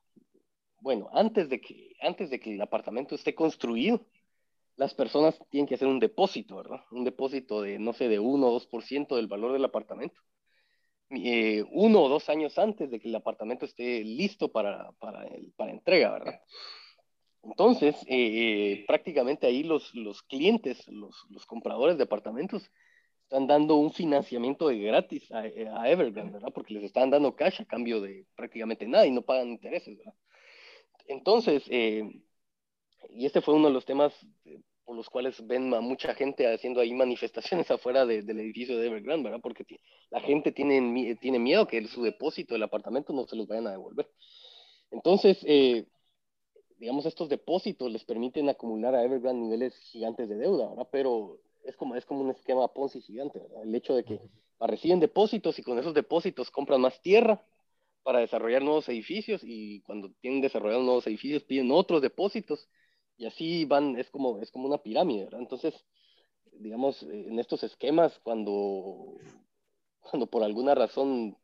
Bueno, 0.80 1.08
antes 1.12 1.48
de 1.48 1.60
que, 1.60 1.96
antes 2.00 2.30
de 2.30 2.38
que 2.40 2.54
el 2.54 2.60
apartamento 2.60 3.14
esté 3.14 3.34
construido, 3.34 4.06
las 4.76 4.94
personas 4.94 5.38
tienen 5.50 5.66
que 5.66 5.74
hacer 5.74 5.88
un 5.88 5.98
depósito, 5.98 6.56
¿verdad? 6.56 6.84
Un 6.92 7.04
depósito 7.04 7.62
de, 7.62 7.78
no 7.78 7.92
sé, 7.92 8.08
de 8.08 8.20
1 8.20 8.46
o 8.46 8.52
2% 8.52 9.16
del 9.16 9.26
valor 9.26 9.52
del 9.52 9.64
apartamento. 9.64 10.20
Eh, 11.10 11.64
uno 11.72 12.02
o 12.02 12.08
dos 12.08 12.28
años 12.28 12.58
antes 12.58 12.90
de 12.90 13.00
que 13.00 13.08
el 13.08 13.14
apartamento 13.14 13.64
esté 13.64 14.04
listo 14.04 14.52
para, 14.52 14.92
para, 15.00 15.26
para 15.56 15.72
entrega, 15.72 16.12
¿verdad? 16.12 16.40
Entonces, 17.42 17.96
eh, 18.06 18.82
eh, 18.82 18.84
prácticamente 18.86 19.46
ahí 19.46 19.62
los, 19.62 19.94
los 19.94 20.22
clientes, 20.22 20.86
los, 20.88 21.26
los, 21.30 21.46
compradores 21.46 21.96
de 21.96 22.04
apartamentos, 22.04 22.70
están 23.22 23.46
dando 23.46 23.76
un 23.76 23.92
financiamiento 23.92 24.68
de 24.68 24.78
gratis 24.78 25.30
a, 25.32 25.40
a, 25.40 25.90
Evergrande, 25.90 26.34
¿verdad? 26.34 26.52
Porque 26.52 26.74
les 26.74 26.84
están 26.84 27.10
dando 27.10 27.34
cash 27.34 27.62
a 27.62 27.64
cambio 27.64 28.00
de 28.00 28.26
prácticamente 28.36 28.86
nada 28.86 29.06
y 29.06 29.10
no 29.10 29.22
pagan 29.22 29.48
intereses, 29.48 29.96
¿verdad? 29.96 30.14
Entonces, 31.08 31.64
y 31.68 33.26
este 33.26 33.40
fue 33.40 33.54
uno 33.54 33.68
de 33.68 33.74
los 33.74 33.84
temas 33.84 34.12
por 34.84 34.96
los 34.96 35.10
cuales 35.10 35.46
ven 35.46 35.74
a 35.74 35.82
mucha 35.82 36.14
gente 36.14 36.50
haciendo 36.50 36.80
ahí 36.80 36.94
manifestaciones 36.94 37.70
afuera 37.70 38.06
del 38.06 38.40
edificio 38.40 38.78
de 38.78 38.86
Evergrande, 38.86 39.24
¿verdad? 39.24 39.42
Porque 39.42 39.66
la 40.08 40.20
gente 40.20 40.50
tiene, 40.50 41.14
tiene 41.16 41.38
miedo 41.38 41.66
que 41.66 41.86
su 41.88 42.02
depósito 42.02 42.54
del 42.54 42.62
apartamento 42.62 43.12
no 43.12 43.26
se 43.26 43.36
los 43.36 43.46
vayan 43.46 43.66
a 43.66 43.72
devolver. 43.72 44.10
Entonces, 44.90 45.38
eh, 45.44 45.86
digamos, 46.78 47.04
estos 47.04 47.28
depósitos 47.28 47.92
les 47.92 48.04
permiten 48.04 48.48
acumular 48.48 48.94
a 48.94 49.04
Evergrande 49.04 49.42
niveles 49.42 49.76
gigantes 49.76 50.26
de 50.26 50.36
deuda, 50.36 50.70
¿verdad? 50.70 50.88
Pero 50.90 51.38
es 51.64 51.76
como, 51.76 51.94
es 51.94 52.06
como 52.06 52.22
un 52.22 52.30
esquema 52.30 52.66
Ponzi 52.68 53.02
gigante, 53.02 53.40
¿verdad? 53.40 53.64
El 53.64 53.74
hecho 53.74 53.94
de 53.94 54.04
que 54.04 54.20
reciben 54.58 55.00
depósitos 55.00 55.58
y 55.58 55.62
con 55.62 55.78
esos 55.78 55.92
depósitos 55.92 56.50
compran 56.50 56.80
más 56.80 56.98
tierra 57.02 57.44
para 58.08 58.20
desarrollar 58.20 58.62
nuevos 58.62 58.88
edificios 58.88 59.42
y 59.44 59.82
cuando 59.82 60.10
tienen 60.22 60.40
desarrollados 60.40 60.82
nuevos 60.82 61.06
edificios 61.06 61.42
piden 61.42 61.70
otros 61.70 62.00
depósitos 62.00 62.66
y 63.18 63.26
así 63.26 63.66
van, 63.66 63.98
es 63.98 64.08
como, 64.08 64.40
es 64.40 64.50
como 64.50 64.66
una 64.66 64.78
pirámide. 64.78 65.28
Entonces, 65.32 65.74
digamos, 66.52 67.02
en 67.02 67.38
estos 67.38 67.64
esquemas, 67.64 68.18
cuando, 68.20 69.18
cuando 70.00 70.26
por 70.26 70.42
alguna 70.42 70.74
razón 70.74 71.36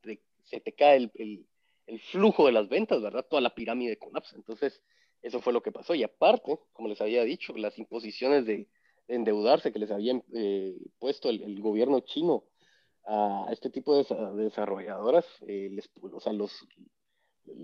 se 0.44 0.58
te 0.58 0.72
cae 0.72 0.96
el, 0.96 1.10
el, 1.16 1.46
el, 1.86 2.00
flujo 2.00 2.46
de 2.46 2.52
las 2.52 2.70
ventas, 2.70 3.02
¿verdad? 3.02 3.26
Toda 3.28 3.42
la 3.42 3.54
pirámide 3.54 3.98
colapsa. 3.98 4.34
Entonces, 4.34 4.80
eso 5.20 5.42
fue 5.42 5.52
lo 5.52 5.62
que 5.62 5.70
pasó. 5.70 5.94
Y 5.94 6.02
aparte, 6.02 6.58
como 6.72 6.88
les 6.88 7.02
había 7.02 7.24
dicho, 7.24 7.52
las 7.58 7.78
imposiciones 7.78 8.46
de, 8.46 8.68
endeudarse 9.06 9.70
que 9.70 9.78
les 9.78 9.90
había 9.90 10.18
eh, 10.34 10.78
puesto 10.98 11.28
el, 11.28 11.60
gobierno 11.60 12.00
chino 12.00 12.44
a 13.07 13.46
este 13.50 13.70
tipo 13.70 13.96
de, 13.96 14.42
desarrolladoras, 14.42 15.26
eh, 15.46 15.68
les, 15.70 15.90
o 16.00 16.20
sea, 16.20 16.32
los 16.32 16.52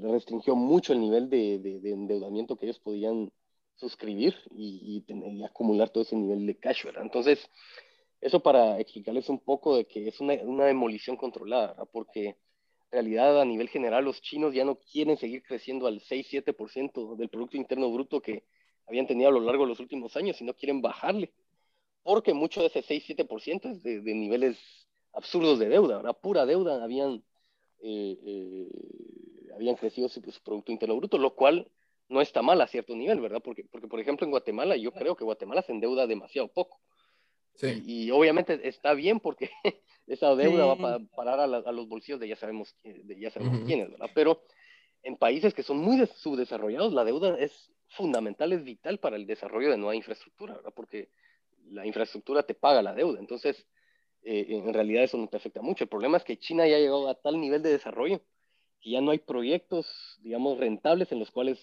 restringió 0.03 0.55
mucho 0.55 0.93
el 0.93 1.01
nivel 1.01 1.31
de, 1.31 1.59
de 1.59 1.91
endeudamiento 1.91 2.57
que 2.57 2.67
ellos 2.67 2.81
podían 2.81 3.33
suscribir 3.81 4.37
y, 4.51 5.05
acumular 5.45 5.89
todo 5.91 6.03
ese 6.05 6.15
nivel 6.15 6.47
de 6.47 6.59
cash, 6.59 6.85
¿verdad? 6.85 7.03
Entonces, 7.03 7.39
eso 8.21 8.41
para 8.41 8.79
explicarles 8.79 9.29
un 9.29 9.41
poco 9.41 9.77
de 9.77 9.87
que 9.87 10.07
es 10.09 10.21
una, 10.21 10.37
demolición 10.37 11.17
controlada, 11.17 11.69
¿verdad? 11.69 11.89
Porque 11.91 12.27
en 12.27 12.37
realidad 12.93 13.41
a 13.41 13.45
nivel 13.45 13.69
general 13.69 14.05
los 14.05 14.21
chinos 14.21 14.53
ya 14.53 14.65
no 14.65 14.77
quieren 14.77 15.17
seguir 15.17 15.43
creciendo 15.43 15.87
al 15.87 16.01
6-7% 16.01 17.17
del 17.17 17.29
Producto 17.31 17.57
Interno 17.57 17.91
Bruto 17.91 18.21
que 18.21 18.45
habían 18.87 19.07
tenido 19.07 19.31
a 19.31 19.33
lo 19.33 19.41
largo 19.41 19.65
de 19.65 19.71
los 19.71 19.81
últimos 19.81 20.17
años, 20.17 20.37
sino 20.37 20.55
quieren 20.55 20.83
bajarle, 20.83 21.33
porque 22.03 22.35
mucho 22.35 22.61
de 22.61 22.67
ese 22.67 22.83
6-7% 22.83 23.71
es 23.71 23.83
de, 23.83 24.01
de, 24.01 24.15
niveles 24.15 24.59
absurdos 25.13 25.59
de 25.59 25.69
deuda, 25.69 25.99
¿verdad? 25.99 26.17
Pura 26.21 26.47
deuda 26.47 26.83
habían, 26.83 27.23
eh, 27.83 28.19
eh, 28.25 28.69
habían 29.55 29.77
crecido 29.77 30.09
su, 30.09 30.21
su 30.21 30.43
Producto 30.43 30.73
Interno 30.73 30.97
Bruto, 30.97 31.19
lo 31.19 31.35
cual 31.35 31.71
no 32.09 32.21
está 32.21 32.43
mal 32.43 32.61
a 32.61 32.67
cierto 32.67 32.95
nivel, 32.95 33.21
¿verdad? 33.21 33.41
Porque, 33.43 33.65
porque 33.71 33.87
por 33.87 34.01
ejemplo, 34.01 34.25
en 34.25 34.33
Guatemala, 34.33 34.77
yo 34.77 34.93
creo 34.93 35.17
que 35.17 35.25
Guatemala 35.25 35.63
se 35.63 35.73
endeuda 35.73 36.07
demasiado 36.07 36.49
poco. 36.49 36.81
Sí. 37.55 37.83
Y, 37.87 38.11
obviamente 38.11 38.69
está 38.69 38.95
bien 38.95 39.21
porque 39.21 39.51
esa 40.07 40.35
deuda 40.35 40.67
va 40.67 40.95
a 40.95 40.99
parar 41.15 41.41
a, 41.41 41.73
los 41.73 41.89
bolsillos 41.89 42.19
de 42.19 42.29
ya 42.29 42.37
sabemos, 42.37 42.75
de 42.83 43.21
ya 43.21 43.31
sabemos 43.31 43.61
quiénes, 43.67 43.91
¿verdad? 43.91 44.11
Pero 44.15 44.43
en 45.03 45.17
países 45.17 45.55
que 45.55 45.63
son 45.63 45.79
muy 45.79 46.05
subdesarrollados, 46.07 46.93
la 46.93 47.05
deuda 47.05 47.39
es 47.39 47.71
fundamental, 47.89 48.53
es 48.53 48.65
vital 48.65 48.99
para 48.99 49.17
el 49.17 49.27
desarrollo 49.27 49.71
de 49.71 49.77
nueva 49.77 49.95
infraestructura, 49.95 50.55
¿verdad? 50.55 50.73
Porque 50.75 51.11
la 51.71 51.87
infraestructura 51.87 52.43
te 52.43 52.55
paga 52.55 52.83
la 52.83 52.95
deuda. 52.95 53.21
Entonces, 53.21 53.67
eh, 54.23 54.47
en 54.49 54.73
realidad 54.73 55.05
eso 55.05 55.17
no 55.17 55.29
te 55.29 55.37
afecta 55.37 55.63
mucho. 55.63 55.85
El 55.85 55.91
problema 55.91 56.17
es 56.17 56.25
que 56.25 56.39
China 56.39 56.67
ya 56.67 56.77
ha 56.77 56.81
llegado 56.81 57.09
a 57.09 57.15
tal 57.15 57.41
nivel 57.41 57.63
de 57.63 57.71
desarrollo 57.71 58.21
que 58.81 58.91
ya 58.91 59.01
no 59.01 59.11
hay 59.11 59.19
proyectos, 59.19 60.19
digamos, 60.23 60.59
rentables 60.59 61.13
en 61.13 61.19
los 61.19 61.31
cuales 61.31 61.59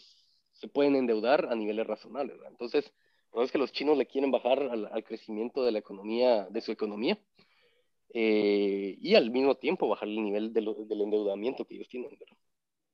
se 0.53 0.67
pueden 0.67 0.95
endeudar 0.95 1.47
a 1.51 1.55
niveles 1.55 1.87
razonables. 1.87 2.37
Entonces, 2.47 2.91
por 3.31 3.43
es 3.43 3.51
que 3.51 3.57
los 3.57 3.71
chinos 3.71 3.97
le 3.97 4.05
quieren 4.05 4.31
bajar 4.31 4.61
al, 4.61 5.03
crecimiento 5.03 5.63
de 5.63 5.71
la 5.71 5.79
economía, 5.79 6.47
de 6.49 6.61
su 6.61 6.71
economía, 6.71 7.19
eh, 8.13 8.97
y 8.99 9.15
al 9.15 9.31
mismo 9.31 9.55
tiempo 9.55 9.87
bajar 9.87 10.07
el 10.07 10.23
nivel 10.23 10.53
del 10.53 11.01
endeudamiento 11.01 11.65
que 11.65 11.75
ellos 11.75 11.89
tienen. 11.89 12.17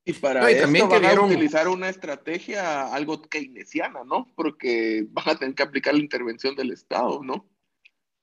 Y 0.05 0.13
para 0.13 0.49
eso 0.49 0.63
también 0.63 0.89
van 0.89 1.19
utilizar 1.19 1.67
una 1.69 1.87
estrategia 1.87 2.93
algo 2.93 3.21
keynesiana, 3.21 4.03
¿no? 4.03 4.27
Porque 4.35 5.05
van 5.09 5.29
a 5.29 5.35
tener 5.37 5.55
que 5.55 5.63
aplicar 5.63 5.93
la 5.93 6.01
intervención 6.01 6.55
del 6.55 6.71
Estado, 6.71 7.23
¿no? 7.23 7.45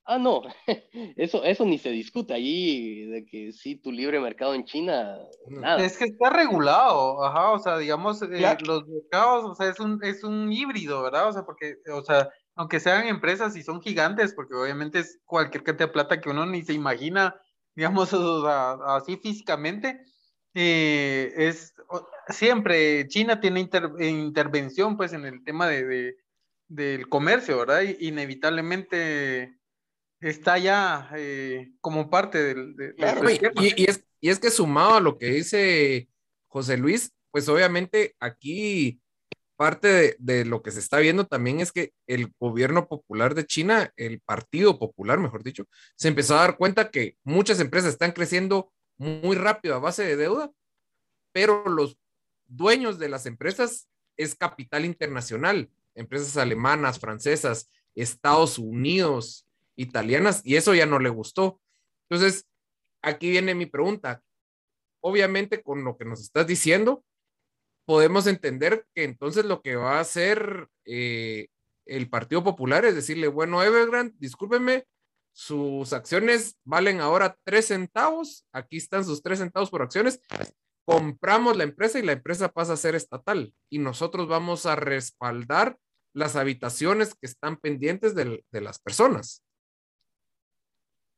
Ah, 0.05 0.17
no, 0.17 0.41
eso, 1.15 1.43
eso 1.43 1.65
ni 1.65 1.77
se 1.77 1.89
discute 1.89 2.33
allí, 2.33 3.05
de 3.05 3.25
que 3.25 3.51
sí, 3.51 3.75
tu 3.75 3.91
libre 3.91 4.19
mercado 4.19 4.55
en 4.55 4.65
China, 4.65 5.19
nada. 5.47 5.83
Es 5.83 5.97
que 5.97 6.05
está 6.05 6.29
regulado, 6.29 7.23
ajá, 7.23 7.51
o 7.51 7.59
sea, 7.59 7.77
digamos, 7.77 8.21
eh, 8.23 8.57
los 8.65 8.87
mercados, 8.87 9.45
o 9.45 9.55
sea, 9.55 9.69
es 9.69 9.79
un, 9.79 10.03
es 10.03 10.23
un 10.23 10.51
híbrido, 10.51 11.03
¿verdad? 11.03 11.29
O 11.29 11.33
sea, 11.33 11.43
porque, 11.43 11.77
o 11.93 12.03
sea, 12.03 12.29
aunque 12.55 12.79
sean 12.79 13.07
empresas 13.07 13.55
y 13.55 13.63
son 13.63 13.81
gigantes, 13.81 14.33
porque 14.33 14.55
obviamente 14.55 14.99
es 14.99 15.19
cualquier 15.25 15.63
cantidad 15.63 15.87
de 15.87 15.93
plata 15.93 16.19
que 16.19 16.29
uno 16.29 16.45
ni 16.45 16.63
se 16.63 16.73
imagina, 16.73 17.39
digamos, 17.75 18.13
así 18.13 19.17
físicamente, 19.17 20.01
eh, 20.55 21.31
es, 21.37 21.73
siempre 22.27 23.07
China 23.07 23.39
tiene 23.39 23.61
intervención, 23.99 24.97
pues, 24.97 25.13
en 25.13 25.25
el 25.25 25.43
tema 25.43 25.67
de, 25.67 25.85
de 25.85 26.15
del 26.71 27.09
comercio, 27.09 27.57
¿verdad? 27.57 27.81
inevitablemente 27.99 29.59
está 30.21 30.57
ya 30.57 31.09
eh, 31.15 31.71
como 31.81 32.09
parte 32.09 32.37
del... 32.41 32.75
De, 32.75 32.95
y, 33.75 33.89
es, 33.89 34.05
y 34.19 34.29
es 34.29 34.39
que 34.39 34.51
sumado 34.51 34.95
a 34.95 35.01
lo 35.01 35.17
que 35.17 35.27
dice 35.27 36.07
José 36.47 36.77
Luis, 36.77 37.11
pues 37.31 37.49
obviamente 37.49 38.15
aquí 38.19 39.01
parte 39.55 39.87
de, 39.87 40.15
de, 40.19 40.45
lo 40.45 40.63
que 40.63 40.71
se 40.71 40.79
está 40.79 40.97
viendo 40.99 41.27
también 41.27 41.59
es 41.59 41.71
que 41.71 41.93
el 42.07 42.33
gobierno 42.39 42.87
popular 42.87 43.35
de 43.35 43.45
China, 43.45 43.93
el 43.95 44.19
Partido 44.19 44.79
Popular, 44.79 45.19
mejor 45.19 45.43
dicho, 45.43 45.65
se 45.95 46.07
empezó 46.07 46.35
a 46.35 46.41
dar 46.41 46.57
cuenta 46.57 46.89
que 46.89 47.15
muchas 47.23 47.59
empresas 47.59 47.91
están 47.91 48.11
creciendo 48.11 48.71
muy 48.97 49.35
rápido 49.35 49.75
a 49.75 49.79
base 49.79 50.03
de 50.03 50.15
deuda, 50.15 50.51
pero 51.31 51.63
los 51.67 51.97
dueños 52.47 52.99
de 52.99 53.09
las 53.09 53.25
empresas 53.25 53.87
es 54.17 54.35
capital 54.35 54.85
internacional, 54.85 55.69
empresas 55.95 56.37
alemanas, 56.37 56.99
francesas, 56.99 57.69
Estados 57.95 58.57
Unidos, 58.57 59.47
italianas 59.81 60.41
y 60.43 60.55
eso 60.55 60.73
ya 60.73 60.85
no 60.85 60.99
le 60.99 61.09
gustó. 61.09 61.59
Entonces, 62.09 62.47
aquí 63.01 63.29
viene 63.29 63.55
mi 63.55 63.65
pregunta. 63.65 64.21
Obviamente, 65.01 65.63
con 65.63 65.83
lo 65.83 65.97
que 65.97 66.05
nos 66.05 66.21
estás 66.21 66.45
diciendo, 66.47 67.03
podemos 67.85 68.27
entender 68.27 68.85
que 68.93 69.03
entonces 69.03 69.45
lo 69.45 69.61
que 69.61 69.75
va 69.75 69.97
a 69.97 70.01
hacer 70.01 70.67
eh, 70.85 71.47
el 71.85 72.09
Partido 72.09 72.43
Popular 72.43 72.85
es 72.85 72.95
decirle, 72.95 73.27
bueno, 73.27 73.63
Evergrande, 73.63 74.15
discúlpeme, 74.19 74.85
sus 75.33 75.93
acciones 75.93 76.57
valen 76.63 77.01
ahora 77.01 77.37
tres 77.43 77.67
centavos, 77.67 78.45
aquí 78.51 78.77
están 78.77 79.03
sus 79.05 79.23
tres 79.23 79.39
centavos 79.39 79.69
por 79.69 79.81
acciones, 79.81 80.21
compramos 80.85 81.57
la 81.57 81.63
empresa 81.63 81.99
y 81.99 82.03
la 82.03 82.11
empresa 82.11 82.49
pasa 82.49 82.73
a 82.73 82.77
ser 82.77 82.95
estatal 82.95 83.53
y 83.69 83.79
nosotros 83.79 84.27
vamos 84.27 84.65
a 84.65 84.75
respaldar 84.75 85.77
las 86.13 86.35
habitaciones 86.35 87.15
que 87.15 87.27
están 87.27 87.57
pendientes 87.57 88.13
de 88.13 88.61
las 88.61 88.79
personas. 88.79 89.43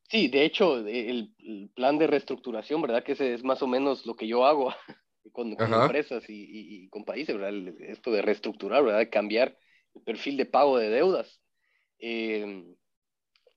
Sí, 0.10 0.28
de 0.28 0.45
hecho, 0.45 0.86
el, 0.86 1.34
plan 1.76 1.97
de 1.97 2.08
reestructuración, 2.08 2.82
¿verdad? 2.82 3.04
Que 3.04 3.14
ese 3.14 3.34
es 3.34 3.43
más 3.43 3.62
o 3.62 3.68
menos 3.68 4.06
lo 4.06 4.16
que 4.16 4.28
yo 4.28 4.45
hago 4.45 4.74
con, 5.32 5.51
empresas 5.51 6.24
y, 6.28 6.88
con 6.89 7.04
países, 7.04 7.38
¿verdad? 7.38 7.74
Esto 7.80 8.12
de 8.12 8.22
reestructurar, 8.22 8.84
¿verdad? 8.84 8.99
De 8.99 9.10
cambiar 9.10 9.58
el 9.95 10.01
perfil 10.04 10.38
de 10.38 10.45
pago 10.45 10.78
de 10.78 10.89
deudas. 10.89 11.41
Em, 11.99 12.76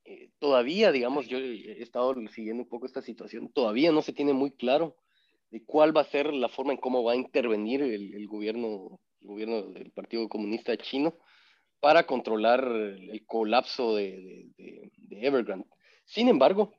eh, 0.05 0.31
todavía, 0.39 0.93
digamos, 0.93 1.27
yo 1.27 1.39
he 1.39 1.83
estado 1.83 2.15
siguiendo 2.29 2.63
un 2.63 2.69
poco 2.69 2.87
esta 2.87 3.03
situación, 3.03 3.51
todavía 3.53 3.91
no 3.91 4.03
se 4.03 4.13
tiene 4.13 4.33
muy 4.33 4.53
claro 4.53 4.97
de 5.51 5.65
cuál 5.65 5.97
va 5.97 6.03
a 6.03 6.11
ser 6.11 6.33
la 6.33 6.49
forma 6.49 6.73
en 6.73 6.79
cómo 6.79 7.03
va 7.03 7.13
a 7.13 7.17
intervenir 7.17 7.83
el, 7.83 8.27
gobierno, 8.29 9.01
el 9.21 9.27
gobierno 9.27 9.63
del 9.63 9.91
Partido 9.91 10.29
Comunista 10.29 10.77
Chino 10.77 11.19
para 11.81 12.07
controlar 12.07 12.65
el 12.65 13.25
colapso 13.27 13.97
de, 13.97 14.51
Evergrande. 15.11 15.67
Sin 16.07 16.29
embargo, 16.29 16.73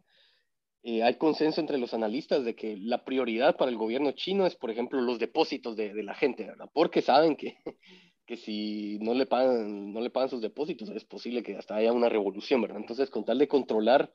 eh, 0.83 1.03
hay 1.03 1.15
consenso 1.15 1.59
entre 1.59 1.77
los 1.77 1.93
analistas 1.93 2.45
de 2.45 2.55
que 2.55 2.77
la 2.77 3.03
prioridad 3.03 3.57
para 3.57 3.69
el 3.69 3.77
gobierno 3.77 4.11
chino 4.13 4.45
es, 4.45 4.55
por 4.55 4.71
ejemplo, 4.71 5.01
los 5.01 5.19
depósitos 5.19 5.75
de, 5.75 5.93
la 6.01 6.15
gente, 6.15 6.45
¿verdad? 6.45 6.69
Porque 6.73 7.01
saben 7.01 7.35
que, 7.35 7.57
que 8.25 8.37
si 8.37 8.97
no 8.99 9.13
le, 9.13 9.25
pagan, 9.25 9.91
no 9.91 9.99
le 9.99 10.09
pagan 10.09 10.29
sus 10.29 10.41
depósitos, 10.41 10.89
es 10.89 11.03
posible 11.03 11.43
que 11.43 11.57
hasta 11.57 11.75
haya 11.75 11.91
una 11.91 12.09
revolución, 12.09 12.61
¿verdad? 12.61 12.77
Entonces, 12.77 13.09
con 13.09 13.25
tal 13.25 13.37
de 13.37 13.47
controlar, 13.47 14.13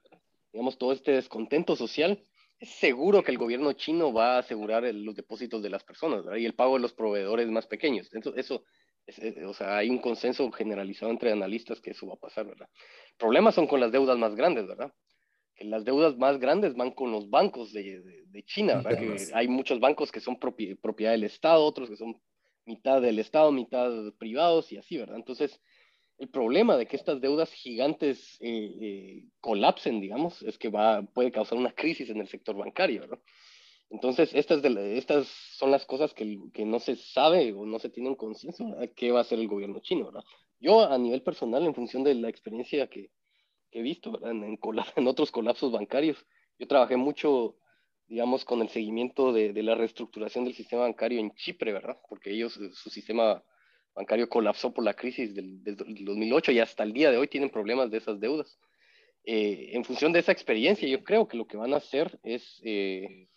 digamos, 0.52 0.78
todo 0.78 0.92
este 0.92 1.12
descontento 1.12 1.76
social, 1.76 2.24
es 2.58 2.70
seguro 2.70 3.22
que 3.22 3.32
el 3.32 3.38
gobierno 3.38 3.72
chino 3.74 4.12
va 4.12 4.36
a 4.36 4.38
asegurar 4.38 4.84
los 4.94 5.16
depósitos 5.16 5.62
de 5.62 5.70
las 5.70 5.84
personas, 5.84 6.24
¿verdad? 6.24 6.38
Y 6.38 6.46
el 6.46 6.54
pago 6.54 6.74
de 6.74 6.80
los 6.80 6.94
proveedores 6.94 7.48
más 7.48 7.66
pequeños. 7.66 8.08
Eso, 8.14 8.34
eso 8.36 8.64
o 9.46 9.54
sea, 9.54 9.78
hay 9.78 9.90
un 9.90 9.98
consenso 9.98 10.50
generalizado 10.52 11.10
entre 11.10 11.32
analistas 11.32 11.80
que 11.80 11.90
eso 11.90 12.06
va 12.06 12.14
a 12.14 12.20
pasar, 12.20 12.46
¿verdad? 12.46 12.68
Problemas 13.18 13.54
son 13.54 13.66
con 13.66 13.80
las 13.80 13.92
deudas 13.92 14.18
más 14.18 14.34
grandes, 14.34 14.66
¿verdad? 14.66 14.92
Que 15.54 15.64
las 15.64 15.84
deudas 15.84 16.16
más 16.16 16.38
grandes 16.38 16.74
van 16.74 16.92
con 16.92 17.12
los 17.12 17.28
bancos 17.28 17.72
de, 17.72 18.02
de, 18.26 18.42
China, 18.44 18.76
¿verdad? 18.76 18.98
Que 18.98 19.34
hay 19.34 19.48
muchos 19.48 19.80
bancos 19.80 20.10
que 20.12 20.20
son 20.20 20.38
propiedad 20.38 21.12
del 21.12 21.24
Estado, 21.24 21.64
otros 21.64 21.90
que 21.90 21.96
son 21.96 22.20
mitad 22.64 23.02
del 23.02 23.18
Estado, 23.18 23.52
mitad 23.52 23.90
privados 24.18 24.72
y 24.72 24.78
así, 24.78 24.96
¿verdad? 24.96 25.16
Entonces, 25.16 25.60
el 26.18 26.28
problema 26.28 26.76
de 26.76 26.86
que 26.86 26.96
estas 26.96 27.20
deudas 27.20 27.52
gigantes 27.52 28.36
eh, 28.40 28.72
eh, 28.80 29.24
colapsen, 29.40 30.00
digamos, 30.00 30.42
es 30.42 30.56
que 30.56 30.68
va, 30.68 31.02
puede 31.02 31.32
causar 31.32 31.58
una 31.58 31.72
crisis 31.72 32.10
en 32.10 32.20
el 32.20 32.28
sector 32.28 32.56
bancario, 32.56 33.00
¿verdad? 33.00 33.18
Entonces, 33.92 34.30
estas, 34.34 34.62
de 34.62 34.96
estas 34.96 35.28
son 35.28 35.70
las 35.70 35.84
cosas 35.84 36.14
que, 36.14 36.38
que, 36.54 36.64
no 36.64 36.80
se 36.80 36.96
sabe 36.96 37.52
o 37.52 37.66
no 37.66 37.78
se 37.78 37.90
tiene 37.90 38.08
un 38.08 38.14
consenso 38.14 38.64
de 38.64 38.90
qué 38.90 39.12
va 39.12 39.18
a 39.18 39.22
hacer 39.22 39.38
el 39.38 39.48
gobierno 39.48 39.80
chino, 39.80 40.06
¿verdad? 40.06 40.24
Yo, 40.58 40.80
a 40.80 40.96
nivel 40.96 41.22
personal, 41.22 41.62
en 41.66 41.74
función 41.74 42.02
de 42.02 42.14
la 42.14 42.30
experiencia 42.30 42.86
que, 42.86 43.10
que 43.70 43.80
he 43.80 43.82
visto 43.82 44.12
¿verdad? 44.12 44.30
En, 44.30 44.58
en, 44.96 45.06
otros 45.06 45.30
colapsos 45.30 45.70
bancarios, 45.72 46.24
yo 46.58 46.66
trabajé 46.66 46.96
mucho, 46.96 47.58
digamos, 48.06 48.46
con 48.46 48.62
el 48.62 48.70
seguimiento 48.70 49.30
de, 49.30 49.52
de, 49.52 49.62
la 49.62 49.74
reestructuración 49.74 50.46
del 50.46 50.54
sistema 50.54 50.82
bancario 50.82 51.20
en 51.20 51.34
Chipre, 51.34 51.74
¿verdad? 51.74 51.98
Porque 52.08 52.30
ellos, 52.30 52.56
eh, 52.56 52.70
su 52.72 52.88
sistema 52.88 53.44
bancario 53.94 54.26
colapsó 54.30 54.72
por 54.72 54.84
la 54.84 54.94
crisis 54.94 55.34
del, 55.34 55.62
del 55.62 55.76
2008 55.76 56.52
y 56.52 56.60
hasta 56.60 56.82
el 56.82 56.94
día 56.94 57.10
de 57.10 57.18
hoy 57.18 57.28
tienen 57.28 57.50
problemas 57.50 57.90
de 57.90 57.98
esas 57.98 58.18
deudas. 58.18 58.58
Eh, 59.24 59.72
en 59.74 59.84
función 59.84 60.12
de 60.12 60.20
esa 60.20 60.32
experiencia, 60.32 60.88
yo 60.88 61.04
creo 61.04 61.28
que 61.28 61.36
lo 61.36 61.46
que 61.46 61.58
van 61.58 61.74
a 61.74 61.76
hacer 61.76 62.18
es... 62.22 62.58
Eh, 62.64 63.28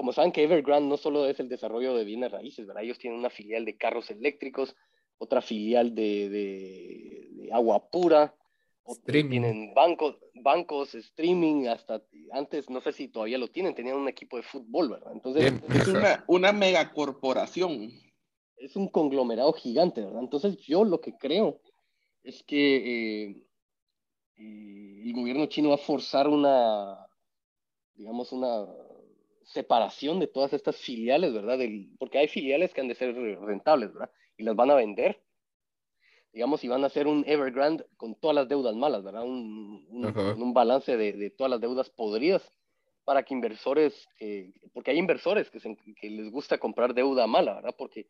como 0.00 0.14
saben 0.14 0.32
que 0.32 0.42
Evergrande 0.42 0.88
no 0.88 0.96
solo 0.96 1.26
es 1.26 1.40
el 1.40 1.50
desarrollo 1.50 1.94
de 1.94 2.04
bienes 2.04 2.32
raíces, 2.32 2.66
¿verdad? 2.66 2.84
Ellos 2.84 2.98
tienen 2.98 3.18
una 3.18 3.28
filial 3.28 3.66
de 3.66 3.76
carros 3.76 4.10
eléctricos, 4.10 4.74
otra 5.18 5.42
filial 5.42 5.94
de, 5.94 6.30
de, 6.30 7.50
agua 7.52 7.90
pura, 7.90 8.34
tienen 9.04 9.74
bancos, 9.74 10.16
bancos, 10.36 10.94
streaming, 10.94 11.66
hasta 11.66 12.02
antes, 12.32 12.70
no 12.70 12.80
sé 12.80 12.92
si 12.92 13.08
todavía 13.08 13.36
lo 13.36 13.48
tienen, 13.48 13.74
tenían 13.74 13.98
un 13.98 14.08
equipo 14.08 14.38
de 14.38 14.42
fútbol, 14.42 14.88
¿verdad? 14.88 15.12
Entonces, 15.12 15.52
es 15.68 15.88
una, 15.88 16.24
una 16.28 16.52
megacorporación. 16.52 17.90
Es 18.56 18.76
un 18.76 18.88
conglomerado 18.88 19.52
gigante, 19.52 20.00
¿verdad? 20.00 20.22
Entonces, 20.22 20.56
yo 20.60 20.82
lo 20.82 21.02
que 21.02 21.14
creo 21.18 21.60
es 22.22 22.42
que 22.44 23.26
eh, 23.26 23.46
eh, 24.38 25.02
el 25.04 25.12
gobierno 25.12 25.44
chino 25.44 25.68
va 25.68 25.74
a 25.74 25.78
forzar 25.78 26.26
una, 26.26 27.06
digamos, 27.92 28.32
una 28.32 28.66
separación 29.52 30.20
de 30.20 30.28
todas 30.28 30.52
estas 30.52 30.76
filiales, 30.76 31.32
¿verdad? 31.32 31.58
porque 31.98 32.18
hay 32.18 32.28
filiales 32.28 32.72
que 32.72 32.80
han 32.80 32.88
de 32.88 32.94
ser 32.94 33.14
rentables, 33.14 33.92
¿verdad? 33.92 34.10
Y 34.36 34.44
las 34.44 34.54
van 34.54 34.70
a 34.70 34.76
vender. 34.76 35.20
Digamos, 36.32 36.62
y 36.62 36.68
van 36.68 36.84
a 36.84 36.86
hacer 36.86 37.08
un 37.08 37.24
Evergrande 37.26 37.84
con 37.96 38.14
todas 38.14 38.36
las 38.36 38.48
deudas 38.48 38.76
malas, 38.76 39.02
¿verdad? 39.02 39.24
Un, 39.24 39.84
un, 39.90 40.54
balance 40.54 40.96
de, 40.96 41.12
de, 41.12 41.30
todas 41.30 41.50
las 41.50 41.60
deudas 41.60 41.90
podridas 41.90 42.52
para 43.04 43.24
que 43.24 43.34
inversores, 43.34 44.08
porque 44.72 44.92
hay 44.92 44.98
inversores 44.98 45.50
que, 45.50 45.58
que 46.00 46.10
les 46.10 46.30
gusta 46.30 46.58
comprar 46.58 46.94
deuda 46.94 47.26
mala, 47.26 47.54
¿verdad? 47.54 47.74
Porque 47.76 48.06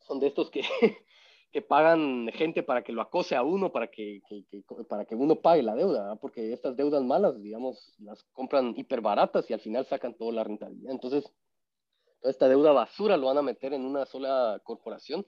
son 0.00 0.18
de 0.18 0.26
estos 0.26 0.50
que, 0.50 0.62
que 1.56 1.62
pagan 1.62 2.28
gente 2.34 2.62
para 2.62 2.84
que 2.84 2.92
lo 2.92 3.00
acose 3.00 3.34
a 3.34 3.42
uno, 3.42 3.72
para 3.72 3.86
que, 3.86 4.20
para 4.90 5.06
que 5.06 5.14
uno 5.14 5.36
pague 5.36 5.62
la 5.62 5.74
deuda, 5.74 6.14
porque 6.16 6.52
estas 6.52 6.76
deudas 6.76 7.02
malas, 7.02 7.40
digamos, 7.40 7.94
las 7.98 8.24
compran 8.34 8.74
hiper 8.76 9.00
baratas 9.00 9.48
y 9.48 9.54
al 9.54 9.60
final 9.60 9.86
sacan 9.86 10.12
toda 10.18 10.32
la 10.32 10.44
rentabilidad. 10.44 10.92
Entonces, 10.92 11.24
toda 12.20 12.30
esta 12.30 12.46
deuda 12.46 12.72
basura 12.72 13.16
lo 13.16 13.28
van 13.28 13.38
a 13.38 13.42
meter 13.42 13.72
en 13.72 13.86
una 13.86 14.04
sola 14.04 14.60
corporación 14.64 15.26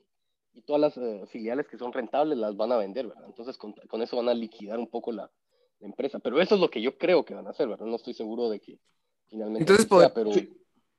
y 0.53 0.61
todas 0.61 0.83
las 0.83 0.99
eh, 0.99 1.25
filiales 1.29 1.67
que 1.67 1.79
son 1.79 1.95
rentables 1.95 2.37
las 2.37 2.55
van 2.59 2.73
a 2.73 2.77
vender, 2.77 3.07
¿verdad? 3.07 3.25
Entonces, 3.25 3.57
con, 3.57 3.73
eso 4.03 4.17
van 4.19 4.29
a 4.29 4.35
liquidar 4.35 4.79
un 4.79 4.91
poco 4.91 5.13
la, 5.13 5.31
empresa. 5.81 6.19
Pero 6.19 6.43
eso 6.43 6.57
es 6.57 6.61
lo 6.61 6.69
que 6.69 6.83
yo 6.83 6.99
creo 6.99 7.25
que 7.25 7.33
van 7.33 7.47
a 7.47 7.51
hacer, 7.53 7.69
¿verdad? 7.69 7.87
No 7.87 7.97
estoy 7.97 8.13
seguro 8.13 8.51
de 8.51 8.61
que 8.61 8.79
finalmente... 9.29 9.73
Entonces, 9.73 10.13
pero... 10.15 10.31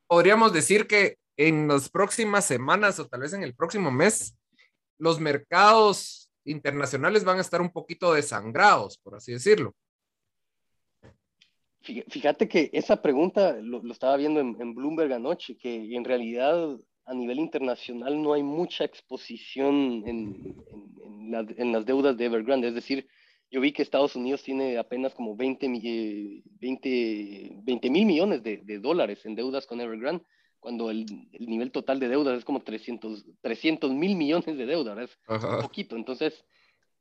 podríamos 0.07 0.53
decir 0.53 0.87
que 0.87 1.19
en 1.37 1.67
las 1.67 1.87
próximas 1.87 2.45
semanas 2.45 2.97
o 2.97 3.05
tal 3.05 3.21
vez 3.21 3.33
en 3.33 3.43
el 3.43 3.53
próximo 3.53 3.91
mes 3.91 4.35
los 4.99 5.19
mercados 5.19 6.29
internacionales 6.43 7.23
van 7.23 7.37
a 7.37 7.41
estar 7.41 7.61
un 7.61 7.71
poquito 7.71 8.13
desangrados, 8.13 8.97
por 8.97 9.15
así 9.15 9.31
decirlo. 9.31 9.73
Fíjate 11.81 12.47
que 12.47 12.69
esa 12.73 13.01
pregunta 13.01 13.57
lo, 13.61 13.81
estaba 13.91 14.17
viendo 14.17 14.41
en, 14.41 14.75
Bloomberg 14.75 15.13
anoche, 15.13 15.57
que 15.57 15.95
en 15.95 16.03
realidad 16.03 16.77
a 17.05 17.13
nivel 17.13 17.39
internacional 17.39 18.21
no 18.21 18.33
hay 18.33 18.43
mucha 18.43 18.83
exposición 18.83 20.03
en, 20.05 21.71
las 21.71 21.85
deudas 21.85 22.17
de 22.17 22.25
Evergrande. 22.25 22.67
Es 22.67 22.75
decir, 22.75 23.07
yo 23.49 23.61
vi 23.61 23.71
que 23.71 23.81
Estados 23.81 24.15
Unidos 24.15 24.43
tiene 24.43 24.77
apenas 24.77 25.15
como 25.15 25.35
20, 25.35 25.67
20, 25.67 27.89
mil 27.89 28.05
millones 28.05 28.43
de, 28.43 28.57
de, 28.57 28.79
dólares 28.79 29.25
en 29.25 29.35
deudas 29.35 29.65
con 29.65 29.81
Evergrande 29.81 30.23
cuando 30.59 30.89
el, 30.89 31.05
nivel 31.39 31.71
total 31.71 31.99
de 31.99 32.09
deudas 32.09 32.37
es 32.37 32.45
como 32.45 32.61
300 32.61 33.91
mil 33.91 34.15
millones 34.15 34.57
de 34.57 34.65
deudas, 34.65 35.09
es 35.09 35.17
un 35.43 35.61
poquito. 35.61 35.95
Entonces, 35.95 36.45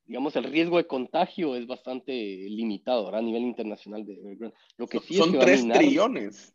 digamos, 0.05 0.37
el 0.37 0.45
riesgo 0.45 0.79
de 0.79 0.87
contagio 0.87 1.55
es 1.57 1.67
bastante 1.67 2.13
limitado 2.13 3.15
a 3.15 3.21
nivel 3.21 3.43
internacional. 3.43 4.05
De, 4.05 4.53
Lo 4.77 4.87
que 4.87 5.01
sí 5.01 5.15
son 5.15 5.35
es 5.35 5.41
3 5.41 5.69
trillones. 5.69 6.55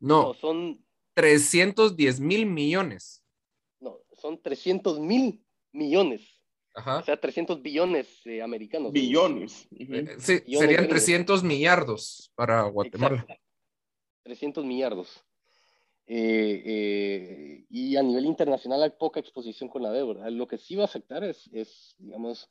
No, 0.00 0.34
son 0.34 0.84
310 1.14 2.20
mil 2.20 2.46
millones. 2.46 3.24
No, 3.80 3.98
son 4.12 4.40
300 4.40 5.00
mil 5.00 5.44
millones. 5.72 6.38
O 6.74 7.02
sea, 7.02 7.18
300 7.18 7.60
billones 7.60 8.24
eh, 8.24 8.40
americanos. 8.40 8.92
Billones. 8.92 9.66
Eh, 9.72 10.16
sí, 10.18 10.42
serían 10.56 10.86
300 10.86 11.42
millardos 11.42 12.30
para 12.36 12.62
Guatemala. 12.62 13.26
300 14.22 14.64
millardos. 14.64 15.24
Eh, 16.10 16.62
eh, 16.64 17.64
y 17.68 17.96
a 17.96 18.02
nivel 18.02 18.24
internacional 18.24 18.82
hay 18.82 18.90
poca 18.98 19.20
exposición 19.20 19.68
con 19.68 19.82
la 19.82 19.92
deuda. 19.92 20.30
Lo 20.30 20.48
que 20.48 20.56
sí 20.56 20.74
va 20.74 20.82
a 20.82 20.86
afectar 20.86 21.22
es, 21.22 21.50
es, 21.52 21.94
digamos, 21.98 22.48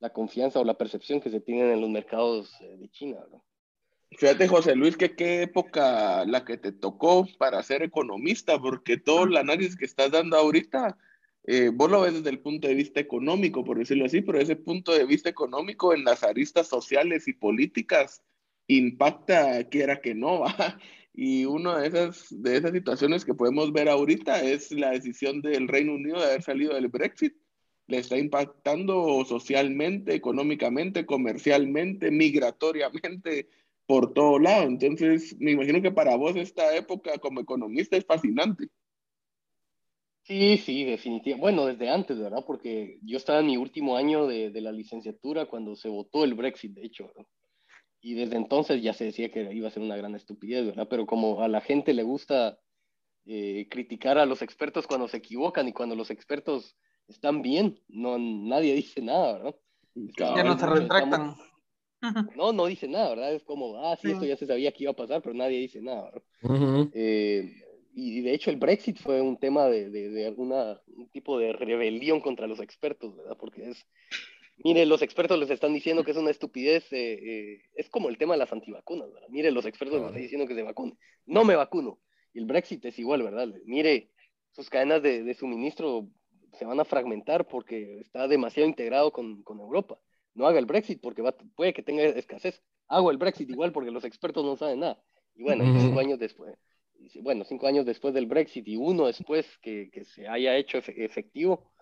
la 0.00 0.10
confianza 0.10 0.60
o 0.60 0.64
la 0.64 0.76
percepción 0.76 1.20
que 1.20 1.30
se 1.30 1.40
tienen 1.40 1.70
en 1.70 1.80
los 1.80 1.88
mercados 1.88 2.52
eh, 2.60 2.76
de 2.76 2.90
China. 2.90 3.16
Fíjate, 4.10 4.46
José 4.48 4.76
Luis, 4.76 4.98
que 4.98 5.16
qué 5.16 5.42
época 5.42 6.26
la 6.26 6.44
que 6.44 6.58
te 6.58 6.72
tocó 6.72 7.26
para 7.38 7.62
ser 7.62 7.82
economista, 7.82 8.60
porque 8.60 8.98
todo 8.98 9.24
el 9.24 9.36
análisis 9.36 9.76
que 9.76 9.86
estás 9.86 10.10
dando 10.10 10.36
ahorita, 10.36 10.98
vos 11.74 11.90
lo 11.90 12.00
ves 12.02 12.14
desde 12.14 12.30
el 12.30 12.40
punto 12.40 12.68
de 12.68 12.74
vista 12.74 13.00
económico, 13.00 13.64
por 13.64 13.78
decirlo 13.78 14.04
así, 14.04 14.20
pero 14.20 14.40
ese 14.40 14.56
punto 14.56 14.92
de 14.92 15.06
vista 15.06 15.30
económico 15.30 15.94
en 15.94 16.04
las 16.04 16.24
aristas 16.24 16.66
sociales 16.66 17.28
y 17.28 17.32
políticas 17.32 18.22
impacta 18.66 19.64
quiera 19.68 20.00
que 20.00 20.14
no, 20.14 20.40
¿va? 20.42 20.78
Y 21.22 21.44
una 21.44 21.78
de 21.78 21.88
esas, 21.88 22.28
de 22.30 22.56
esas 22.56 22.72
situaciones 22.72 23.26
que 23.26 23.34
podemos 23.34 23.74
ver 23.74 23.90
ahorita 23.90 24.40
es 24.42 24.72
la 24.72 24.92
decisión 24.92 25.42
del 25.42 25.68
Reino 25.68 25.92
Unido 25.92 26.18
de 26.18 26.24
haber 26.24 26.42
salido 26.42 26.72
del 26.72 26.88
Brexit. 26.88 27.34
Le 27.88 27.98
está 27.98 28.16
impactando 28.16 29.22
socialmente, 29.26 30.14
económicamente, 30.14 31.04
comercialmente, 31.04 32.10
migratoriamente, 32.10 33.50
por 33.84 34.14
todo 34.14 34.38
lado. 34.38 34.62
Entonces, 34.62 35.36
me 35.38 35.50
imagino 35.50 35.82
que 35.82 35.90
para 35.90 36.16
vos 36.16 36.36
esta 36.36 36.74
época 36.74 37.18
como 37.18 37.42
economista 37.42 37.98
es 37.98 38.06
fascinante. 38.06 38.68
Sí, 40.22 40.56
sí, 40.56 40.84
definitivamente. 40.84 41.38
Bueno, 41.38 41.66
desde 41.66 41.90
antes, 41.90 42.18
¿verdad? 42.18 42.44
Porque 42.46 42.98
yo 43.02 43.18
estaba 43.18 43.40
en 43.40 43.46
mi 43.46 43.58
último 43.58 43.98
año 43.98 44.26
de, 44.26 44.48
de 44.48 44.60
la 44.62 44.72
licenciatura 44.72 45.44
cuando 45.44 45.76
se 45.76 45.90
votó 45.90 46.24
el 46.24 46.32
Brexit, 46.32 46.72
de 46.72 46.86
hecho. 46.86 47.08
¿verdad? 47.08 47.26
Y 48.00 48.14
desde 48.14 48.36
entonces 48.36 48.82
ya 48.82 48.92
se 48.92 49.04
decía 49.04 49.30
que 49.30 49.52
iba 49.52 49.68
a 49.68 49.70
ser 49.70 49.82
una 49.82 49.96
gran 49.96 50.14
estupidez, 50.14 50.66
¿verdad? 50.66 50.88
Pero 50.88 51.06
como 51.06 51.42
a 51.42 51.48
la 51.48 51.60
gente 51.60 51.92
le 51.92 52.02
gusta 52.02 52.58
eh, 53.26 53.68
criticar 53.70 54.18
a 54.18 54.26
los 54.26 54.42
expertos 54.42 54.86
cuando 54.86 55.08
se 55.08 55.18
equivocan 55.18 55.68
y 55.68 55.72
cuando 55.72 55.94
los 55.94 56.10
expertos 56.10 56.76
están 57.08 57.42
bien, 57.42 57.78
no, 57.88 58.18
nadie 58.18 58.74
dice 58.74 59.02
nada, 59.02 59.34
¿verdad? 59.34 59.56
Ya 60.18 60.44
no 60.44 60.58
se 60.58 60.66
retractan. 60.66 61.36
No, 62.34 62.50
no 62.54 62.64
dice 62.64 62.88
nada, 62.88 63.10
¿verdad? 63.10 63.34
Es 63.34 63.44
como, 63.44 63.76
ah, 63.76 63.94
sí, 64.00 64.10
esto 64.10 64.24
ya 64.24 64.34
se 64.34 64.46
sabía 64.46 64.72
que 64.72 64.84
iba 64.84 64.92
a 64.92 64.96
pasar, 64.96 65.20
pero 65.20 65.34
nadie 65.34 65.58
dice 65.58 65.82
nada, 65.82 66.10
eh, 66.94 67.52
y 67.92 68.22
de 68.22 68.32
hecho 68.32 68.50
el 68.50 68.56
Brexit 68.56 68.98
fue 68.98 69.20
un 69.20 69.36
tema 69.36 69.66
de, 69.66 69.90
de, 69.90 70.26
alguna 70.26 70.80
un 70.96 71.10
tipo 71.10 71.38
de 71.38 71.52
rebelión 71.52 72.22
contra 72.22 72.46
los 72.46 72.60
expertos, 72.60 73.14
¿verdad? 73.14 73.36
Porque 73.38 73.68
es, 73.68 73.86
mire, 74.64 74.86
los 74.86 75.02
expertos 75.02 75.38
les 75.38 75.50
están 75.50 75.72
diciendo 75.72 76.04
que 76.04 76.10
es 76.10 76.16
una 76.16 76.30
estupidez, 76.30 76.92
eh, 76.92 77.12
eh, 77.12 77.62
es 77.74 77.88
como 77.88 78.08
el 78.08 78.18
tema 78.18 78.34
de 78.34 78.38
las 78.38 78.52
antivacunas, 78.52 79.12
¿verdad? 79.12 79.28
Mire, 79.28 79.50
los 79.50 79.66
expertos 79.66 79.98
les 79.98 80.08
están 80.08 80.22
diciendo 80.22 80.46
que 80.46 80.54
se 80.54 80.62
vacunen, 80.62 80.98
no 81.26 81.44
me 81.44 81.56
vacuno. 81.56 81.98
Y 82.32 82.38
el 82.38 82.46
Brexit 82.46 82.84
es 82.84 82.98
igual, 82.98 83.22
¿verdad? 83.22 83.48
Mire, 83.64 84.10
sus 84.52 84.70
cadenas 84.70 85.02
de, 85.02 85.22
de 85.22 85.34
suministro 85.34 86.08
se 86.52 86.64
van 86.64 86.80
a 86.80 86.84
fragmentar 86.84 87.46
porque 87.46 88.00
está 88.00 88.28
demasiado 88.28 88.68
integrado 88.68 89.12
con, 89.12 89.42
con 89.42 89.60
Europa. 89.60 90.00
No 90.34 90.46
haga 90.46 90.58
el 90.58 90.66
Brexit 90.66 91.00
porque 91.00 91.22
va, 91.22 91.36
puede 91.56 91.72
que 91.72 91.82
tenga 91.82 92.04
escasez. 92.04 92.62
Hago 92.88 93.10
el 93.10 93.18
Brexit 93.18 93.50
igual 93.50 93.72
porque 93.72 93.90
los 93.90 94.04
expertos 94.04 94.44
no 94.44 94.56
saben 94.56 94.80
nada. 94.80 95.02
Y 95.34 95.42
bueno, 95.42 95.64
cinco 95.80 96.00
años 96.00 96.18
después, 96.18 96.54
bueno, 97.22 97.44
cinco 97.44 97.66
años 97.66 97.86
después 97.86 98.14
del 98.14 98.26
Brexit 98.26 98.66
y 98.68 98.76
uno 98.76 99.06
después 99.06 99.46
que, 99.58 99.90
que 99.90 100.04
se 100.04 100.28
haya 100.28 100.56
hecho 100.56 100.78
efectivo, 100.78 101.72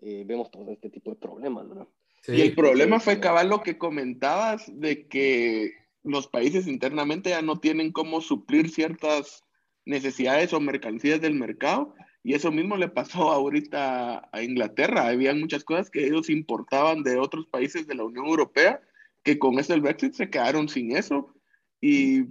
eh, 0.00 0.24
vemos 0.26 0.50
todo 0.50 0.70
este 0.70 0.90
tipo 0.90 1.10
de 1.10 1.16
problemas, 1.16 1.68
¿verdad? 1.68 1.88
Y 2.26 2.40
el 2.40 2.54
problema 2.54 3.00
fue, 3.00 3.20
cabal, 3.20 3.48
lo 3.48 3.62
que 3.62 3.78
comentabas 3.78 4.64
de 4.78 5.06
que 5.06 5.72
los 6.02 6.26
países 6.26 6.66
internamente 6.66 7.30
ya 7.30 7.42
no 7.42 7.58
tienen 7.58 7.92
cómo 7.92 8.20
suplir 8.20 8.70
ciertas 8.70 9.44
necesidades 9.84 10.52
o 10.52 10.60
mercancías 10.60 11.20
del 11.20 11.34
mercado. 11.34 11.94
Y 12.22 12.34
eso 12.34 12.50
mismo 12.50 12.76
le 12.76 12.88
pasó 12.88 13.30
ahorita 13.32 14.28
a 14.32 14.42
Inglaterra. 14.42 15.08
Había 15.08 15.34
muchas 15.34 15.64
cosas 15.64 15.90
que 15.90 16.06
ellos 16.06 16.28
importaban 16.28 17.02
de 17.02 17.18
otros 17.18 17.46
países 17.46 17.86
de 17.86 17.94
la 17.94 18.04
Unión 18.04 18.26
Europea 18.26 18.80
que 19.22 19.38
con 19.38 19.58
este 19.58 19.78
Brexit 19.78 20.14
se 20.14 20.30
quedaron 20.30 20.68
sin 20.68 20.96
eso. 20.96 21.34
Y 21.80 22.24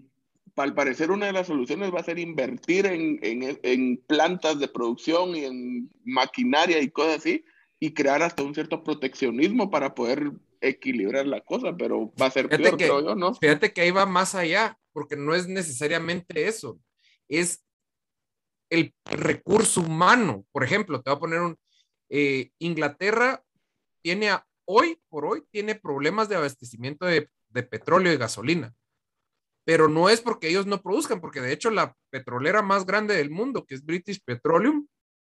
al 0.56 0.74
parecer 0.74 1.12
una 1.12 1.28
de 1.28 1.34
las 1.34 1.48
soluciones 1.48 1.94
va 1.94 2.00
a 2.00 2.04
ser 2.04 2.20
invertir 2.20 2.86
en, 2.88 3.20
en, 3.22 3.60
en, 3.62 3.98
plantas 3.98 4.60
de 4.60 4.68
producción 4.68 5.36
y 5.36 5.46
en 5.46 5.90
maquinaria 6.04 6.80
y 6.82 6.90
cosas 6.90 7.18
así 7.18 7.46
y 7.80 7.94
crear 7.94 8.22
hasta 8.22 8.44
un 8.44 8.54
cierto 8.54 8.84
proteccionismo 8.84 9.70
para 9.70 9.94
poder 9.94 10.32
equilibrar 10.62 11.28
la 11.28 11.42
cosa, 11.42 11.76
pero 11.78 12.12
va 12.20 12.28
a 12.28 12.32
ser 12.32 12.46
fíjate 12.46 12.64
peor, 12.64 12.78
que, 12.78 12.86
creo 12.86 13.02
yo, 13.02 13.16
¿no? 13.16 13.36
Fíjate 13.36 13.72
que 13.72 13.82
ahí 13.82 13.92
va 13.92 14.06
más 14.06 14.34
allá, 14.36 14.78
porque 14.94 15.16
no 15.16 15.36
es 15.36 15.48
necesariamente 15.48 16.48
eso, 16.48 16.80
es 17.28 17.64
el 18.70 18.94
recurso 19.06 19.82
humano. 19.82 20.46
Por 20.52 20.64
ejemplo, 20.64 21.02
te 21.02 21.10
voy 21.10 21.18
a 21.18 21.20
poner 21.20 21.42
un, 21.42 21.58
eh, 22.10 22.50
Inglaterra 22.60 23.44
tiene 24.02 24.32
hoy 24.66 25.00
por 25.10 25.26
hoy, 25.26 25.44
tiene 25.52 25.76
problemas 25.76 26.30
de 26.30 26.36
abastecimiento 26.36 27.06
de, 27.06 27.30
de 27.50 27.64
petróleo 27.64 28.12
y 28.12 28.18
gasolina 28.18 28.76
pero 29.68 29.90
no 29.90 30.08
es 30.08 30.22
porque 30.22 30.48
ellos 30.48 30.66
no 30.66 30.82
produzcan, 30.82 31.20
porque 31.20 31.42
de 31.42 31.52
hecho 31.52 31.70
la 31.70 31.94
petrolera 32.10 32.62
más 32.62 32.86
grande 32.86 33.18
del 33.18 33.30
mundo, 33.30 33.66
que 33.66 33.76
es 33.76 33.84
British 33.84 34.22
Petroleum, 34.24 34.88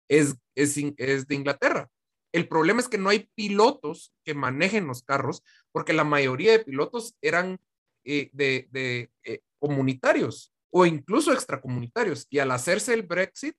es, 0.08 0.36
es, 0.54 0.76
es 0.96 1.26
de 1.26 1.34
Inglaterra. 1.34 1.90
El 2.32 2.48
problema 2.48 2.80
es 2.80 2.88
que 2.88 2.98
no 2.98 3.08
hay 3.08 3.30
pilotos 3.34 4.12
que 4.24 4.34
manejen 4.34 4.86
los 4.86 5.02
carros, 5.02 5.42
porque 5.72 5.92
la 5.92 6.04
mayoría 6.04 6.52
de 6.52 6.64
pilotos 6.64 7.16
eran 7.22 7.58
eh, 8.04 8.30
de, 8.32 9.10
eh, 9.24 9.40
comunitarios 9.58 10.52
o 10.70 10.86
incluso 10.86 11.32
extracomunitarios. 11.32 12.26
Y 12.30 12.38
al 12.38 12.50
hacerse 12.50 12.94
el 12.94 13.02
Brexit, 13.02 13.56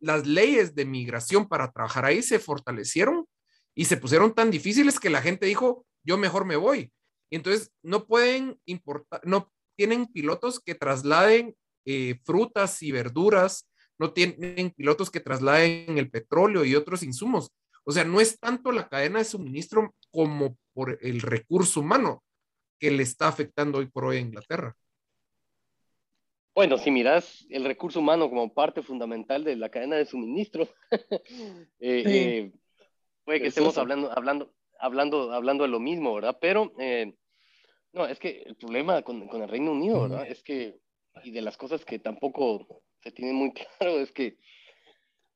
las 0.00 0.26
leyes 0.26 0.74
de 0.74 0.84
migración 0.84 1.48
para 1.48 1.70
trabajar 1.72 2.04
ahí 2.04 2.22
se 2.22 2.38
fortalecieron 2.38 3.26
y 3.74 3.84
se 3.84 3.96
pusieron 3.96 4.34
tan 4.34 4.50
difíciles 4.50 4.98
que 4.98 5.10
la 5.10 5.22
gente 5.22 5.46
dijo, 5.46 5.86
yo 6.04 6.16
mejor 6.16 6.44
me 6.44 6.56
voy. 6.56 6.92
Y 7.30 7.36
entonces 7.36 7.70
no 7.82 8.06
pueden 8.06 8.58
importar, 8.64 9.20
no, 9.24 9.52
tienen 9.76 10.06
pilotos 10.06 10.60
que 10.60 10.74
trasladen 10.74 11.54
eh, 11.84 12.18
frutas 12.24 12.82
y 12.82 12.90
verduras, 12.90 13.68
no 13.98 14.12
tienen 14.12 14.70
pilotos 14.70 15.10
que 15.10 15.20
trasladen 15.20 15.98
el 15.98 16.10
petróleo 16.10 16.64
y 16.64 16.74
otros 16.74 17.02
insumos. 17.02 17.50
O 17.84 17.92
sea, 17.92 18.04
no 18.04 18.20
es 18.20 18.38
tanto 18.38 18.70
la 18.72 18.88
cadena 18.88 19.18
de 19.18 19.24
suministro 19.24 19.94
como 20.10 20.56
por 20.72 20.98
el 21.02 21.20
recurso 21.20 21.80
humano 21.80 22.22
que 22.78 22.90
le 22.90 23.02
está 23.02 23.28
afectando 23.28 23.78
hoy 23.78 23.86
por 23.86 24.04
hoy 24.04 24.18
a 24.18 24.20
Inglaterra. 24.20 24.76
Bueno, 26.54 26.76
si 26.76 26.90
miras 26.90 27.46
el 27.50 27.64
recurso 27.64 28.00
humano 28.00 28.28
como 28.28 28.52
parte 28.52 28.82
fundamental 28.82 29.44
de 29.44 29.56
la 29.56 29.68
cadena 29.68 29.96
de 29.96 30.06
suministro, 30.06 30.68
eh, 31.80 32.02
eh, 32.06 32.52
puede 33.24 33.40
que 33.40 33.48
estemos 33.48 33.78
hablando, 33.78 34.10
hablando, 34.10 34.52
hablando, 34.78 35.32
hablando 35.32 35.64
de 35.64 35.70
lo 35.70 35.80
mismo, 35.80 36.14
¿verdad? 36.14 36.36
Pero 36.40 36.72
no, 37.92 38.06
es 38.06 38.18
que 38.18 38.42
el 38.42 38.56
problema 38.56 39.02
con, 39.02 39.28
con 39.28 39.42
el 39.42 39.48
Reino 39.48 39.72
Unido, 39.72 40.02
¿verdad? 40.02 40.26
Es 40.26 40.42
que, 40.42 40.78
y 41.24 41.30
de 41.30 41.42
las 41.42 41.56
cosas 41.56 41.84
que 41.84 41.98
tampoco 41.98 42.82
se 43.02 43.10
tiene 43.12 43.32
muy 43.32 43.52
claro, 43.78 43.98
es 43.98 44.12
que, 44.12 44.38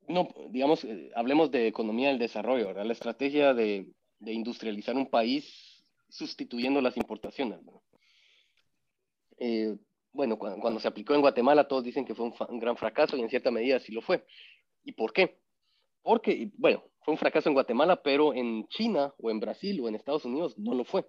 no, 0.09 0.29
digamos, 0.51 0.85
eh, 0.85 1.11
hablemos 1.15 1.51
de 1.51 1.67
economía 1.67 2.09
del 2.09 2.19
desarrollo, 2.19 2.69
¿verdad? 2.69 2.85
La 2.85 2.93
estrategia 2.93 3.55
de, 3.55 3.87
de 4.19 4.33
industrializar 4.33 4.97
un 4.97 5.09
país 5.09 5.85
sustituyendo 6.09 6.81
las 6.81 6.97
importaciones, 6.97 7.61
eh, 9.39 9.77
bueno, 10.13 10.39
cuando, 10.39 10.61
cuando, 10.61 10.79
se 10.79 10.87
aplicó 10.87 11.15
en 11.15 11.23
Guatemala, 11.23 11.67
todos 11.67 11.83
dicen 11.83 12.05
que 12.05 12.15
fue 12.15 12.27
un, 12.27 12.35
un, 12.49 12.61
gran 12.61 12.77
fracaso 12.77 13.17
y 13.17 13.23
en 13.23 13.31
cierta 13.31 13.51
medida 13.51 13.81
sí 13.81 13.93
lo 13.93 14.03
fue. 14.03 14.25
¿Y 14.85 14.93
por 14.93 15.13
qué? 15.13 15.41
Porque, 16.03 16.51
bueno, 16.59 16.85
fue 17.01 17.13
un 17.13 17.19
fracaso 17.19 17.49
en 17.49 17.55
Guatemala, 17.55 18.03
pero 18.03 18.35
en 18.35 18.67
China 18.69 19.13
o 19.19 19.31
en 19.31 19.41
Brasil 19.41 19.81
o 19.81 19.89
en 19.89 19.95
Estados 19.95 20.25
Unidos 20.25 20.57
no 20.59 20.75
lo 20.75 20.85
fue. 20.85 21.09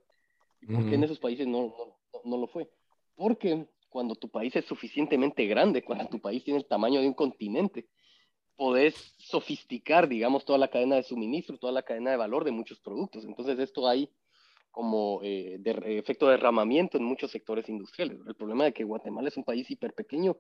¿Y 0.62 0.68
por 0.68 0.88
qué 0.88 0.96
en 0.96 1.04
esos 1.04 1.20
países 1.20 1.46
no, 1.46 1.76
no, 2.14 2.22
no, 2.24 2.38
lo 2.38 2.48
fue? 2.48 2.70
Porque 3.16 3.68
cuando 3.94 4.16
tu 4.16 4.28
país 4.28 4.56
es 4.56 4.66
suficientemente 4.66 5.46
grande, 5.46 5.84
cuando 5.84 6.08
tu 6.08 6.20
país 6.20 6.44
tiene 6.44 6.60
el 6.60 6.66
tamaño 6.66 7.00
de 7.00 7.08
un 7.08 7.14
continente, 7.14 7.88
podés 8.56 8.96
sofisticar, 9.20 10.08
digamos, 10.08 10.46
toda 10.46 10.58
la 10.58 10.68
cadena 10.68 10.96
de 10.96 11.04
suministro, 11.04 11.60
toda 11.60 11.72
la 11.72 11.84
cadena 11.84 12.10
de 12.10 12.18
valor 12.18 12.44
de 12.44 12.52
muchos 12.52 12.80
productos. 12.80 13.24
Entonces 13.24 13.60
esto 13.60 13.88
hay 13.88 14.10
como 14.72 15.20
eh, 15.22 15.58
de, 15.60 16.00
efecto 16.00 16.26
de 16.26 16.32
derramamiento 16.32 16.98
en 16.98 17.04
muchos 17.04 17.30
sectores 17.30 17.70
industriales. 17.70 18.18
El 18.26 18.36
problema 18.36 18.64
de 18.66 18.74
que 18.74 18.84
Guatemala 18.84 19.28
es 19.28 19.38
un 19.38 19.44
país 19.44 19.70
hiper 19.70 19.94
pequeño, 19.94 20.38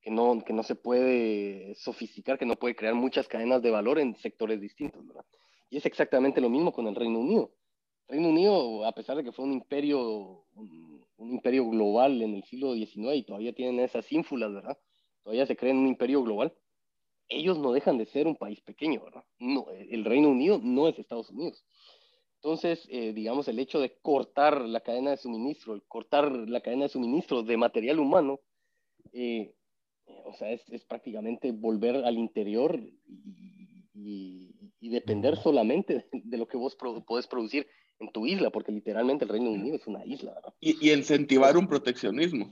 que 0.00 0.10
no, 0.10 0.42
que 0.42 0.54
no 0.54 0.62
se 0.62 0.74
puede 0.74 1.74
sofisticar, 1.74 2.38
que 2.38 2.46
no 2.46 2.56
puede 2.56 2.74
crear 2.74 2.94
muchas 2.94 3.28
cadenas 3.28 3.60
de 3.60 3.70
valor 3.70 3.98
en 3.98 4.16
sectores 4.16 4.62
distintos. 4.62 5.06
¿verdad? 5.06 5.26
Y 5.68 5.76
es 5.76 5.84
exactamente 5.84 6.40
lo 6.40 6.48
mismo 6.48 6.72
con 6.72 6.86
el 6.86 6.94
Reino 6.94 7.18
Unido. 7.18 7.52
Reino 8.08 8.30
Unido, 8.30 8.86
a 8.86 8.92
pesar 8.92 9.18
de 9.18 9.24
que 9.24 9.32
fue 9.32 9.44
un 9.44 9.52
imperio, 9.52 10.46
un, 11.18 11.32
imperio 11.32 11.68
global 11.68 12.22
en 12.22 12.34
el 12.34 12.44
siglo 12.44 12.74
XIX 12.74 13.16
y 13.16 13.22
todavía 13.22 13.52
tienen 13.52 13.80
esas 13.80 14.10
ínfulas, 14.10 14.52
¿verdad? 14.52 14.78
Todavía 15.22 15.46
se 15.46 15.56
creen 15.56 15.76
un 15.76 15.88
imperio 15.88 16.22
global. 16.22 16.54
Ellos 17.28 17.58
no 17.58 17.72
dejan 17.72 17.98
de 17.98 18.06
ser 18.06 18.26
un 18.26 18.36
país 18.36 18.60
pequeño, 18.62 19.04
¿verdad? 19.04 19.24
No, 19.38 19.66
el 19.70 20.04
Reino 20.04 20.30
Unido 20.30 20.60
no 20.62 20.88
es 20.88 20.98
Estados 20.98 21.30
Unidos. 21.30 21.64
Entonces, 22.36 22.86
eh, 22.90 23.12
digamos, 23.12 23.48
el 23.48 23.58
hecho 23.58 23.80
de 23.80 23.98
cortar 24.00 24.60
la 24.62 24.80
cadena 24.80 25.10
de 25.10 25.16
suministro, 25.16 25.74
el 25.74 25.82
cortar 25.82 26.30
la 26.30 26.60
cadena 26.60 26.84
de 26.84 26.90
suministro 26.90 27.42
de 27.42 27.56
material 27.56 27.98
humano, 27.98 28.40
eh, 29.12 29.54
o 30.24 30.32
sea, 30.34 30.52
es, 30.52 30.62
es, 30.70 30.84
prácticamente 30.84 31.50
volver 31.52 31.96
al 31.96 32.16
interior 32.16 32.80
y, 33.92 34.54
y, 34.80 34.88
depender 34.88 35.36
solamente 35.36 36.06
de, 36.12 36.36
lo 36.36 36.46
que 36.46 36.56
vos 36.56 36.76
podés 37.06 37.26
producir 37.26 37.66
en 38.00 38.12
tu 38.12 38.26
isla, 38.26 38.50
porque 38.50 38.72
literalmente 38.72 39.24
el 39.24 39.30
Reino 39.30 39.50
Unido 39.50 39.76
es 39.76 39.86
una 39.86 40.04
isla. 40.04 40.34
¿verdad? 40.34 40.54
Y, 40.60 40.88
y, 40.88 40.92
incentivar 40.92 41.56
un 41.56 41.66
proteccionismo. 41.66 42.50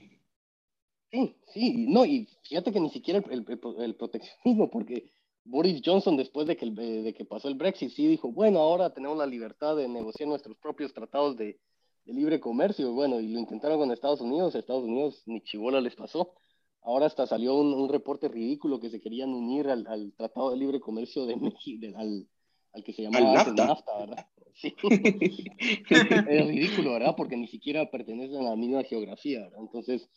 Sí, 1.11 1.35
sí, 1.53 1.85
no, 1.87 2.05
y 2.05 2.27
fíjate 2.43 2.73
que 2.73 2.79
ni 2.79 2.89
siquiera 2.89 3.23
el, 3.29 3.45
el, 3.47 3.59
el 3.79 3.95
proteccionismo, 3.95 4.69
porque 4.69 5.11
Boris 5.45 5.81
Johnson, 5.83 6.17
después 6.17 6.47
de 6.47 6.57
que, 6.57 6.69
de 6.69 7.13
que 7.13 7.25
pasó 7.25 7.47
el 7.47 7.55
Brexit, 7.55 7.91
sí 7.91 8.07
dijo, 8.07 8.31
bueno, 8.31 8.59
ahora 8.59 8.93
tenemos 8.93 9.17
la 9.17 9.25
libertad 9.25 9.77
de 9.77 9.87
negociar 9.87 10.27
nuestros 10.27 10.57
propios 10.57 10.93
tratados 10.93 11.37
de, 11.37 11.59
de 12.03 12.13
libre 12.13 12.39
comercio, 12.39 12.91
bueno, 12.91 13.19
y 13.21 13.29
lo 13.29 13.39
intentaron 13.39 13.79
con 13.79 13.91
Estados 13.91 14.19
Unidos, 14.19 14.55
Estados 14.55 14.83
Unidos 14.83 15.23
ni 15.25 15.41
chivola 15.41 15.79
les 15.79 15.95
pasó. 15.95 16.33
Ahora 16.81 17.05
hasta 17.05 17.27
salió 17.27 17.55
un, 17.55 17.73
un 17.73 17.89
reporte 17.89 18.27
ridículo 18.27 18.79
que 18.79 18.89
se 18.89 19.01
querían 19.01 19.33
unir 19.33 19.69
al, 19.69 19.85
al 19.87 20.13
Tratado 20.13 20.51
de 20.51 20.57
Libre 20.57 20.79
Comercio 20.79 21.25
de 21.25 21.35
México, 21.35 21.85
al, 21.97 22.27
al 22.73 22.83
que 22.83 22.93
se 22.93 23.03
llamaba 23.03 23.33
NAFTA. 23.33 23.65
NAFTA, 23.65 23.97
¿verdad? 23.99 24.27
Sí. 24.57 24.75
es 25.89 26.47
ridículo, 26.47 26.93
¿verdad? 26.93 27.15
Porque 27.15 27.37
ni 27.37 27.47
siquiera 27.47 27.89
pertenecen 27.91 28.37
a 28.37 28.49
la 28.49 28.55
misma 28.55 28.83
geografía, 28.83 29.41
¿verdad? 29.41 29.59
Entonces, 29.61 30.09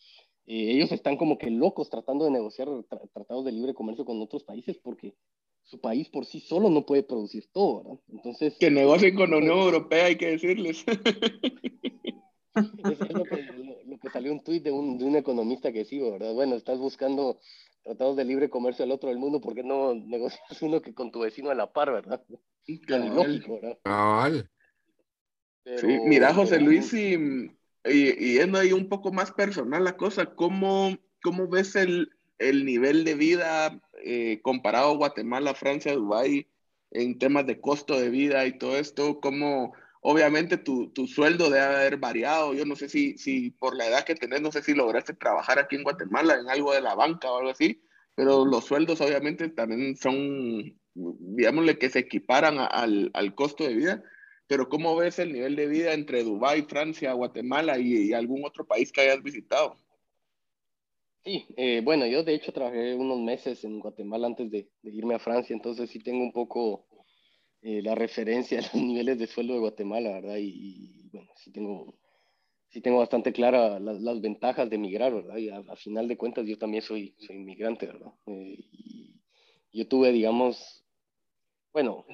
eh, 0.46 0.72
ellos 0.72 0.90
están 0.92 1.16
como 1.16 1.36
que 1.36 1.50
locos 1.50 1.90
tratando 1.90 2.24
de 2.24 2.30
negociar 2.30 2.68
tra 2.88 3.00
tratados 3.12 3.44
de 3.44 3.52
libre 3.52 3.74
comercio 3.74 4.04
con 4.04 4.20
otros 4.22 4.44
países 4.44 4.78
porque 4.78 5.14
su 5.62 5.78
país 5.78 6.08
por 6.08 6.24
sí 6.24 6.40
solo 6.40 6.70
no 6.70 6.86
puede 6.86 7.02
producir 7.02 7.48
todo, 7.52 7.82
¿verdad? 7.82 8.00
Entonces... 8.08 8.56
Que 8.58 8.70
negocien 8.70 9.14
con 9.14 9.30
la 9.30 9.36
Unión 9.36 9.58
Europea, 9.58 10.06
hay 10.06 10.16
que 10.16 10.30
decirles. 10.30 10.84
es, 12.56 13.00
es 13.00 13.12
lo, 13.12 13.24
que, 13.24 13.42
lo, 13.42 13.84
lo, 13.84 13.98
que, 13.98 14.10
salió 14.10 14.32
un 14.32 14.42
tuit 14.42 14.64
de 14.64 14.72
un, 14.72 14.96
de 14.96 15.04
un 15.04 15.16
economista 15.16 15.70
que 15.70 15.84
sí, 15.84 16.00
¿verdad? 16.00 16.32
Bueno, 16.32 16.56
estás 16.56 16.78
buscando 16.78 17.38
tratamos 17.82 18.16
de 18.16 18.24
libre 18.24 18.50
comercio 18.50 18.84
al 18.84 18.92
otro 18.92 19.08
del 19.08 19.18
mundo, 19.18 19.40
¿por 19.40 19.54
qué 19.54 19.62
no 19.62 19.94
negocias 19.94 20.40
uno 20.62 20.80
que 20.80 20.94
con 20.94 21.10
tu 21.10 21.20
vecino 21.20 21.50
a 21.50 21.54
la 21.54 21.72
par, 21.72 21.92
verdad? 21.92 22.22
Lógico, 22.88 23.60
¿verdad? 23.60 24.46
sí, 25.76 25.86
mira, 26.04 26.34
José 26.34 26.60
Luis, 26.60 26.92
y, 26.92 27.16
y, 27.84 28.34
yendo 28.34 28.58
ahí 28.58 28.72
un 28.72 28.88
poco 28.88 29.12
más 29.12 29.32
personal 29.32 29.84
la 29.84 29.96
cosa, 29.96 30.26
¿cómo, 30.34 30.96
cómo 31.22 31.48
ves 31.48 31.76
el, 31.76 32.10
el 32.38 32.64
nivel 32.64 33.04
de 33.04 33.14
vida 33.14 33.80
eh, 34.04 34.40
comparado 34.42 34.90
a 34.90 34.96
Guatemala, 34.96 35.54
Francia, 35.54 35.94
Dubái, 35.94 36.48
en 36.90 37.18
temas 37.18 37.46
de 37.46 37.60
costo 37.60 37.98
de 37.98 38.10
vida 38.10 38.46
y 38.46 38.58
todo 38.58 38.76
esto? 38.76 39.20
¿Cómo, 39.20 39.74
obviamente 40.00 40.56
tu, 40.56 40.90
tu, 40.90 41.06
sueldo 41.06 41.50
debe 41.50 41.64
haber 41.64 41.96
variado. 41.98 42.54
Yo 42.54 42.64
no 42.64 42.76
sé 42.76 42.88
si, 42.88 43.16
si 43.18 43.50
por 43.50 43.76
la 43.76 43.86
edad 43.86 44.04
que 44.04 44.14
tenés, 44.14 44.40
no 44.40 44.52
sé 44.52 44.62
si 44.62 44.74
lograste 44.74 45.14
trabajar 45.14 45.58
aquí 45.58 45.76
en 45.76 45.82
Guatemala 45.82 46.34
en 46.34 46.48
algo 46.48 46.72
de 46.72 46.80
la 46.80 46.94
banca 46.94 47.30
o 47.30 47.38
algo 47.38 47.50
así, 47.50 47.82
pero 48.14 48.44
los 48.44 48.64
sueldos 48.64 49.00
obviamente 49.00 49.48
también 49.48 49.96
son, 49.96 50.79
digámosle, 50.94 51.78
que 51.78 51.90
se 51.90 52.00
equiparan 52.00 52.58
al, 52.58 53.10
al, 53.14 53.34
costo 53.34 53.64
de 53.64 53.74
vida. 53.74 54.02
Pero 54.46 54.68
¿cómo 54.68 54.96
ves 54.96 55.18
el 55.18 55.32
nivel 55.32 55.54
de 55.54 55.68
vida 55.68 55.92
entre 55.92 56.24
Dubái, 56.24 56.62
Francia, 56.62 57.12
Guatemala 57.12 57.78
y, 57.78 58.12
algún 58.12 58.44
otro 58.44 58.66
país 58.66 58.90
que 58.90 59.02
hayas 59.02 59.22
visitado? 59.22 59.76
Sí, 61.22 61.46
eh, 61.56 61.82
bueno, 61.84 62.06
yo 62.06 62.24
de 62.24 62.34
hecho 62.34 62.52
trabajé 62.52 62.94
unos 62.94 63.20
meses 63.20 63.62
en 63.64 63.78
Guatemala 63.78 64.26
antes 64.26 64.50
de, 64.50 64.68
de 64.82 64.90
irme 64.90 65.14
a 65.14 65.18
Francia, 65.18 65.54
entonces 65.54 65.90
sí 65.90 66.00
tengo 66.00 66.24
un 66.24 66.32
poco 66.32 66.86
eh, 67.62 67.82
la 67.82 67.94
referencia 67.94 68.58
a 68.58 68.62
los 68.62 68.74
niveles 68.74 69.18
de 69.18 69.26
sueldo 69.26 69.52
de 69.54 69.60
Guatemala, 69.60 70.12
¿verdad? 70.12 70.36
Y, 70.38 71.08
bueno, 71.12 71.30
sí 71.36 71.52
tengo, 71.52 71.94
sí 72.68 72.80
tengo 72.80 72.98
bastante 72.98 73.32
clara 73.32 73.78
las 73.78 74.20
ventajas 74.20 74.70
de 74.70 74.76
emigrar, 74.76 75.14
¿verdad? 75.14 75.36
Y 75.36 75.50
a, 75.50 75.62
final 75.76 76.08
de 76.08 76.16
cuentas 76.16 76.46
yo 76.46 76.56
también 76.58 76.82
soy, 76.82 77.14
soy 77.18 77.36
inmigrante, 77.36 77.86
¿verdad? 77.86 78.12
Eh, 78.26 78.56
y 78.72 79.19
yo 79.72 79.86
tuve, 79.86 80.12
digamos, 80.12 80.84
bueno, 81.72 82.04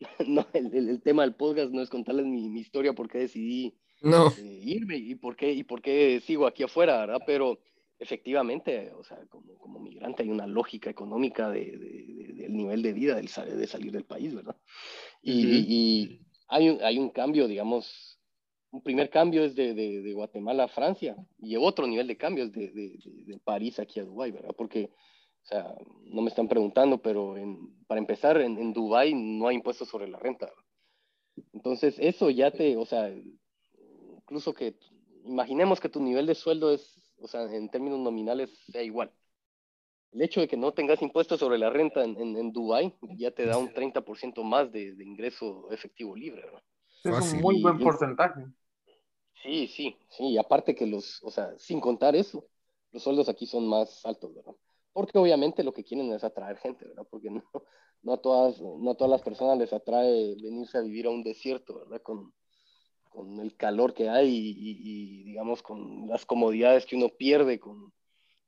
no, 0.26 0.46
el, 0.52 0.74
el, 0.74 1.02
tema 1.02 1.22
del 1.22 1.34
podcast 1.34 1.72
no 1.72 1.82
es 1.82 1.90
contarles 1.90 2.26
mi, 2.26 2.48
mi 2.48 2.60
historia, 2.60 2.92
por 2.92 3.08
qué 3.08 3.18
decidí 3.18 3.78
no. 4.02 4.28
Eh, 4.38 4.60
irme 4.62 4.96
y 4.96 5.14
por, 5.14 5.36
qué, 5.36 5.52
y 5.52 5.64
por 5.64 5.80
qué 5.80 6.20
sigo 6.20 6.46
aquí 6.46 6.62
afuera, 6.62 6.98
¿verdad? 7.00 7.22
Pero 7.26 7.58
efectivamente, 7.98 8.92
o 8.92 9.02
sea, 9.02 9.18
como, 9.28 9.56
como 9.58 9.80
migrante 9.80 10.22
hay 10.22 10.28
una 10.28 10.46
lógica 10.46 10.90
económica 10.90 11.50
de, 11.50 11.76
del 12.34 12.52
nivel 12.54 12.82
de 12.82 12.92
vida 12.92 13.14
del, 13.16 13.26
de 13.26 13.66
salir 13.66 13.92
del 13.92 14.04
país, 14.04 14.34
¿verdad? 14.34 14.56
Y, 15.22 15.64
y 15.66 16.20
hay, 16.48 16.68
un, 16.68 16.82
hay 16.82 16.98
un 16.98 17.10
cambio, 17.10 17.48
digamos, 17.48 18.20
un 18.70 18.82
primer 18.82 19.08
cambio 19.08 19.44
es 19.44 19.54
de, 19.54 19.72
de, 19.74 20.12
Guatemala 20.12 20.64
a 20.64 20.68
Francia 20.68 21.16
y 21.38 21.56
otro 21.56 21.86
nivel 21.86 22.06
de 22.06 22.18
cambio 22.18 22.44
es 22.44 22.52
de, 22.52 22.70
de, 22.70 23.38
París 23.42 23.78
aquí 23.78 24.00
a 24.00 24.04
Dubái, 24.04 24.32
¿verdad? 24.32 24.54
Porque, 24.56 24.90
o 25.46 25.48
sea, 25.48 25.74
no 26.04 26.22
me 26.22 26.28
están 26.28 26.48
preguntando, 26.48 26.98
pero 26.98 27.36
en, 27.36 27.74
para 27.86 28.00
empezar, 28.00 28.40
en, 28.40 28.58
en 28.58 28.72
Dubái 28.72 29.14
no 29.14 29.48
hay 29.48 29.56
impuestos 29.56 29.88
sobre 29.88 30.08
la 30.08 30.18
renta. 30.18 30.52
Entonces, 31.52 31.96
eso 31.98 32.30
ya 32.30 32.50
te, 32.50 32.76
o 32.76 32.84
sea, 32.84 33.10
incluso 34.18 34.52
que, 34.54 34.76
imaginemos 35.24 35.80
que 35.80 35.88
tu 35.88 36.00
nivel 36.00 36.26
de 36.26 36.34
sueldo 36.34 36.72
es 36.72 37.06
o 37.20 37.28
sea, 37.28 37.42
en 37.54 37.68
términos 37.68 37.98
nominales 37.98 38.50
sea 38.70 38.82
igual. 38.82 39.12
El 40.12 40.22
hecho 40.22 40.40
de 40.40 40.48
que 40.48 40.56
no 40.56 40.72
tengas 40.72 41.02
impuestos 41.02 41.40
sobre 41.40 41.58
la 41.58 41.70
renta 41.70 42.04
en, 42.04 42.16
en, 42.18 42.52
Dubái 42.52 42.96
ya 43.18 43.30
te 43.30 43.44
da 43.44 43.58
un 43.58 43.72
30% 43.72 44.42
más 44.42 44.72
de, 44.72 44.94
de, 44.94 45.04
ingreso 45.04 45.70
efectivo 45.70 46.16
libre. 46.16 46.44
¿no? 46.50 47.18
Es 47.18 47.32
un 47.32 47.40
muy 47.40 47.60
buen 47.60 47.78
porcentaje. 47.78 48.46
Sí, 49.42 49.66
sí, 49.68 49.96
sí. 50.08 50.28
Y 50.28 50.38
aparte 50.38 50.74
que 50.74 50.86
los, 50.86 51.22
o 51.22 51.30
sea, 51.30 51.56
sin 51.58 51.80
contar 51.80 52.16
eso, 52.16 52.46
los 52.92 53.02
sueldos 53.02 53.28
aquí 53.28 53.46
son 53.46 53.68
más 53.68 54.04
altos, 54.06 54.34
¿verdad? 54.34 54.54
Porque 54.96 55.18
obviamente 55.18 55.62
lo 55.62 55.74
que 55.74 55.84
quieren 55.84 56.10
es 56.14 56.24
atraer 56.24 56.56
gente, 56.56 56.88
¿verdad? 56.88 57.06
Porque 57.10 57.28
no, 57.28 57.44
no, 58.02 58.14
a, 58.14 58.16
todas, 58.16 58.58
no 58.62 58.90
a 58.90 58.94
todas 58.94 59.10
las 59.10 59.20
personas 59.20 59.58
les 59.58 59.70
atrae 59.70 60.34
venirse 60.42 60.78
a 60.78 60.80
vivir 60.80 61.04
a 61.04 61.10
un 61.10 61.22
desierto, 61.22 61.80
¿verdad? 61.80 62.00
Con, 62.00 62.32
con 63.10 63.38
el 63.40 63.54
calor 63.58 63.92
que 63.92 64.08
hay 64.08 64.30
y, 64.34 65.24
digamos 65.24 65.62
con 65.62 66.08
las 66.08 66.24
comodidades 66.24 66.86
que 66.86 66.96
uno 66.96 67.10
pierde 67.10 67.60
con, 67.60 67.92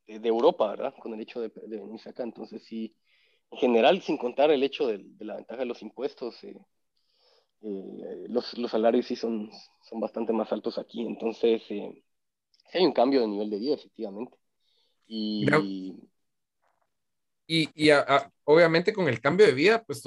de, 0.07 0.27
Europa, 0.27 0.71
¿verdad? 0.71 0.95
Con 0.99 1.13
el 1.13 1.21
hecho 1.21 1.43
de, 1.43 1.51
de, 1.51 1.81
venirse 1.81 2.09
acá. 2.09 2.23
Entonces, 2.23 2.63
sí, 2.63 2.97
en 3.51 3.59
general, 3.59 4.01
sin 4.01 4.17
contar 4.17 4.51
el 4.51 4.63
hecho 4.63 4.87
de, 4.87 5.05
la 5.19 5.37
ventaja 5.37 5.61
de 5.61 5.67
los 5.67 5.83
impuestos, 5.83 6.43
eh, 6.45 6.59
eh, 7.61 8.25
los, 8.27 8.57
los, 8.57 8.71
salarios 8.71 9.05
sí 9.05 9.17
son, 9.17 9.51
son 9.83 10.01
bastante 10.01 10.33
más 10.33 10.51
altos 10.51 10.79
aquí. 10.79 11.03
Entonces, 11.03 11.61
eh, 11.69 12.03
hay 12.73 12.87
un 12.87 12.93
cambio 12.93 13.21
de 13.21 13.29
nivel 13.29 13.51
de 13.51 13.59
vida, 13.59 13.75
efectivamente. 13.75 14.39
Y, 15.07 15.45
y, 17.49 17.91
obviamente 18.45 18.93
con 18.93 19.09
el 19.09 19.21
cambio 19.21 19.47
de 19.47 19.55
vida, 19.55 19.83
pues 19.83 20.03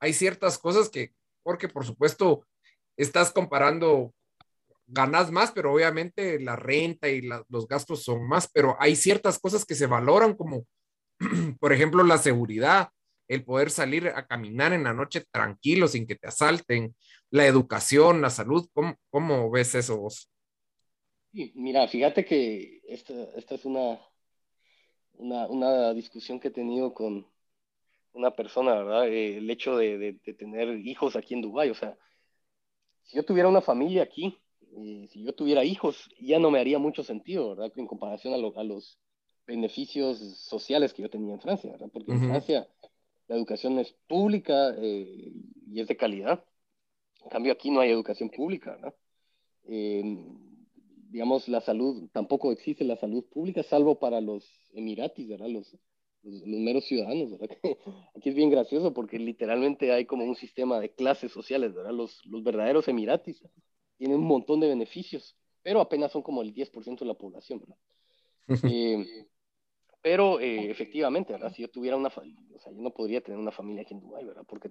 hay 0.00 0.12
ciertas 0.12 0.58
cosas 0.58 0.90
que, 0.90 1.12
porque 1.42 1.68
por 1.68 1.86
supuesto, 1.86 2.44
estás 2.96 3.30
comparando, 3.30 4.12
ganas 4.88 5.30
más, 5.30 5.52
pero 5.52 5.72
obviamente 5.72 6.40
la 6.40 6.56
renta 6.56 7.08
y 7.08 7.22
los 7.22 7.66
gastos 7.68 8.02
son 8.02 8.26
más, 8.28 8.48
pero 8.52 8.76
hay 8.80 8.96
ciertas 8.96 9.38
cosas 9.38 9.64
que 9.64 9.74
se 9.74 9.86
valoran 9.86 10.34
como, 10.34 10.66
por 11.60 11.72
ejemplo, 11.72 12.02
la 12.02 12.18
seguridad, 12.18 12.90
el 13.28 13.44
poder 13.44 13.70
salir 13.70 14.08
a 14.08 14.26
caminar 14.26 14.72
en 14.72 14.84
la 14.84 14.92
noche 14.92 15.24
tranquilo 15.30 15.88
sin 15.88 16.06
que 16.06 16.16
te 16.16 16.28
asalten, 16.28 16.94
la 17.30 17.46
educación, 17.46 18.20
la 18.20 18.30
salud, 18.30 18.68
¿cómo, 19.10 19.50
ves 19.50 19.74
eso 19.74 19.98
vos? 19.98 20.30
Mira, 21.32 21.86
fíjate 21.86 22.24
que 22.24 22.80
esta, 22.88 23.12
esta 23.36 23.56
es 23.56 23.64
una, 23.64 23.98
una, 25.18 25.46
una, 25.46 25.94
discusión 25.94 26.40
que 26.40 26.48
he 26.48 26.50
tenido 26.50 26.94
con 26.94 27.26
una 28.12 28.30
persona, 28.30 28.74
¿verdad? 28.74 29.08
Eh, 29.08 29.38
el 29.38 29.50
hecho 29.50 29.76
de, 29.76 29.98
de, 29.98 30.12
de, 30.24 30.34
tener 30.34 30.78
hijos 30.86 31.16
aquí 31.16 31.34
en 31.34 31.42
Dubái, 31.42 31.70
o 31.70 31.74
sea, 31.74 31.96
si 33.04 33.16
yo 33.16 33.24
tuviera 33.24 33.48
una 33.48 33.60
familia 33.60 34.02
aquí, 34.02 34.38
y 34.76 35.08
si 35.08 35.24
yo 35.24 35.34
tuviera 35.34 35.64
hijos, 35.64 36.08
ya 36.20 36.38
no 36.38 36.50
me 36.50 36.60
haría 36.60 36.78
mucho 36.78 37.02
sentido, 37.02 37.50
¿verdad? 37.50 37.72
En 37.76 37.86
comparación 37.86 38.34
a, 38.34 38.64
los 38.64 38.98
beneficios 39.46 40.18
sociales 40.18 40.92
que 40.92 41.02
yo 41.02 41.10
tenía 41.10 41.34
en 41.34 41.40
Francia, 41.40 41.70
¿verdad? 41.72 41.88
Porque 41.92 42.12
en 42.12 42.28
Francia 42.28 42.68
la 43.28 43.36
educación 43.36 43.78
es 43.78 43.92
pública 44.06 44.74
eh, 44.76 45.32
y 45.68 45.80
es 45.80 45.86
de 45.86 45.96
calidad. 45.96 46.44
En 47.22 47.30
cambio, 47.30 47.52
aquí 47.52 47.70
no 47.70 47.80
hay 47.80 47.90
educación 47.90 48.28
pública, 48.28 48.72
¿verdad? 48.72 48.94
Digamos, 51.10 51.48
la 51.48 51.60
salud, 51.60 52.08
tampoco 52.12 52.52
existe 52.52 52.84
la 52.84 52.96
salud 52.96 53.24
pública, 53.24 53.62
salvo 53.62 53.98
para 53.98 54.20
los 54.20 54.44
emiratis, 54.72 55.28
¿verdad? 55.28 55.48
Los, 55.48 55.76
los, 56.22 56.42
meros 56.46 56.84
ciudadanos, 56.84 57.30
¿verdad? 57.30 57.56
Aquí 58.16 58.28
es 58.28 58.34
bien 58.34 58.50
gracioso 58.50 58.92
porque 58.92 59.18
literalmente 59.18 59.92
hay 59.92 60.06
como 60.06 60.24
un 60.24 60.36
sistema 60.36 60.80
de 60.80 60.92
clases 60.94 61.32
sociales, 61.32 61.74
¿verdad? 61.74 61.92
Los, 61.92 62.24
los 62.26 62.42
verdaderos 62.42 62.88
emiratis 62.88 63.42
tienen 63.96 64.18
un 64.18 64.26
montón 64.26 64.60
de 64.60 64.68
beneficios, 64.68 65.36
pero 65.62 65.80
apenas 65.80 66.12
son 66.12 66.22
como 66.22 66.42
el 66.42 66.54
10% 66.54 67.00
de 67.00 67.06
la 67.06 67.14
población, 67.14 67.60
¿verdad? 67.60 67.76
Eh, 68.72 69.26
pero 70.06 70.38
eh, 70.38 70.70
efectivamente, 70.70 71.32
¿verdad? 71.32 71.52
Si 71.52 71.62
yo 71.62 71.68
tuviera 71.68 71.96
una 71.96 72.10
familia, 72.10 72.40
o 72.54 72.60
sea, 72.60 72.72
yo 72.72 72.80
no 72.80 72.90
podría 72.90 73.20
tener 73.20 73.40
una 73.40 73.50
familia 73.50 73.82
aquí 73.82 73.92
en 73.92 73.98
Dubái, 73.98 74.24
¿verdad? 74.24 74.44
Porque 74.46 74.70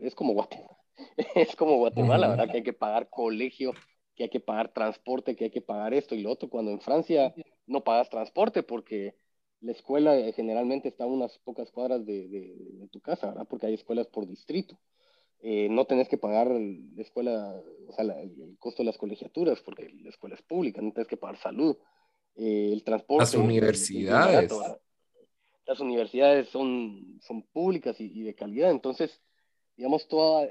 es 0.00 0.14
como 0.14 0.34
Guatemala, 0.34 0.76
es 1.34 1.56
como 1.56 1.78
Guatemala, 1.78 2.28
¿verdad? 2.28 2.50
Que 2.50 2.58
hay 2.58 2.62
que 2.62 2.74
pagar 2.74 3.08
colegio, 3.08 3.72
que 4.18 4.24
hay 4.24 4.30
que 4.30 4.40
pagar 4.40 4.72
transporte, 4.72 5.36
que 5.36 5.44
hay 5.44 5.50
que 5.50 5.60
pagar 5.60 5.94
esto 5.94 6.16
y 6.16 6.22
lo 6.22 6.32
otro, 6.32 6.50
cuando 6.50 6.72
en 6.72 6.80
Francia 6.80 7.32
no 7.66 7.84
pagas 7.84 8.10
transporte 8.10 8.64
porque 8.64 9.14
la 9.60 9.70
escuela 9.70 10.18
eh, 10.18 10.32
generalmente 10.32 10.88
está 10.88 11.04
a 11.04 11.06
unas 11.06 11.38
pocas 11.38 11.70
cuadras 11.70 12.04
de, 12.04 12.26
de, 12.26 12.88
tu 12.90 13.00
casa, 13.00 13.28
¿verdad? 13.28 13.46
Porque 13.48 13.66
hay 13.66 13.74
escuelas 13.74 14.08
por 14.08 14.26
distrito. 14.26 14.76
Eh, 15.40 15.68
no 15.70 15.84
tenés 15.84 16.08
que 16.08 16.18
pagar 16.18 16.48
la 16.50 17.00
escuela, 17.00 17.62
o 17.86 17.92
sea, 17.92 18.04
el 18.04 18.56
costo 18.58 18.82
de 18.82 18.86
las 18.86 18.98
colegiaturas, 18.98 19.60
porque 19.60 19.88
la 20.02 20.10
escuela 20.10 20.34
es 20.34 20.42
pública, 20.42 20.82
no 20.82 20.90
tienes 20.90 21.06
que 21.06 21.16
pagar 21.16 21.38
salud, 21.38 21.76
eh, 22.34 22.70
el 22.72 22.82
transporte. 22.82 23.22
Las 23.22 23.34
universidades. 23.34 24.52
las 25.64 25.78
universidades 25.78 26.48
son, 26.48 27.20
son 27.22 27.42
públicas 27.42 28.00
y, 28.00 28.10
y, 28.18 28.22
de 28.22 28.34
calidad, 28.34 28.72
entonces, 28.72 29.20
digamos, 29.76 30.08
toda, 30.08 30.48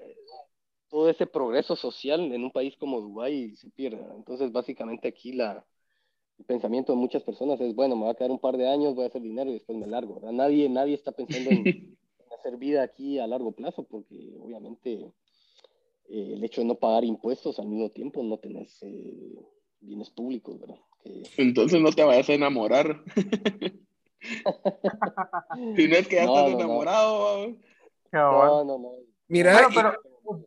todo 0.90 1.10
ese 1.10 1.26
progreso 1.26 1.76
social 1.76 2.32
en 2.32 2.44
un 2.44 2.52
país 2.52 2.76
como 2.78 3.02
Dubái 3.02 3.56
se 3.56 3.70
pierde. 3.70 4.06
Entonces, 4.16 4.52
básicamente 4.52 5.08
aquí 5.08 5.34
la, 5.34 5.66
el 6.40 6.46
pensamiento 6.46 6.94
de 6.94 7.00
muchas 7.00 7.24
personas 7.24 7.60
es, 7.62 7.74
bueno, 7.76 7.96
me 7.96 8.06
va 8.06 8.12
a 8.12 8.16
quedar 8.16 8.32
un 8.32 8.40
par 8.40 8.58
de 8.58 8.70
años, 8.70 8.96
voy 8.96 9.06
a 9.06 9.08
hacer 9.08 9.22
dinero 9.22 9.50
y 9.50 9.54
después 9.54 9.78
me 9.78 9.88
largo. 9.88 10.20
Nadie, 10.32 10.70
nadie 10.70 10.94
está 10.94 11.12
pensando 11.12 11.50
en, 11.52 11.98
hacer 12.38 12.58
vida 12.58 12.84
aquí 12.84 13.20
a 13.20 13.28
largo 13.28 13.52
plazo 13.54 13.84
porque 13.84 14.36
obviamente 14.40 15.12
eh, 16.10 16.34
el 16.34 16.44
hecho 16.44 16.62
de 16.62 16.68
no 16.68 16.76
pagar 16.76 17.04
impuestos 17.04 17.58
al 17.60 17.68
mismo 17.68 17.90
tiempo 17.90 18.22
no 18.22 18.38
tenés 18.38 18.78
eh, 18.84 19.40
bienes 19.80 20.10
públicos, 20.12 20.60
¿verdad? 20.60 20.78
Entonces 21.38 21.82
no 21.82 21.92
te 21.92 22.04
vayas 22.04 22.30
a 22.30 22.34
enamorar. 22.34 23.02
si 25.76 25.88
no 25.88 25.96
es 25.96 26.08
que 26.08 26.16
ya 26.16 26.26
estás 26.26 26.52
enamorado. 26.52 27.56
No, 28.12 28.64
no, 28.66 28.78
no. 28.78 28.92
Mira, 29.30 29.68
pero, 29.74 29.94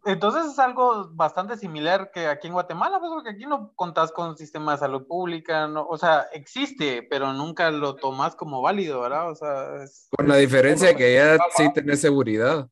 entonces 0.04 0.52
es 0.52 0.58
algo 0.58 1.08
bastante 1.12 1.56
similar 1.56 2.10
que 2.12 2.26
aquí 2.26 2.48
en 2.48 2.52
Guatemala, 2.52 2.98
pues 2.98 3.10
porque 3.12 3.30
aquí 3.30 3.46
no 3.46 3.72
contás 3.74 4.12
con 4.12 4.30
un 4.30 4.36
sistema 4.36 4.72
de 4.72 4.78
salud 4.78 5.06
pública, 5.06 5.66
no, 5.68 5.86
o 5.86 5.96
sea, 5.96 6.26
existe, 6.32 7.02
pero 7.02 7.32
nunca 7.32 7.70
lo 7.70 7.96
tomás 7.96 8.36
como 8.36 8.60
válido, 8.60 9.00
¿verdad? 9.00 9.30
O 9.30 9.34
sea, 9.34 9.84
con 10.16 10.28
la 10.28 10.36
diferencia 10.36 10.88
de 10.88 10.96
que 10.96 11.14
ya 11.14 11.38
sí 11.56 11.72
tenés 11.72 12.00
seguridad. 12.00 12.68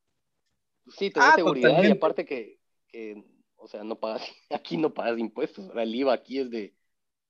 Sí, 0.88 1.10
tenés 1.10 1.30
ah, 1.30 1.36
seguridad 1.36 1.82
y 1.82 1.90
aparte 1.90 2.24
que, 2.24 2.58
que, 2.88 3.24
o 3.56 3.66
sea, 3.68 3.84
no 3.84 3.96
pagas, 3.98 4.22
aquí 4.50 4.76
no 4.76 4.92
pagas 4.92 5.18
impuestos, 5.18 5.70
el 5.74 5.94
IVA 5.94 6.12
aquí 6.12 6.40
es 6.40 6.50
de, 6.50 6.74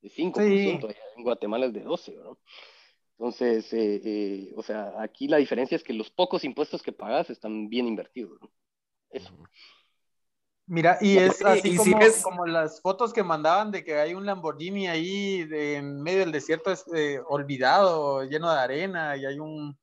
de 0.00 0.10
5%, 0.10 0.96
en 1.16 1.22
Guatemala 1.22 1.66
es 1.66 1.72
de 1.72 1.80
12, 1.82 2.16
¿no? 2.16 2.38
Entonces, 3.18 3.72
eh, 3.72 4.00
eh, 4.04 4.52
o 4.56 4.62
sea, 4.62 4.94
aquí 5.02 5.26
la 5.26 5.38
diferencia 5.38 5.74
es 5.74 5.82
que 5.82 5.92
los 5.92 6.08
pocos 6.08 6.44
impuestos 6.44 6.82
que 6.82 6.92
pagas 6.92 7.30
están 7.30 7.68
bien 7.68 7.88
invertidos, 7.88 8.40
¿no? 8.40 8.50
Eso. 9.10 9.32
Mira, 10.66 10.98
y 11.00 11.16
es 11.16 11.42
así 11.42 11.76
como, 12.22 12.46
las 12.46 12.82
fotos 12.82 13.14
que 13.14 13.22
mandaban 13.22 13.70
de 13.70 13.82
que 13.82 13.94
hay 13.94 14.12
un 14.12 14.26
Lamborghini 14.26 14.86
ahí 14.86 15.48
en 15.50 16.02
medio 16.02 16.20
del 16.20 16.32
desierto 16.32 16.70
eh, 16.94 17.20
olvidado, 17.26 18.22
lleno 18.24 18.52
de 18.52 18.58
arena, 18.58 19.16
y 19.16 19.24
hay 19.24 19.38
un, 19.38 19.78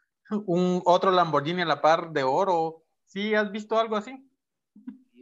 un 0.45 0.83
otro 0.85 1.09
Lamborghini 1.09 1.63
a 1.63 1.65
la 1.65 1.81
par 1.81 2.11
de 2.11 2.23
oro. 2.23 2.83
¿Sí 3.05 3.33
has 3.33 3.51
visto 3.51 3.79
algo 3.79 3.95
así? 3.95 4.15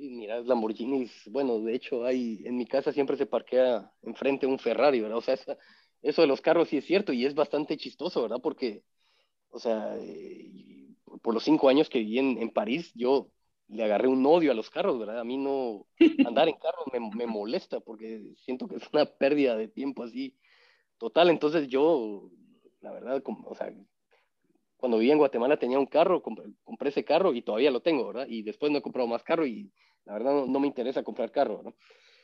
mira, 0.10 0.42
Lamborghinis, 0.42 1.30
bueno, 1.30 1.60
de 1.60 1.76
hecho, 1.76 2.06
hay, 2.06 2.42
en 2.46 2.58
mi 2.58 2.66
casa 2.66 2.92
siempre 2.92 3.18
se 3.18 3.26
parquea 3.26 3.92
enfrente 4.02 4.46
un 4.46 4.60
Ferrari, 4.60 5.02
¿verdad? 5.02 5.18
O 5.18 5.22
sea, 5.22 5.38
eso 6.02 6.22
de 6.22 6.28
los 6.28 6.42
carros 6.42 6.70
sí 6.70 6.78
es 6.78 6.86
cierto 6.86 7.14
y 7.14 7.26
es 7.26 7.36
bastante 7.36 7.78
chistoso, 7.78 8.22
¿verdad? 8.22 8.40
Porque, 8.42 8.84
o 9.50 9.60
sea, 9.60 9.96
eh, 9.98 10.90
por 11.22 11.34
los 11.34 11.44
cinco 11.44 11.70
años 11.70 11.90
que 11.90 12.00
viví 12.00 12.20
en, 12.20 12.38
en, 12.42 12.50
París, 12.52 12.92
yo 12.96 13.30
le 13.68 13.84
agarré 13.84 14.08
un 14.08 14.26
odio 14.26 14.52
a 14.52 14.56
los 14.56 14.70
carros, 14.70 15.00
¿verdad? 15.00 15.20
A 15.20 15.24
mí 15.24 15.38
no, 15.38 15.86
andar 16.28 16.48
en 16.48 16.56
carro 16.56 16.84
me, 16.92 17.00
me 17.16 17.28
molesta 17.28 17.80
porque 17.80 18.34
siento 18.38 18.68
que 18.68 18.76
es 18.76 18.84
una 18.92 19.06
pérdida 19.06 19.56
de 19.56 19.68
tiempo 19.68 20.04
así 20.04 20.36
total. 20.98 21.30
Entonces 21.30 21.68
yo, 21.68 22.30
la 22.82 22.92
verdad, 22.92 23.22
o 23.46 23.56
sea, 23.56 23.74
cuando 24.78 24.98
vivía 24.98 25.14
en 25.14 25.20
Guatemala 25.20 25.58
tenía 25.58 25.80
un 25.80 25.86
carro, 25.86 26.22
compré, 26.22 26.46
compré, 26.64 26.90
ese 26.90 27.06
carro 27.06 27.34
y 27.34 27.42
todavía 27.42 27.72
lo 27.72 27.82
tengo, 27.82 28.08
¿verdad? 28.08 28.28
Y 28.28 28.44
después 28.44 28.72
no 28.72 28.80
he 28.80 28.82
comprado 28.82 29.08
más 29.08 29.24
carro 29.24 29.46
y 29.46 29.72
la 30.06 30.14
verdad 30.14 30.46
no, 30.46 30.60
me 30.60 30.68
interesa 30.68 31.04
comprar 31.04 31.32
carro, 31.32 31.62
¿no? 31.64 31.74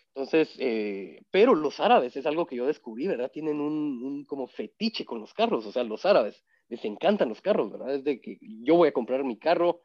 Entonces, 0.07 0.53
eh, 0.57 1.21
pero 1.31 1.55
los 1.55 1.79
árabes 1.79 2.17
es 2.17 2.25
algo 2.25 2.45
que 2.45 2.55
yo 2.55 2.65
descubrí, 2.65 3.07
¿verdad? 3.07 3.31
Tienen 3.31 3.61
un, 3.61 4.03
un, 4.03 4.25
como 4.25 4.47
fetiche 4.47 5.05
con 5.05 5.19
los 5.21 5.33
carros, 5.33 5.65
o 5.65 5.71
sea, 5.71 5.83
los 5.83 6.05
árabes 6.05 6.43
les 6.67 6.83
encantan 6.83 7.29
los 7.29 7.41
carros, 7.41 7.71
¿verdad? 7.71 7.95
Es 7.95 8.03
de 8.03 8.19
que 8.19 8.37
yo 8.41 8.75
voy 8.75 8.89
a 8.89 8.93
comprar 8.93 9.23
mi 9.23 9.37
carro, 9.37 9.81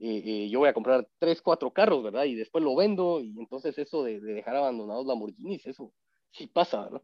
eh, 0.00 0.22
eh, 0.24 0.48
yo 0.48 0.60
voy 0.60 0.68
a 0.68 0.74
comprar 0.74 1.06
tres, 1.18 1.42
cuatro 1.42 1.70
carros, 1.70 2.02
¿verdad? 2.02 2.24
Y 2.24 2.34
después 2.34 2.64
lo 2.64 2.74
vendo 2.74 3.20
y 3.20 3.38
entonces 3.38 3.76
eso 3.78 4.02
de, 4.02 4.18
de 4.18 4.32
dejar 4.32 4.56
abandonados 4.56 5.06
Lamborghinis, 5.06 5.66
eso 5.66 5.92
sí 6.30 6.46
pasa, 6.46 6.84
¿verdad? 6.84 7.02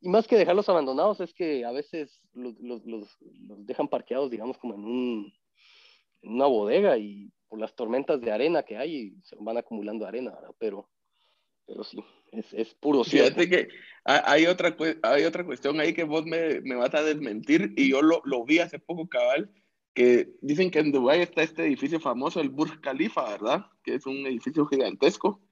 Y 0.00 0.08
más 0.08 0.26
que 0.26 0.36
dejarlos 0.36 0.68
abandonados 0.68 1.20
es 1.20 1.32
que 1.32 1.64
a 1.64 1.70
veces 1.70 2.20
los, 2.32 2.58
los, 2.58 2.84
los, 2.84 3.16
los 3.46 3.66
dejan 3.66 3.86
parqueados, 3.86 4.30
digamos, 4.30 4.58
como 4.58 4.74
en, 4.74 4.84
un, 4.84 5.32
en 6.22 6.32
una 6.32 6.46
bodega 6.46 6.98
y 6.98 7.30
por 7.48 7.60
las 7.60 7.74
tormentas 7.76 8.20
de 8.20 8.32
arena 8.32 8.62
que 8.62 8.76
hay, 8.76 9.14
se 9.22 9.36
van 9.38 9.58
acumulando 9.58 10.06
arena, 10.06 10.32
¿verdad? 10.32 10.54
Pero, 10.58 10.88
pero 11.66 11.84
sí, 11.84 12.02
es, 12.32 12.52
es 12.54 12.74
puro 12.74 13.04
cierto. 13.04 13.40
Fíjate 13.40 13.48
que 13.48 13.68
hay 14.04 14.46
otra, 14.46 14.76
hay 15.02 15.24
otra 15.24 15.44
cuestión 15.44 15.78
ahí 15.78 15.92
que 15.92 16.04
vos 16.04 16.24
me, 16.24 16.60
me 16.62 16.74
vas 16.74 16.94
a 16.94 17.02
desmentir 17.02 17.72
y 17.76 17.90
yo 17.90 18.02
lo, 18.02 18.22
lo, 18.24 18.44
vi 18.44 18.58
hace 18.58 18.78
poco, 18.78 19.08
cabal, 19.08 19.50
que 19.94 20.30
dicen 20.40 20.70
que 20.70 20.78
en 20.78 20.92
Dubái 20.92 21.20
está 21.20 21.42
este 21.42 21.64
edificio 21.64 22.00
famoso, 22.00 22.40
el 22.40 22.50
Burj 22.50 22.80
Khalifa, 22.80 23.28
¿verdad? 23.28 23.66
Que 23.82 23.94
es 23.94 24.06
un 24.06 24.26
edificio 24.26 24.66
gigantesco. 24.66 25.42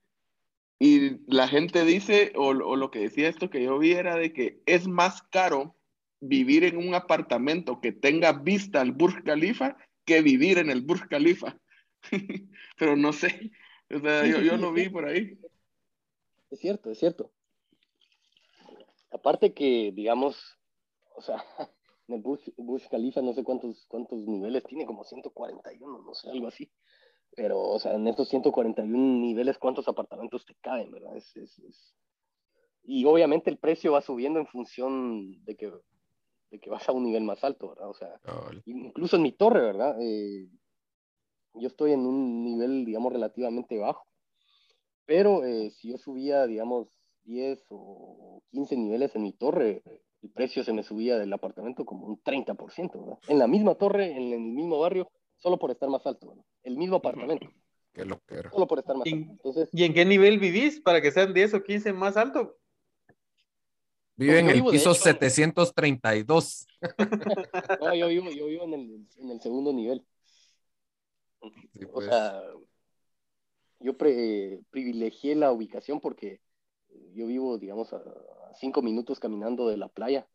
Y 0.78 1.18
la 1.32 1.48
gente 1.48 1.84
dice, 1.84 2.32
o, 2.36 2.48
o 2.48 2.76
lo 2.76 2.90
que 2.90 3.00
decía 3.00 3.28
esto 3.28 3.50
que 3.50 3.62
yo 3.62 3.78
vi 3.78 3.92
era 3.92 4.16
de 4.16 4.32
que 4.32 4.62
es 4.66 4.86
más 4.86 5.22
caro 5.22 5.76
vivir 6.20 6.64
en 6.64 6.76
un 6.76 6.94
apartamento 6.94 7.80
que 7.80 7.92
tenga 7.92 8.32
vista 8.32 8.80
al 8.80 8.92
Burj 8.92 9.24
Khalifa 9.24 9.76
que 10.04 10.22
vivir 10.22 10.58
en 10.58 10.70
el 10.70 10.82
Burj 10.82 11.08
Khalifa. 11.08 11.58
pero 12.78 12.96
no 12.96 13.12
sé, 13.12 13.50
o 13.90 13.98
sea, 13.98 14.26
yo, 14.26 14.40
yo 14.40 14.56
lo 14.56 14.72
vi 14.72 14.88
por 14.88 15.04
ahí. 15.04 15.38
Es 16.50 16.60
cierto, 16.60 16.90
es 16.90 16.98
cierto. 16.98 17.32
Aparte 19.10 19.52
que, 19.52 19.92
digamos, 19.94 20.58
o 21.14 21.22
sea, 21.22 21.44
el 22.08 22.22
Bush, 22.22 22.48
Bush 22.56 22.88
Khalifa 22.88 23.20
no 23.22 23.32
sé 23.32 23.44
cuántos, 23.44 23.86
cuántos 23.86 24.26
niveles 24.26 24.64
tiene, 24.64 24.86
como 24.86 25.04
141, 25.04 26.02
no 26.02 26.14
sé, 26.14 26.30
algo 26.30 26.48
así. 26.48 26.70
Pero, 27.36 27.60
o 27.60 27.78
sea, 27.78 27.94
en 27.94 28.06
estos 28.08 28.28
141 28.28 29.20
niveles, 29.20 29.58
¿cuántos 29.58 29.86
apartamentos 29.88 30.44
te 30.44 30.54
caben, 30.60 30.90
verdad? 30.90 31.16
Es, 31.16 31.36
es, 31.36 31.58
es... 31.58 31.94
Y 32.82 33.04
obviamente 33.04 33.50
el 33.50 33.58
precio 33.58 33.92
va 33.92 34.00
subiendo 34.00 34.38
en 34.40 34.46
función 34.46 35.44
de 35.44 35.56
que, 35.56 35.70
de 36.50 36.58
que 36.58 36.70
vas 36.70 36.88
a 36.88 36.92
un 36.92 37.04
nivel 37.04 37.22
más 37.22 37.44
alto, 37.44 37.68
¿verdad? 37.68 37.90
O 37.90 37.94
sea, 37.94 38.20
incluso 38.64 39.16
en 39.16 39.22
mi 39.22 39.32
torre, 39.32 39.60
¿verdad? 39.60 39.96
Eh, 40.00 40.48
yo 41.54 41.68
estoy 41.68 41.92
en 41.92 42.00
un 42.00 42.44
nivel, 42.44 42.84
digamos, 42.84 43.12
relativamente 43.12 43.76
bajo. 43.78 44.06
Pero 45.04 45.44
eh, 45.44 45.70
si 45.70 45.90
yo 45.90 45.98
subía, 45.98 46.46
digamos, 46.46 46.88
10 47.24 47.66
o 47.70 48.42
15 48.50 48.76
niveles 48.76 49.14
en 49.14 49.22
mi 49.22 49.32
torre, 49.32 49.82
el 50.22 50.30
precio 50.30 50.64
se 50.64 50.72
me 50.72 50.82
subía 50.82 51.18
del 51.18 51.32
apartamento 51.32 51.84
como 51.84 52.06
un 52.06 52.22
30%, 52.22 53.00
¿verdad? 53.00 53.18
En 53.28 53.38
la 53.38 53.46
misma 53.46 53.74
torre, 53.76 54.16
en 54.16 54.32
el 54.32 54.40
mismo 54.40 54.78
barrio, 54.78 55.10
solo 55.36 55.58
por 55.58 55.70
estar 55.70 55.88
más 55.88 56.06
alto, 56.06 56.28
¿verdad? 56.28 56.44
El 56.62 56.76
mismo 56.76 56.96
apartamento. 56.96 57.48
Qué 57.92 58.04
lo 58.04 58.20
que 58.24 58.34
era. 58.34 58.50
Solo 58.50 58.66
por 58.66 58.78
estar 58.78 58.96
más 58.96 59.06
alto. 59.06 59.30
Entonces, 59.30 59.68
¿Y 59.72 59.84
en 59.84 59.94
qué 59.94 60.04
nivel 60.04 60.38
vivís 60.38 60.80
para 60.80 61.00
que 61.00 61.10
sean 61.10 61.32
10 61.32 61.54
o 61.54 61.62
15 61.62 61.92
más 61.92 62.16
alto? 62.16 62.58
Vive 64.16 64.40
en 64.40 64.50
el 64.50 64.64
piso 64.64 64.94
732. 64.94 66.66
no, 67.80 67.94
yo 67.94 68.08
vivo, 68.08 68.30
yo 68.30 68.46
vivo 68.46 68.64
en, 68.64 68.74
el, 68.74 69.06
en 69.16 69.30
el 69.30 69.40
segundo 69.40 69.72
nivel. 69.72 70.04
O 71.40 71.50
pues. 71.92 72.06
sea, 72.06 72.42
yo 73.78 73.96
privilegié 73.96 75.36
la 75.36 75.52
ubicación 75.52 76.00
porque 76.00 76.40
yo 77.14 77.28
vivo, 77.28 77.58
digamos, 77.58 77.92
a, 77.92 78.02
cinco 78.54 78.82
minutos 78.82 79.20
caminando 79.20 79.68
de 79.68 79.76
la 79.76 79.88
playa, 79.88 80.26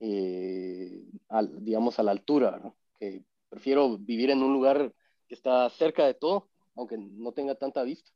eh, 0.00 1.02
digamos, 1.60 1.98
a 1.98 2.02
la 2.02 2.12
altura, 2.12 2.60
que 2.98 3.24
prefiero 3.48 3.98
vivir 3.98 4.30
en 4.30 4.42
un 4.42 4.52
lugar 4.52 4.92
que 5.28 5.34
está 5.34 5.68
cerca 5.70 6.04
de 6.06 6.14
todo, 6.14 6.48
aunque 6.74 6.96
no 6.98 7.32
tenga 7.32 7.54
tanta 7.54 7.82
vista, 7.82 8.10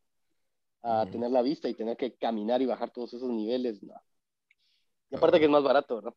a 0.82 1.06
tener 1.10 1.30
la 1.30 1.42
vista 1.42 1.68
y 1.68 1.74
tener 1.74 1.96
que 1.96 2.14
caminar 2.14 2.62
y 2.62 2.66
bajar 2.66 2.90
todos 2.90 3.12
esos 3.14 3.28
niveles. 3.28 3.80
Y 3.82 5.16
aparte 5.16 5.38
que 5.38 5.44
es 5.44 5.50
más 5.50 5.62
barato, 5.62 6.00
¿no? 6.00 6.16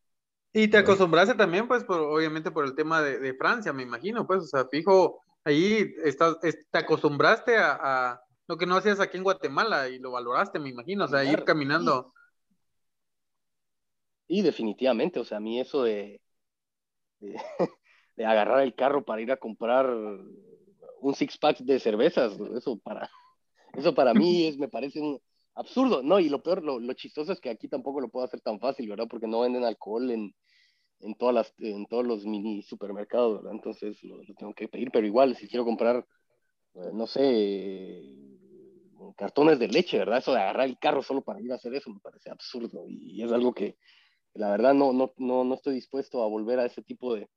Y 0.56 0.68
te 0.68 0.76
acostumbraste 0.76 1.34
también, 1.34 1.66
pues, 1.66 1.82
por, 1.82 2.00
obviamente 2.00 2.52
por 2.52 2.64
el 2.64 2.76
tema 2.76 3.02
de, 3.02 3.18
de, 3.18 3.34
Francia, 3.34 3.72
me 3.72 3.82
imagino, 3.82 4.24
pues, 4.24 4.44
o 4.44 4.46
sea, 4.46 4.66
fijo, 4.70 5.20
ahí 5.42 5.94
estás, 6.04 6.38
te 6.40 6.78
acostumbraste 6.78 7.56
a, 7.58 8.20
lo 8.46 8.56
que 8.56 8.66
no 8.66 8.76
hacías 8.76 9.00
aquí 9.00 9.16
en 9.16 9.24
Guatemala 9.24 9.88
y 9.88 9.98
lo 9.98 10.12
valoraste, 10.12 10.58
me 10.58 10.68
imagino, 10.68 11.06
o 11.06 11.08
sea, 11.08 11.24
ir 11.24 11.44
caminando. 11.44 12.12
Y, 14.26 14.42
definitivamente, 14.42 15.20
o 15.20 15.24
sea, 15.24 15.38
a 15.38 15.40
mí 15.40 15.60
eso 15.60 15.82
de, 15.82 16.20
de, 18.16 18.24
agarrar 18.24 18.60
el 18.60 18.74
carro 18.74 19.04
para 19.04 19.22
ir 19.22 19.32
a 19.32 19.36
comprar 19.36 19.86
un 19.86 21.14
six 21.14 21.38
pack 21.38 21.58
de 21.58 21.78
cervezas, 21.78 22.38
eso 22.56 22.78
para, 22.78 23.10
eso 23.74 23.94
para 23.94 24.14
mí 24.14 24.46
es, 24.46 24.58
me 24.58 24.68
parece 24.68 25.00
un 25.00 25.20
absurdo, 25.54 26.02
no, 26.02 26.18
y 26.18 26.28
lo 26.28 26.42
peor, 26.42 26.62
lo, 26.62 26.80
lo 26.80 26.92
chistoso 26.94 27.32
es 27.32 27.40
que 27.40 27.50
aquí 27.50 27.68
tampoco 27.68 28.00
lo 28.00 28.08
puedo 28.08 28.24
hacer 28.24 28.40
tan 28.40 28.58
fácil, 28.58 28.88
¿verdad? 28.88 29.06
Porque 29.08 29.26
no 29.26 29.40
venden 29.40 29.64
alcohol 29.64 30.10
en, 30.10 30.34
en, 31.00 31.14
todas 31.14 31.34
las, 31.34 31.54
en 31.58 31.86
todos 31.86 32.06
los 32.06 32.24
mini 32.24 32.62
supermercados, 32.62 33.36
¿verdad? 33.36 33.52
Entonces 33.52 34.02
lo, 34.02 34.20
tengo 34.36 34.54
que 34.54 34.68
pedir, 34.68 34.90
pero 34.90 35.06
igual, 35.06 35.36
si 35.36 35.48
quiero 35.48 35.64
comprar, 35.64 36.06
eh, 36.74 36.90
no 36.92 37.06
sé, 37.06 38.02
cartones 39.16 39.58
de 39.58 39.68
leche, 39.68 39.98
¿verdad? 39.98 40.18
Eso 40.18 40.32
de 40.32 40.40
agarrar 40.40 40.66
el 40.66 40.78
carro 40.78 41.02
solo 41.02 41.22
para 41.22 41.40
ir 41.40 41.52
a 41.52 41.56
hacer 41.56 41.74
eso 41.74 41.90
me 41.90 42.00
parece 42.00 42.30
absurdo 42.30 42.84
y, 42.88 43.22
es 43.22 43.32
algo 43.32 43.52
que 43.52 43.76
la 44.34 44.50
verdad 44.50 44.74
no, 44.74 44.92
no, 44.92 45.12
no, 45.16 45.44
no 45.44 45.54
estoy 45.54 45.74
dispuesto 45.74 46.22
a 46.22 46.28
volver 46.28 46.58
a 46.58 46.66
ese 46.66 46.82
tipo 46.82 47.14
de, 47.14 47.28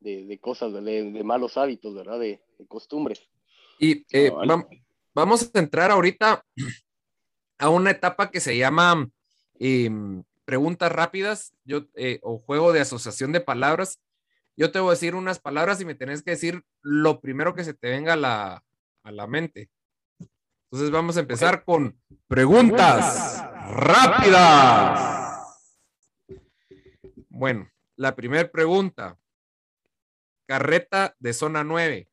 de, 0.00 0.24
de 0.24 0.38
cosas, 0.38 0.72
de, 0.72 0.80
de, 0.80 1.24
malos 1.24 1.56
hábitos, 1.56 1.94
¿verdad? 1.94 2.18
De, 2.18 2.42
costumbres. 2.68 3.22
Y 3.78 4.04
eh, 4.12 4.30
vamos 5.14 5.50
a 5.54 5.58
entrar 5.58 5.90
ahorita 5.90 6.44
a 7.58 7.68
una 7.70 7.90
etapa 7.90 8.30
que 8.30 8.40
se 8.40 8.56
llama 8.56 9.10
em, 9.58 10.22
preguntas 10.44 10.92
rápidas 10.92 11.54
yo, 11.64 11.86
eh, 11.94 12.18
o 12.22 12.38
juego 12.38 12.72
de 12.72 12.80
asociación 12.80 13.32
de 13.32 13.40
palabras. 13.40 14.00
Yo 14.56 14.70
te 14.72 14.78
voy 14.78 14.88
a 14.88 14.92
decir 14.92 15.14
unas 15.14 15.38
palabras 15.38 15.80
y 15.80 15.86
me 15.86 15.94
tenés 15.94 16.22
que 16.22 16.32
decir 16.32 16.64
lo 16.82 17.20
primero 17.20 17.54
que 17.54 17.64
se 17.64 17.72
te 17.72 17.88
venga 17.88 18.12
a 18.14 18.16
la, 18.16 18.64
a 19.02 19.12
la 19.12 19.26
mente. 19.26 19.70
Entonces 20.70 20.90
vamos 20.90 21.16
a 21.16 21.20
empezar 21.20 21.64
con 21.64 21.98
preguntas 22.28 23.42
rápidas. 23.70 25.29
Bueno, 27.40 27.70
la 27.96 28.14
primera 28.14 28.52
pregunta. 28.52 29.18
Carreta 30.46 31.16
de 31.18 31.32
zona 31.32 31.64
9. 31.64 32.06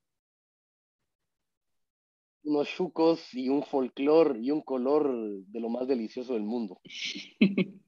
unos 2.44 2.70
chucos 2.70 3.34
y 3.34 3.50
un 3.50 3.62
folclore 3.62 4.40
y 4.40 4.52
un 4.52 4.62
color 4.62 5.14
de 5.48 5.60
lo 5.60 5.68
más 5.68 5.86
delicioso 5.86 6.32
del 6.32 6.44
mundo. 6.44 6.80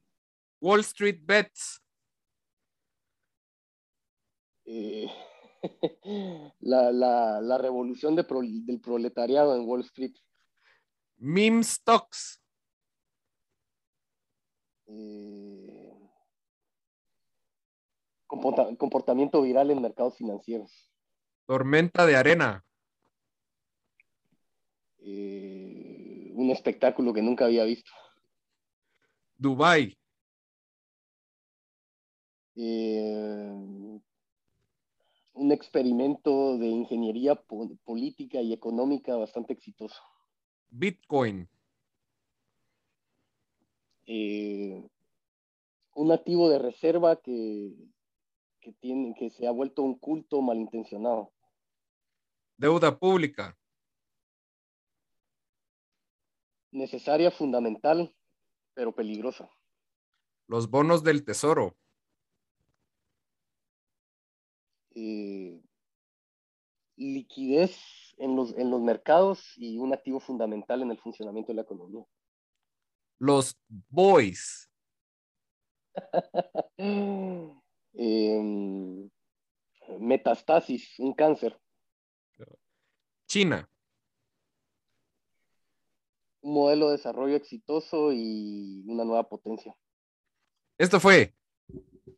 Wall 0.59 0.81
Street 0.81 1.21
Bets. 1.23 1.81
Eh, 4.65 5.07
la, 6.59 6.91
la, 6.91 7.39
la, 7.39 7.57
revolución 7.57 8.17
de 8.17 8.25
del 8.65 8.81
proletariado 8.81 9.55
en 9.55 9.65
Wall 9.65 9.85
Street. 9.85 10.13
Meme 11.15 11.63
stocks. 11.63 12.41
Eh, 14.87 15.78
comportamiento 18.29 19.41
viral 19.41 19.71
en 19.71 19.81
mercados 19.81 20.15
financieros. 20.15 20.89
Tormenta 21.45 22.05
de 22.05 22.15
arena. 22.15 22.63
Eh, 24.99 26.31
un 26.35 26.51
espectáculo 26.51 27.11
que 27.11 27.21
nunca 27.21 27.45
había 27.45 27.63
visto. 27.63 27.91
Dubai. 29.37 29.97
Eh, 32.55 33.99
un 35.33 35.51
experimento 35.51 36.57
de 36.57 36.67
ingeniería 36.67 37.35
política 37.83 38.41
y 38.41 38.53
económica 38.53 39.15
bastante 39.15 39.53
exitoso. 39.53 40.01
Bitcoin. 40.69 41.49
Eh, 44.05 44.83
un 45.95 46.11
activo 46.11 46.49
de 46.49 46.59
reserva 46.59 47.15
que, 47.15 47.73
que, 48.69 48.77
tiene, 48.79 49.13
que 49.17 49.29
se 49.29 49.47
ha 49.47 49.51
vuelto 49.51 49.81
un 49.81 49.97
culto 49.97 50.41
malintencionado. 50.41 51.31
Deuda 52.57 52.97
pública. 52.97 53.57
Necesaria, 56.71 57.31
fundamental, 57.31 58.13
pero 58.73 58.93
peligrosa. 58.93 59.49
Los 60.47 60.69
bonos 60.69 61.03
del 61.03 61.23
tesoro. 61.23 61.75
Eh, 64.93 65.61
liquidez 66.95 67.77
en 68.17 68.35
los, 68.35 68.55
en 68.57 68.69
los 68.69 68.81
mercados 68.81 69.53
y 69.57 69.77
un 69.77 69.93
activo 69.93 70.19
fundamental 70.19 70.81
en 70.81 70.91
el 70.91 70.99
funcionamiento 70.99 71.51
de 71.51 71.55
la 71.55 71.61
economía. 71.61 72.05
Los 73.17 73.57
boys. 73.89 74.69
Em, 77.93 79.09
metastasis, 79.99 80.97
un 80.99 81.13
cáncer. 81.13 81.59
China. 83.27 83.69
Un 86.41 86.53
modelo 86.53 86.87
de 86.87 86.97
desarrollo 86.97 87.35
exitoso 87.35 88.11
y 88.13 88.83
una 88.87 89.03
nueva 89.03 89.27
potencia. 89.27 89.75
Esto 90.77 90.99
fue 90.99 91.33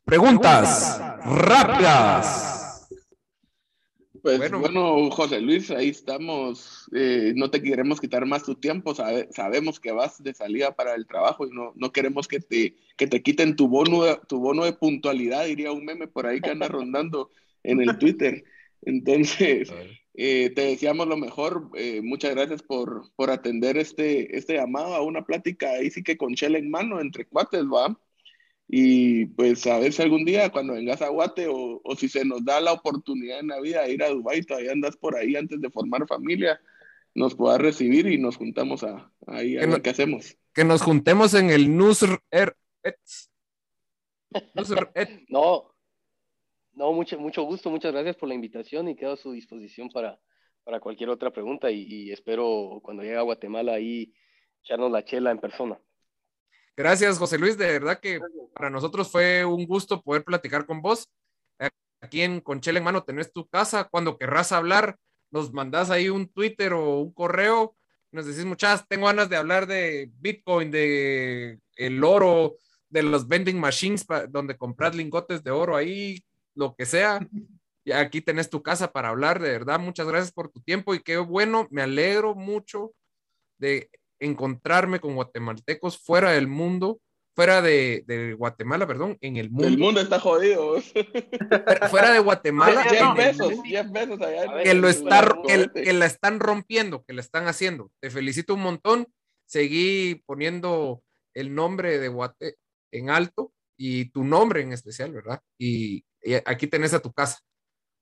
Preguntas, 0.05 0.99
rápidas. 1.23 2.60
Pues 4.21 4.37
bueno. 4.51 5.09
José 5.09 5.41
Luis, 5.41 5.71
ahí 5.71 5.89
estamos. 5.89 6.87
Eh, 6.93 7.33
no 7.35 7.49
te 7.49 7.61
queremos 7.61 7.99
quitar 7.99 8.25
más 8.25 8.43
tu 8.43 8.55
tiempo. 8.55 8.93
sabemos 8.93 9.79
que 9.79 9.91
vas 9.91 10.21
de 10.21 10.33
salida 10.33 10.75
para 10.75 10.93
el 10.95 11.07
trabajo 11.07 11.47
y 11.47 11.51
no, 11.51 11.73
no 11.75 11.91
queremos 11.91 12.27
que 12.27 12.39
te, 12.39 12.75
que 12.97 13.07
te 13.07 13.23
quiten 13.23 13.55
tu 13.55 13.67
bono, 13.67 14.17
tu 14.27 14.39
bono 14.39 14.65
de 14.65 14.73
puntualidad, 14.73 15.45
diría 15.45 15.71
un 15.71 15.85
meme 15.85 16.07
por 16.07 16.27
ahí 16.27 16.39
que 16.39 16.51
anda 16.51 16.67
rondando 16.67 17.31
en 17.63 17.81
el 17.81 17.97
Twitter. 17.97 18.43
Entonces, 18.83 19.71
eh, 20.13 20.51
te 20.53 20.61
deseamos 20.61 21.07
lo 21.07 21.17
mejor. 21.17 21.69
Eh, 21.75 22.01
muchas 22.03 22.35
gracias 22.35 22.61
por, 22.61 23.11
por 23.15 23.31
atender 23.31 23.77
este, 23.77 24.37
este 24.37 24.55
llamado 24.55 24.93
a 24.95 25.01
una 25.01 25.25
plática 25.25 25.71
ahí 25.71 25.89
sí 25.89 26.03
que 26.03 26.17
con 26.17 26.35
chela 26.35 26.57
en 26.57 26.69
mano 26.69 26.99
entre 26.99 27.25
cuates, 27.25 27.63
¿va? 27.63 27.97
Y 28.73 29.25
pues 29.25 29.67
a 29.67 29.79
ver 29.79 29.91
si 29.91 30.01
algún 30.01 30.23
día 30.23 30.49
cuando 30.49 30.71
vengas 30.71 31.01
a 31.01 31.09
Guate 31.09 31.45
o, 31.49 31.81
o, 31.83 31.95
si 31.97 32.07
se 32.07 32.23
nos 32.23 32.45
da 32.45 32.61
la 32.61 32.71
oportunidad 32.71 33.41
en 33.41 33.49
la 33.49 33.59
vida 33.59 33.81
de 33.81 33.91
ir 33.91 34.01
a 34.01 34.07
Dubái, 34.07 34.43
todavía 34.43 34.71
andas 34.71 34.95
por 34.95 35.17
ahí 35.17 35.35
antes 35.35 35.59
de 35.59 35.69
formar 35.69 36.07
familia, 36.07 36.57
nos 37.13 37.35
puedas 37.35 37.59
recibir 37.59 38.07
y 38.07 38.17
nos 38.17 38.37
juntamos 38.37 38.85
a, 38.85 39.11
ahí 39.27 39.57
a 39.57 39.67
ver 39.67 39.81
qué 39.81 39.89
hacemos. 39.89 40.37
Que 40.53 40.63
nos 40.63 40.83
juntemos 40.83 41.33
en 41.33 41.49
el 41.49 41.75
Nusr 41.75 42.21
er 42.31 42.55
No, 45.27 45.75
no, 46.71 46.93
mucho, 46.93 47.19
mucho 47.19 47.43
gusto, 47.43 47.69
muchas 47.69 47.91
gracias 47.91 48.15
por 48.15 48.29
la 48.29 48.35
invitación 48.35 48.87
y 48.87 48.95
quedo 48.95 49.11
a 49.11 49.17
su 49.17 49.33
disposición 49.33 49.89
para, 49.89 50.17
para 50.63 50.79
cualquier 50.79 51.09
otra 51.09 51.31
pregunta 51.31 51.69
y, 51.71 51.81
y 51.81 52.11
espero 52.13 52.79
cuando 52.81 53.03
llegue 53.03 53.17
a 53.17 53.23
Guatemala 53.23 53.73
ahí 53.73 54.13
echarnos 54.63 54.93
la 54.93 55.03
chela 55.03 55.31
en 55.31 55.39
persona. 55.39 55.77
Gracias, 56.75 57.17
José 57.17 57.37
Luis. 57.37 57.57
De 57.57 57.67
verdad 57.67 57.99
que 57.99 58.19
para 58.53 58.69
nosotros 58.69 59.11
fue 59.11 59.45
un 59.45 59.65
gusto 59.65 60.01
poder 60.01 60.23
platicar 60.23 60.65
con 60.65 60.81
vos. 60.81 61.09
Aquí 62.01 62.21
en 62.21 62.41
Conchela 62.41 62.79
en 62.79 62.83
Mano 62.85 63.03
tenés 63.03 63.31
tu 63.31 63.47
casa. 63.47 63.87
Cuando 63.89 64.17
querrás 64.17 64.51
hablar, 64.51 64.97
nos 65.29 65.53
mandás 65.53 65.89
ahí 65.89 66.09
un 66.09 66.27
Twitter 66.27 66.73
o 66.73 66.99
un 66.99 67.13
correo. 67.13 67.75
Nos 68.11 68.25
decís, 68.25 68.45
muchas, 68.45 68.87
tengo 68.87 69.05
ganas 69.05 69.29
de 69.29 69.37
hablar 69.37 69.67
de 69.67 70.11
Bitcoin, 70.19 70.71
de 70.71 71.59
el 71.75 72.03
oro, 72.03 72.55
de 72.89 73.03
los 73.03 73.27
vending 73.27 73.59
machines 73.59 74.05
donde 74.29 74.57
compras 74.57 74.95
lingotes 74.95 75.43
de 75.43 75.51
oro 75.51 75.75
ahí, 75.75 76.23
lo 76.55 76.75
que 76.75 76.85
sea. 76.85 77.25
Y 77.83 77.91
aquí 77.93 78.21
tenés 78.21 78.49
tu 78.49 78.61
casa 78.61 78.91
para 78.91 79.09
hablar, 79.09 79.39
de 79.39 79.51
verdad. 79.51 79.79
Muchas 79.79 80.07
gracias 80.07 80.31
por 80.31 80.49
tu 80.49 80.59
tiempo 80.61 80.93
y 80.93 81.01
qué 81.01 81.17
bueno, 81.17 81.67
me 81.71 81.81
alegro 81.81 82.35
mucho 82.35 82.91
de 83.57 83.89
encontrarme 84.21 84.99
con 84.99 85.15
guatemaltecos 85.15 85.97
fuera 85.97 86.31
del 86.31 86.47
mundo, 86.47 87.01
fuera 87.35 87.61
de, 87.61 88.35
Guatemala, 88.37 88.87
perdón, 88.87 89.17
en 89.21 89.37
el 89.37 89.49
mundo. 89.49 89.67
El 89.67 89.77
mundo 89.77 89.99
está 89.99 90.19
jodido. 90.19 90.79
Fuera 91.89 92.13
de 92.13 92.19
Guatemala. 92.19 92.83
10 92.89 93.03
pesos, 93.15 93.63
10 93.63 93.91
pesos 93.91 94.21
allá. 94.21 94.63
Que, 94.63 94.73
lo 94.75 94.87
está, 94.87 95.27
que, 95.45 95.93
la 95.93 96.05
están 96.05 96.39
rompiendo, 96.39 97.03
que 97.03 97.13
la 97.13 97.21
están 97.21 97.47
haciendo. 97.47 97.91
Te 97.99 98.09
felicito 98.09 98.53
un 98.53 98.61
montón. 98.61 99.07
Seguí 99.45 100.23
poniendo 100.25 101.03
el 101.33 101.53
nombre 101.53 101.99
de 101.99 102.07
Guate 102.07 102.55
en 102.91 103.09
alto 103.09 103.51
y 103.75 104.05
tu 104.11 104.23
nombre 104.23 104.61
en 104.61 104.71
especial, 104.71 105.11
¿verdad? 105.11 105.41
Y, 105.57 106.05
aquí 106.45 106.67
tenés 106.67 106.93
a 106.93 107.01
tu 107.01 107.11
casa. 107.11 107.39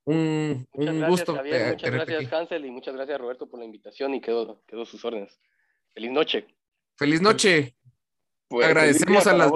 Un, 0.06 0.68
un 0.74 1.08
gusto. 1.08 1.36
muchas 1.36 1.92
gracias, 1.92 2.34
Hansel, 2.34 2.66
y 2.66 2.72
muchas 2.72 2.94
gracias, 2.94 3.20
Roberto, 3.20 3.50
por 3.50 3.60
la 3.60 3.66
invitación 3.66 4.16
y 4.16 4.22
quedó, 4.22 4.62
quedó 4.68 4.86
sus 4.86 5.06
órdenes. 5.06 5.40
Feliz 6.00 6.12
noche. 6.14 6.48
Feliz 6.96 7.22
noche. 7.22 7.76
Pues, 8.48 8.66
Agradecemos 8.66 9.28
a 9.28 9.34
las. 9.34 9.52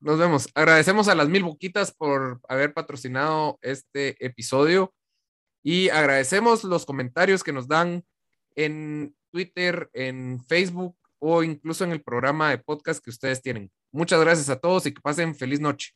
Nos 0.00 0.18
vemos. 0.18 0.48
Agradecemos 0.54 1.08
a 1.08 1.14
las 1.14 1.28
mil 1.28 1.44
boquitas 1.44 1.92
por 1.92 2.40
haber 2.48 2.72
patrocinado 2.72 3.58
este 3.60 4.16
episodio 4.24 4.94
y 5.62 5.90
agradecemos 5.90 6.64
los 6.64 6.86
comentarios 6.86 7.44
que 7.44 7.52
nos 7.52 7.68
dan 7.68 8.06
en 8.56 9.14
Twitter, 9.32 9.90
en 9.92 10.42
Facebook 10.46 10.96
o 11.18 11.42
incluso 11.42 11.84
en 11.84 11.92
el 11.92 12.02
programa 12.02 12.48
de 12.48 12.58
podcast 12.58 13.04
que 13.04 13.10
ustedes 13.10 13.42
tienen. 13.42 13.70
Muchas 13.92 14.18
gracias 14.18 14.48
a 14.48 14.58
todos 14.58 14.86
y 14.86 14.94
que 14.94 15.02
pasen 15.02 15.34
feliz 15.34 15.60
noche. 15.60 15.92